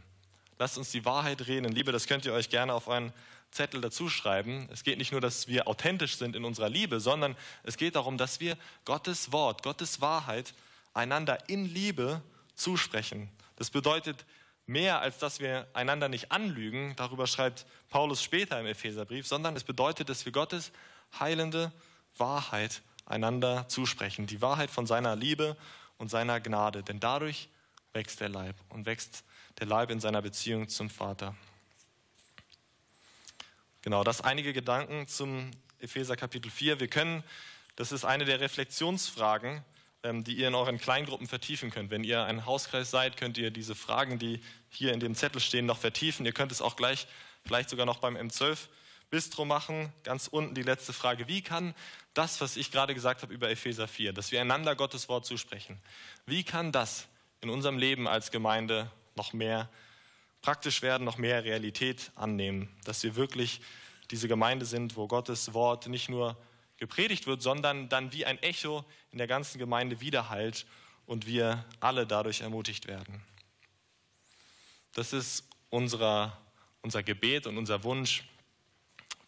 Lasst 0.59 0.79
uns 0.79 0.91
die 0.91 1.05
Wahrheit 1.05 1.47
reden 1.47 1.67
in 1.67 1.73
Liebe. 1.73 1.93
Das 1.93 2.07
könnt 2.07 2.25
ihr 2.25 2.33
euch 2.33 2.49
gerne 2.49 2.73
auf 2.73 2.89
einen 2.89 3.13
Zettel 3.51 3.83
dazu 3.83 4.09
schreiben. 4.09 4.69
Es 4.73 4.83
geht 4.85 4.97
nicht 4.97 5.13
nur, 5.13 5.21
dass 5.21 5.49
wir 5.49 5.69
authentisch 5.69 6.17
sind 6.17 6.35
in 6.35 6.45
unserer 6.45 6.71
Liebe, 6.71 6.99
sondern 6.99 7.37
es 7.63 7.77
geht 7.77 7.95
darum, 7.95 8.17
dass 8.17 8.41
wir 8.41 8.57
Gottes 8.87 9.33
Wort, 9.33 9.63
Gottes 9.63 10.01
Wahrheit 10.01 10.55
einander 10.95 11.49
in 11.49 11.67
Liebe 11.67 12.23
zusprechen. 12.55 13.29
Das 13.57 13.69
bedeutet 13.69 14.25
mehr, 14.67 15.01
als 15.01 15.19
dass 15.19 15.41
wir 15.41 15.69
einander 15.75 16.09
nicht 16.09 16.33
anlügen, 16.33 16.95
darüber 16.97 17.27
schreibt 17.27 17.67
Paulus 17.91 18.23
später 18.23 18.59
im 18.59 18.67
Epheserbrief, 18.67 19.27
sondern 19.27 19.57
es 19.57 19.65
bedeutet, 19.65 20.09
dass 20.09 20.25
wir 20.25 20.33
Gottes 20.33 20.73
heilende 21.21 21.71
Wahrheit 22.17 22.83
einander 23.07 23.67
zusprechen. 23.69 24.27
Die 24.27 24.43
Wahrheit 24.43 24.71
von 24.71 24.87
seiner 24.87 25.17
Liebe 25.17 25.57
und 25.99 26.09
seiner 26.09 26.41
Gnade. 26.41 26.83
Denn 26.83 27.01
dadurch 27.01 27.49
wächst 27.93 28.21
der 28.21 28.29
Leib 28.29 28.57
und 28.71 28.87
wächst 28.87 29.25
der 29.59 29.67
Leib 29.67 29.91
in 29.91 30.01
seiner 30.01 30.23
Beziehung 30.23 30.69
zum 30.69 30.89
Vater. 30.89 31.35
Genau, 33.83 34.05
das 34.05 34.21
einige 34.21 34.53
Gedanken 34.53 35.07
zum 35.07 35.51
Epheser 35.79 36.17
Kapitel 36.17 36.51
4. 36.51 36.81
Wir 36.81 36.89
können, 36.89 37.23
das 37.77 37.93
ist 37.93 38.05
eine 38.05 38.25
der 38.25 38.41
Reflexionsfragen, 38.41 39.63
ähm, 40.03 40.25
die 40.25 40.35
ihr 40.35 40.49
in 40.49 40.55
euren 40.55 40.79
Kleingruppen 40.79 41.27
vertiefen 41.27 41.71
könnt. 41.71 41.91
Wenn 41.91 42.05
ihr 42.05 42.25
ein 42.25 42.47
Hauskreis 42.47 42.91
seid, 42.91 43.17
könnt 43.17 43.39
ihr 43.39 43.51
diese 43.51 43.75
Fragen, 43.75 44.19
die 44.19 44.41
hier 44.69 44.93
in 44.93 45.01
dem 45.01 45.15
Zettel 45.15 45.41
stehen, 45.41 45.67
noch 45.67 45.79
vertiefen. 45.79 46.27
Ihr 46.27 46.33
könnt 46.33 46.53
es 46.53 46.61
auch 46.61 46.77
gleich, 46.77 47.07
vielleicht 47.45 47.71
sogar 47.71 47.87
noch 47.87 47.99
beim 47.99 48.17
M12 48.17 48.69
Bistro 49.11 49.45
machen. 49.45 49.93
Ganz 50.03 50.29
unten 50.29 50.55
die 50.55 50.63
letzte 50.63 50.93
Frage. 50.93 51.29
Wie 51.29 51.43
kann 51.43 51.75
das, 52.15 52.41
was 52.41 52.57
ich 52.57 52.71
gerade 52.71 52.95
gesagt 52.95 53.23
habe 53.23 53.33
über 53.33 53.51
Epheser 53.51 53.89
4, 53.89 54.13
dass 54.13 54.33
wir 54.33 54.41
einander 54.41 54.77
Gottes 54.77 55.09
Wort 55.09 55.25
zusprechen, 55.25 55.81
wie 56.27 56.45
kann 56.45 56.73
das 56.73 57.09
in 57.41 57.51
unserem 57.51 57.79
Leben 57.79 58.09
als 58.09 58.31
Gemeinde 58.31 58.91
noch 59.15 59.33
mehr 59.33 59.69
praktisch 60.43 60.83
werden, 60.83 61.05
noch 61.05 61.19
mehr 61.19 61.45
Realität 61.45 62.11
annehmen, 62.15 62.69
dass 62.85 63.03
wir 63.03 63.17
wirklich 63.17 63.61
diese 64.11 64.29
Gemeinde 64.29 64.67
sind, 64.67 64.97
wo 64.97 65.07
Gottes 65.07 65.53
Wort 65.53 65.87
nicht 65.89 66.09
nur 66.09 66.37
gepredigt 66.79 67.27
wird, 67.27 67.43
sondern 67.43 67.89
dann 67.89 68.13
wie 68.13 68.25
ein 68.25 68.41
Echo 68.43 68.85
in 69.11 69.19
der 69.19 69.27
ganzen 69.27 69.59
Gemeinde 69.59 70.01
widerhallt 70.01 70.67
und 71.07 71.27
wir 71.27 71.65
alle 71.81 72.07
dadurch 72.07 72.41
ermutigt 72.41 72.87
werden. 72.87 73.23
Das 74.95 75.13
ist 75.13 75.45
unser, 75.71 76.37
unser 76.83 77.03
Gebet 77.03 77.47
und 77.47 77.59
unser 77.59 77.85
Wunsch 77.85 78.25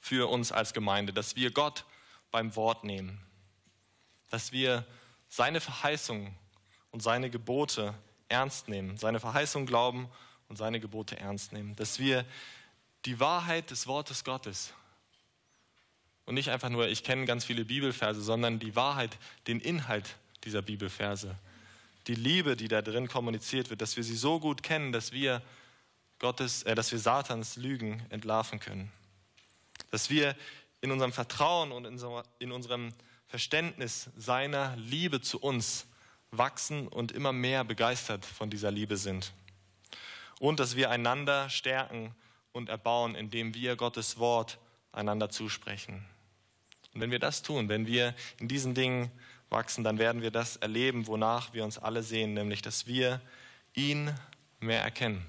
für 0.00 0.28
uns 0.28 0.52
als 0.52 0.72
Gemeinde, 0.72 1.12
dass 1.12 1.36
wir 1.36 1.50
Gott 1.50 1.84
beim 2.30 2.56
Wort 2.56 2.84
nehmen, 2.84 3.20
dass 4.30 4.52
wir 4.52 4.86
seine 5.28 5.60
Verheißung 5.60 6.34
und 6.90 7.02
seine 7.02 7.30
Gebote 7.30 7.94
ernst 8.28 8.68
nehmen, 8.68 8.96
seine 8.96 9.20
Verheißung 9.20 9.66
glauben 9.66 10.08
und 10.48 10.56
seine 10.56 10.80
Gebote 10.80 11.18
ernst 11.18 11.52
nehmen, 11.52 11.76
dass 11.76 11.98
wir 11.98 12.24
die 13.04 13.20
Wahrheit 13.20 13.70
des 13.70 13.86
Wortes 13.86 14.24
Gottes 14.24 14.72
und 16.30 16.34
nicht 16.34 16.50
einfach 16.50 16.68
nur, 16.68 16.86
ich 16.86 17.02
kenne 17.02 17.24
ganz 17.24 17.44
viele 17.44 17.64
Bibelverse, 17.64 18.22
sondern 18.22 18.60
die 18.60 18.76
Wahrheit, 18.76 19.18
den 19.48 19.58
Inhalt 19.58 20.16
dieser 20.44 20.62
Bibelverse. 20.62 21.34
Die 22.06 22.14
Liebe, 22.14 22.56
die 22.56 22.68
da 22.68 22.82
drin 22.82 23.08
kommuniziert 23.08 23.68
wird, 23.68 23.80
dass 23.82 23.96
wir 23.96 24.04
sie 24.04 24.14
so 24.14 24.38
gut 24.38 24.62
kennen, 24.62 24.92
dass 24.92 25.10
wir 25.10 25.42
Gottes, 26.20 26.62
äh, 26.62 26.76
dass 26.76 26.92
wir 26.92 27.00
Satans 27.00 27.56
Lügen 27.56 28.06
entlarven 28.10 28.60
können. 28.60 28.92
Dass 29.90 30.10
wir 30.10 30.36
in 30.80 30.90
unserem 30.90 31.12
Vertrauen 31.12 31.72
und 31.72 31.84
in 32.38 32.52
unserem 32.52 32.92
Verständnis 33.26 34.10
seiner 34.16 34.76
Liebe 34.76 35.20
zu 35.20 35.38
uns 35.38 35.86
wachsen 36.30 36.88
und 36.88 37.12
immer 37.12 37.32
mehr 37.32 37.64
begeistert 37.64 38.24
von 38.24 38.50
dieser 38.50 38.70
Liebe 38.70 38.96
sind. 38.96 39.32
Und 40.38 40.60
dass 40.60 40.76
wir 40.76 40.90
einander 40.90 41.50
stärken 41.50 42.14
und 42.52 42.68
erbauen, 42.68 43.14
indem 43.14 43.54
wir 43.54 43.76
Gottes 43.76 44.18
Wort 44.18 44.58
einander 44.92 45.30
zusprechen. 45.30 46.04
Und 46.94 47.00
wenn 47.00 47.10
wir 47.10 47.18
das 47.18 47.42
tun, 47.42 47.68
wenn 47.68 47.86
wir 47.86 48.14
in 48.38 48.48
diesen 48.48 48.74
Dingen 48.74 49.10
wachsen, 49.48 49.84
dann 49.84 49.98
werden 49.98 50.22
wir 50.22 50.30
das 50.30 50.56
erleben, 50.56 51.06
wonach 51.06 51.52
wir 51.52 51.64
uns 51.64 51.78
alle 51.78 52.02
sehen, 52.02 52.34
nämlich 52.34 52.62
dass 52.62 52.86
wir 52.86 53.20
ihn 53.74 54.14
mehr 54.60 54.82
erkennen 54.82 55.24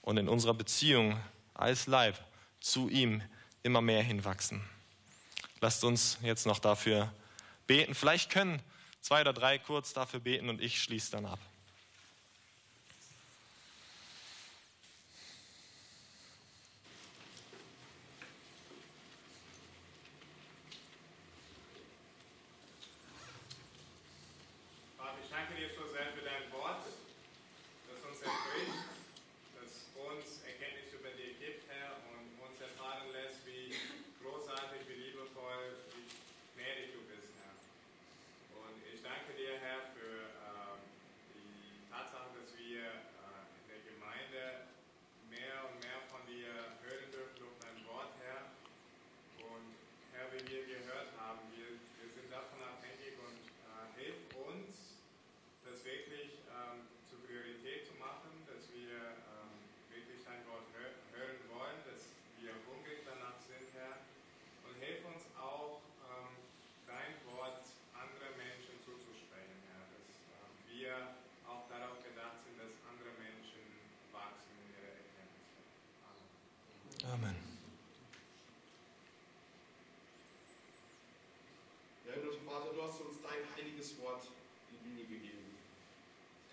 und 0.00 0.16
in 0.16 0.28
unserer 0.28 0.54
Beziehung 0.54 1.18
als 1.54 1.86
Leib 1.86 2.18
zu 2.60 2.88
ihm 2.88 3.22
immer 3.62 3.80
mehr 3.80 4.02
hinwachsen. 4.02 4.62
Lasst 5.60 5.84
uns 5.84 6.18
jetzt 6.22 6.46
noch 6.46 6.58
dafür 6.58 7.12
beten. 7.66 7.94
Vielleicht 7.94 8.30
können 8.30 8.60
zwei 9.00 9.20
oder 9.20 9.32
drei 9.32 9.58
kurz 9.58 9.92
dafür 9.92 10.20
beten 10.20 10.48
und 10.48 10.60
ich 10.60 10.82
schließe 10.82 11.12
dann 11.12 11.26
ab. 11.26 11.38
Heiliges 83.82 83.98
Wort, 83.98 84.22
die 84.70 84.78
Bibel, 84.78 85.18
gegeben. 85.18 85.58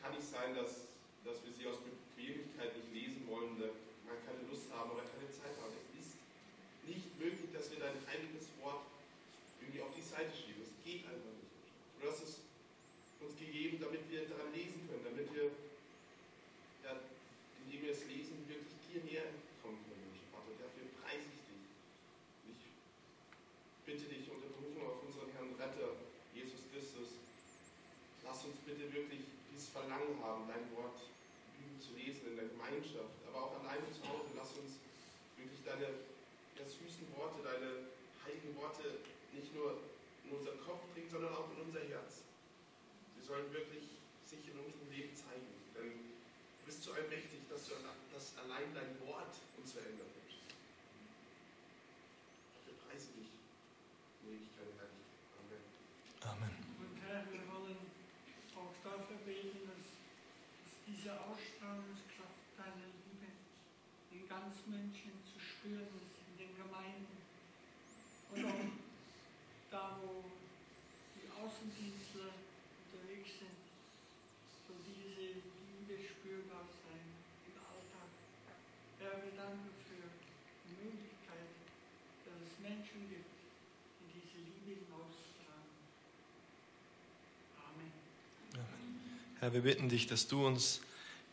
Kann 0.01 0.17
nicht 0.17 0.25
sein, 0.25 0.55
dass 0.57 0.89
wir 1.45 1.53
sie 1.53 1.67
aus 1.69 1.77
Bequemlichkeit 1.85 2.73
nicht 2.73 2.89
lesen 2.89 3.21
wollen, 3.29 3.53
da 3.61 3.69
man 4.09 4.17
keine 4.25 4.49
Lust 4.49 4.65
haben 4.73 4.89
oder 4.97 5.05
keine 5.05 5.29
Zeit 5.29 5.53
haben. 5.61 5.77
Es 5.93 6.09
ist 6.09 6.17
nicht 6.89 7.05
möglich, 7.21 7.53
dass 7.53 7.69
wir 7.69 7.85
dein 7.85 8.01
heiliges 8.09 8.49
Wort 8.65 8.81
irgendwie 9.61 9.85
auf 9.85 9.93
die 9.93 10.01
Seite 10.01 10.33
schieben. 10.33 10.65
Es 10.65 10.73
geht 10.81 11.05
einfach 11.05 11.29
nicht. 11.37 11.53
Du 12.01 12.09
hast 12.09 12.23
es 12.25 12.39
Verlangen 29.79 30.17
haben, 30.23 30.43
dein 30.47 30.65
Wort 30.75 30.99
zu 31.79 31.95
lesen 31.95 32.27
in 32.27 32.35
der 32.35 32.51
Gemeinschaft, 32.79 33.19
aber 33.27 33.43
auch 33.43 33.59
alleine 33.59 33.91
zu 33.91 33.99
Hause. 34.07 34.31
Lass 34.35 34.55
uns 34.55 34.79
wirklich 35.35 35.59
deine 35.67 35.99
ja, 36.55 36.63
süßen 36.63 37.11
Worte, 37.19 37.43
deine 37.43 37.91
heiligen 38.23 38.55
Worte 38.55 39.03
nicht 39.35 39.53
nur 39.53 39.83
in 40.23 40.31
unser 40.31 40.55
Kopf 40.63 40.87
bringen, 40.95 41.11
sondern 41.11 41.35
auch 41.35 41.51
in 41.51 41.67
unser 41.67 41.83
Herz. 41.83 42.23
Sie 43.19 43.23
sollen 43.25 43.51
wirklich 43.51 43.99
sich 44.23 44.47
in 44.47 44.59
unserem 44.63 44.87
Leben 44.91 45.11
zeigen. 45.11 45.51
Denn 45.75 45.91
du 45.91 46.63
bist 46.65 46.83
so 46.83 46.93
allmächtig, 46.95 47.43
dass, 47.51 47.67
du, 47.67 47.75
dass 48.15 48.37
allein 48.47 48.71
dein 48.71 48.95
Wort 49.03 49.35
uns 49.59 49.71
verändert. 49.75 50.07
Dafür 52.55 52.79
preise 52.87 53.11
dich 53.19 53.27
in 54.23 54.39
Ewigkeit 54.39 54.71
herrlich. 54.79 55.07
Amen. 55.35 56.47
Amen. 56.47 56.53
Und 56.79 56.95
Herr, 57.03 57.27
wir 57.27 57.43
wollen 57.51 57.91
auch 58.55 58.75
dafür 58.83 59.19
beten, 59.27 59.67
dass, 59.67 59.83
dass 60.63 60.73
diese 60.87 61.11
Ausstrahlungskraft 61.27 62.39
deiner 62.59 62.91
Liebe 62.91 63.31
in 64.11 64.27
ganz 64.49 64.65
Menschen 64.65 65.13
zu 65.29 65.37
spüren 65.37 65.85
ist, 65.93 66.09
in 66.25 66.35
den 66.41 66.57
Gemeinden. 66.57 67.21
Und 68.33 68.45
auch 68.49 68.65
da, 69.69 69.99
wo 70.01 70.25
die 71.13 71.29
Außendienstler 71.29 72.33
unterwegs 72.33 73.29
sind, 73.37 73.61
soll 74.65 74.81
diese 74.89 75.37
Liebe 75.37 76.01
spürbar 76.01 76.65
sein 76.65 77.13
im 77.45 77.61
Alltag. 77.61 78.09
Herr, 78.97 79.21
wir 79.21 79.37
danken 79.37 79.69
für 79.85 80.01
die 80.65 80.81
Möglichkeit, 80.81 81.53
dass 82.25 82.41
es 82.41 82.53
Menschen 82.57 83.05
gibt, 83.05 83.29
die 84.01 84.09
diese 84.17 84.41
Liebe 84.49 84.81
hinaustragen. 84.81 85.77
Amen. 87.69 87.93
Herr, 89.41 89.53
wir 89.53 89.61
bitten 89.61 89.89
dich, 89.89 90.07
dass 90.07 90.25
du 90.25 90.41
uns 90.41 90.81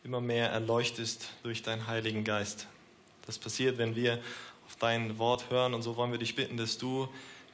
immer 0.03 0.21
mehr 0.21 0.51
erleuchtest 0.51 1.33
durch 1.41 1.63
deinen 1.63 1.87
Heiligen 1.87 2.23
Geist. 2.23 2.67
Das 3.27 3.37
passiert, 3.37 3.77
wenn 3.77 3.95
wir 3.95 4.19
auf 4.65 4.75
dein 4.79 5.17
Wort 5.19 5.49
hören 5.49 5.73
und 5.73 5.83
so 5.83 5.95
wollen 5.95 6.11
wir 6.11 6.19
dich 6.19 6.35
bitten, 6.35 6.57
dass 6.57 6.77
du 6.77 7.07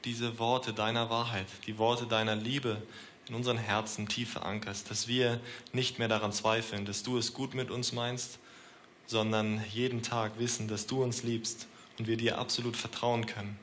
diese 0.05 0.39
Worte 0.39 0.73
deiner 0.73 1.09
Wahrheit, 1.09 1.47
die 1.67 1.77
Worte 1.77 2.05
deiner 2.05 2.35
Liebe 2.35 2.81
in 3.27 3.35
unseren 3.35 3.57
Herzen 3.57 4.07
tief 4.07 4.31
verankerst, 4.31 4.89
dass 4.89 5.07
wir 5.07 5.39
nicht 5.71 5.99
mehr 5.99 6.07
daran 6.07 6.31
zweifeln, 6.31 6.85
dass 6.85 7.03
du 7.03 7.17
es 7.17 7.33
gut 7.33 7.53
mit 7.53 7.71
uns 7.71 7.91
meinst, 7.91 8.39
sondern 9.05 9.63
jeden 9.71 10.01
Tag 10.01 10.39
wissen, 10.39 10.67
dass 10.67 10.87
du 10.87 11.03
uns 11.03 11.23
liebst 11.23 11.67
und 11.97 12.07
wir 12.07 12.17
dir 12.17 12.37
absolut 12.37 12.77
vertrauen 12.77 13.25
können 13.25 13.57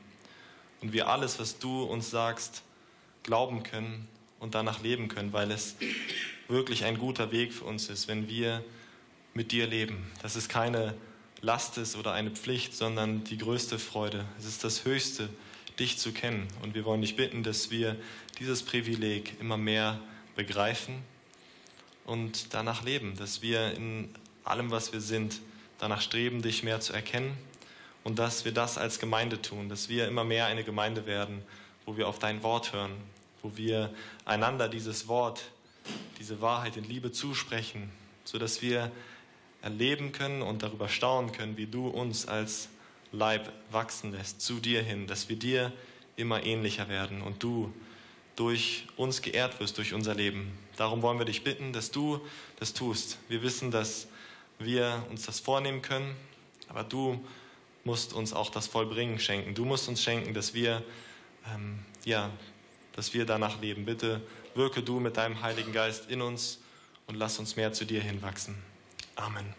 und 0.81 0.93
wir 0.93 1.07
alles, 1.07 1.39
was 1.39 1.59
du 1.59 1.83
uns 1.83 2.09
sagst, 2.09 2.63
glauben 3.23 3.63
können 3.63 4.07
und 4.39 4.55
danach 4.55 4.81
leben 4.81 5.07
können, 5.07 5.31
weil 5.31 5.51
es 5.51 5.75
wirklich 6.47 6.83
ein 6.85 6.97
guter 6.97 7.31
Weg 7.31 7.53
für 7.53 7.65
uns 7.65 7.89
ist, 7.89 8.07
wenn 8.07 8.27
wir 8.27 8.63
mit 9.33 9.51
dir 9.51 9.67
leben. 9.67 10.11
Dass 10.21 10.35
es 10.35 10.49
keine 10.49 10.95
Last 11.43 11.79
ist 11.79 11.95
oder 11.95 12.13
eine 12.13 12.29
Pflicht, 12.29 12.75
sondern 12.75 13.23
die 13.23 13.37
größte 13.37 13.79
Freude. 13.79 14.25
Es 14.37 14.45
ist 14.45 14.63
das 14.63 14.85
Höchste, 14.85 15.27
dich 15.79 15.97
zu 15.97 16.11
kennen. 16.11 16.47
Und 16.61 16.75
wir 16.75 16.85
wollen 16.85 17.01
dich 17.01 17.15
bitten, 17.15 17.41
dass 17.41 17.71
wir 17.71 17.95
dieses 18.37 18.61
Privileg 18.61 19.39
immer 19.39 19.57
mehr 19.57 19.99
begreifen 20.35 21.01
und 22.05 22.53
danach 22.53 22.83
leben, 22.83 23.17
dass 23.17 23.41
wir 23.41 23.73
in 23.73 24.13
allem, 24.43 24.69
was 24.69 24.93
wir 24.93 25.01
sind, 25.01 25.39
danach 25.79 26.01
streben, 26.01 26.43
dich 26.43 26.61
mehr 26.61 26.79
zu 26.79 26.93
erkennen. 26.93 27.35
Und 28.03 28.19
dass 28.19 28.45
wir 28.45 28.51
das 28.51 28.77
als 28.77 28.99
Gemeinde 28.99 29.41
tun, 29.41 29.69
dass 29.69 29.89
wir 29.89 30.07
immer 30.07 30.23
mehr 30.23 30.47
eine 30.47 30.63
Gemeinde 30.63 31.05
werden, 31.05 31.43
wo 31.85 31.97
wir 31.97 32.07
auf 32.07 32.19
dein 32.19 32.41
Wort 32.43 32.73
hören, 32.73 32.91
wo 33.41 33.57
wir 33.57 33.93
einander 34.25 34.69
dieses 34.69 35.07
Wort, 35.07 35.43
diese 36.19 36.41
Wahrheit 36.41 36.77
in 36.77 36.83
Liebe 36.83 37.11
zusprechen, 37.11 37.91
sodass 38.23 38.61
wir 38.61 38.91
erleben 39.61 40.11
können 40.11 40.41
und 40.41 40.63
darüber 40.63 40.89
staunen 40.89 41.31
können, 41.31 41.57
wie 41.57 41.67
du 41.67 41.87
uns 41.87 42.27
als 42.27 42.69
Leib 43.11 43.51
wachsen 43.71 44.11
lässt, 44.11 44.41
zu 44.41 44.55
dir 44.55 44.81
hin, 44.81 45.07
dass 45.07 45.29
wir 45.29 45.35
dir 45.35 45.71
immer 46.15 46.43
ähnlicher 46.43 46.87
werden 46.89 47.21
und 47.21 47.43
du 47.43 47.73
durch 48.35 48.87
uns 48.95 49.21
geehrt 49.21 49.59
wirst, 49.59 49.77
durch 49.77 49.93
unser 49.93 50.15
Leben. 50.15 50.57
Darum 50.77 51.01
wollen 51.01 51.19
wir 51.19 51.25
dich 51.25 51.43
bitten, 51.43 51.73
dass 51.73 51.91
du 51.91 52.21
das 52.59 52.73
tust. 52.73 53.17
Wir 53.27 53.43
wissen, 53.43 53.71
dass 53.71 54.07
wir 54.57 55.05
uns 55.09 55.25
das 55.25 55.39
vornehmen 55.39 55.81
können, 55.81 56.15
aber 56.69 56.83
du 56.83 57.23
musst 57.83 58.13
uns 58.13 58.33
auch 58.33 58.49
das 58.49 58.67
Vollbringen 58.67 59.19
schenken. 59.19 59.53
Du 59.53 59.65
musst 59.65 59.89
uns 59.89 60.01
schenken, 60.01 60.33
dass 60.33 60.53
wir, 60.53 60.83
ähm, 61.53 61.79
ja, 62.05 62.29
dass 62.93 63.13
wir 63.13 63.25
danach 63.25 63.59
leben. 63.61 63.85
Bitte 63.85 64.21
wirke 64.55 64.81
du 64.81 64.99
mit 64.99 65.17
deinem 65.17 65.41
Heiligen 65.41 65.73
Geist 65.73 66.09
in 66.09 66.21
uns 66.21 66.59
und 67.07 67.15
lass 67.15 67.39
uns 67.39 67.55
mehr 67.55 67.73
zu 67.73 67.85
dir 67.85 68.01
hinwachsen. 68.01 68.70
Amen. 69.15 69.53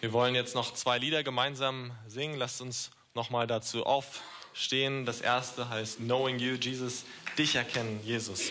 Wir 0.00 0.12
wollen 0.12 0.34
jetzt 0.34 0.54
noch 0.54 0.74
zwei 0.74 0.98
Lieder 0.98 1.22
gemeinsam 1.22 1.92
singen. 2.08 2.36
Lasst 2.36 2.60
uns 2.60 2.90
nochmal 3.14 3.46
dazu 3.46 3.86
aufstehen. 3.86 5.06
Das 5.06 5.20
erste 5.20 5.68
heißt 5.68 5.98
Knowing 5.98 6.38
You, 6.38 6.54
Jesus, 6.54 7.04
dich 7.38 7.54
erkennen, 7.54 8.00
Jesus. 8.04 8.50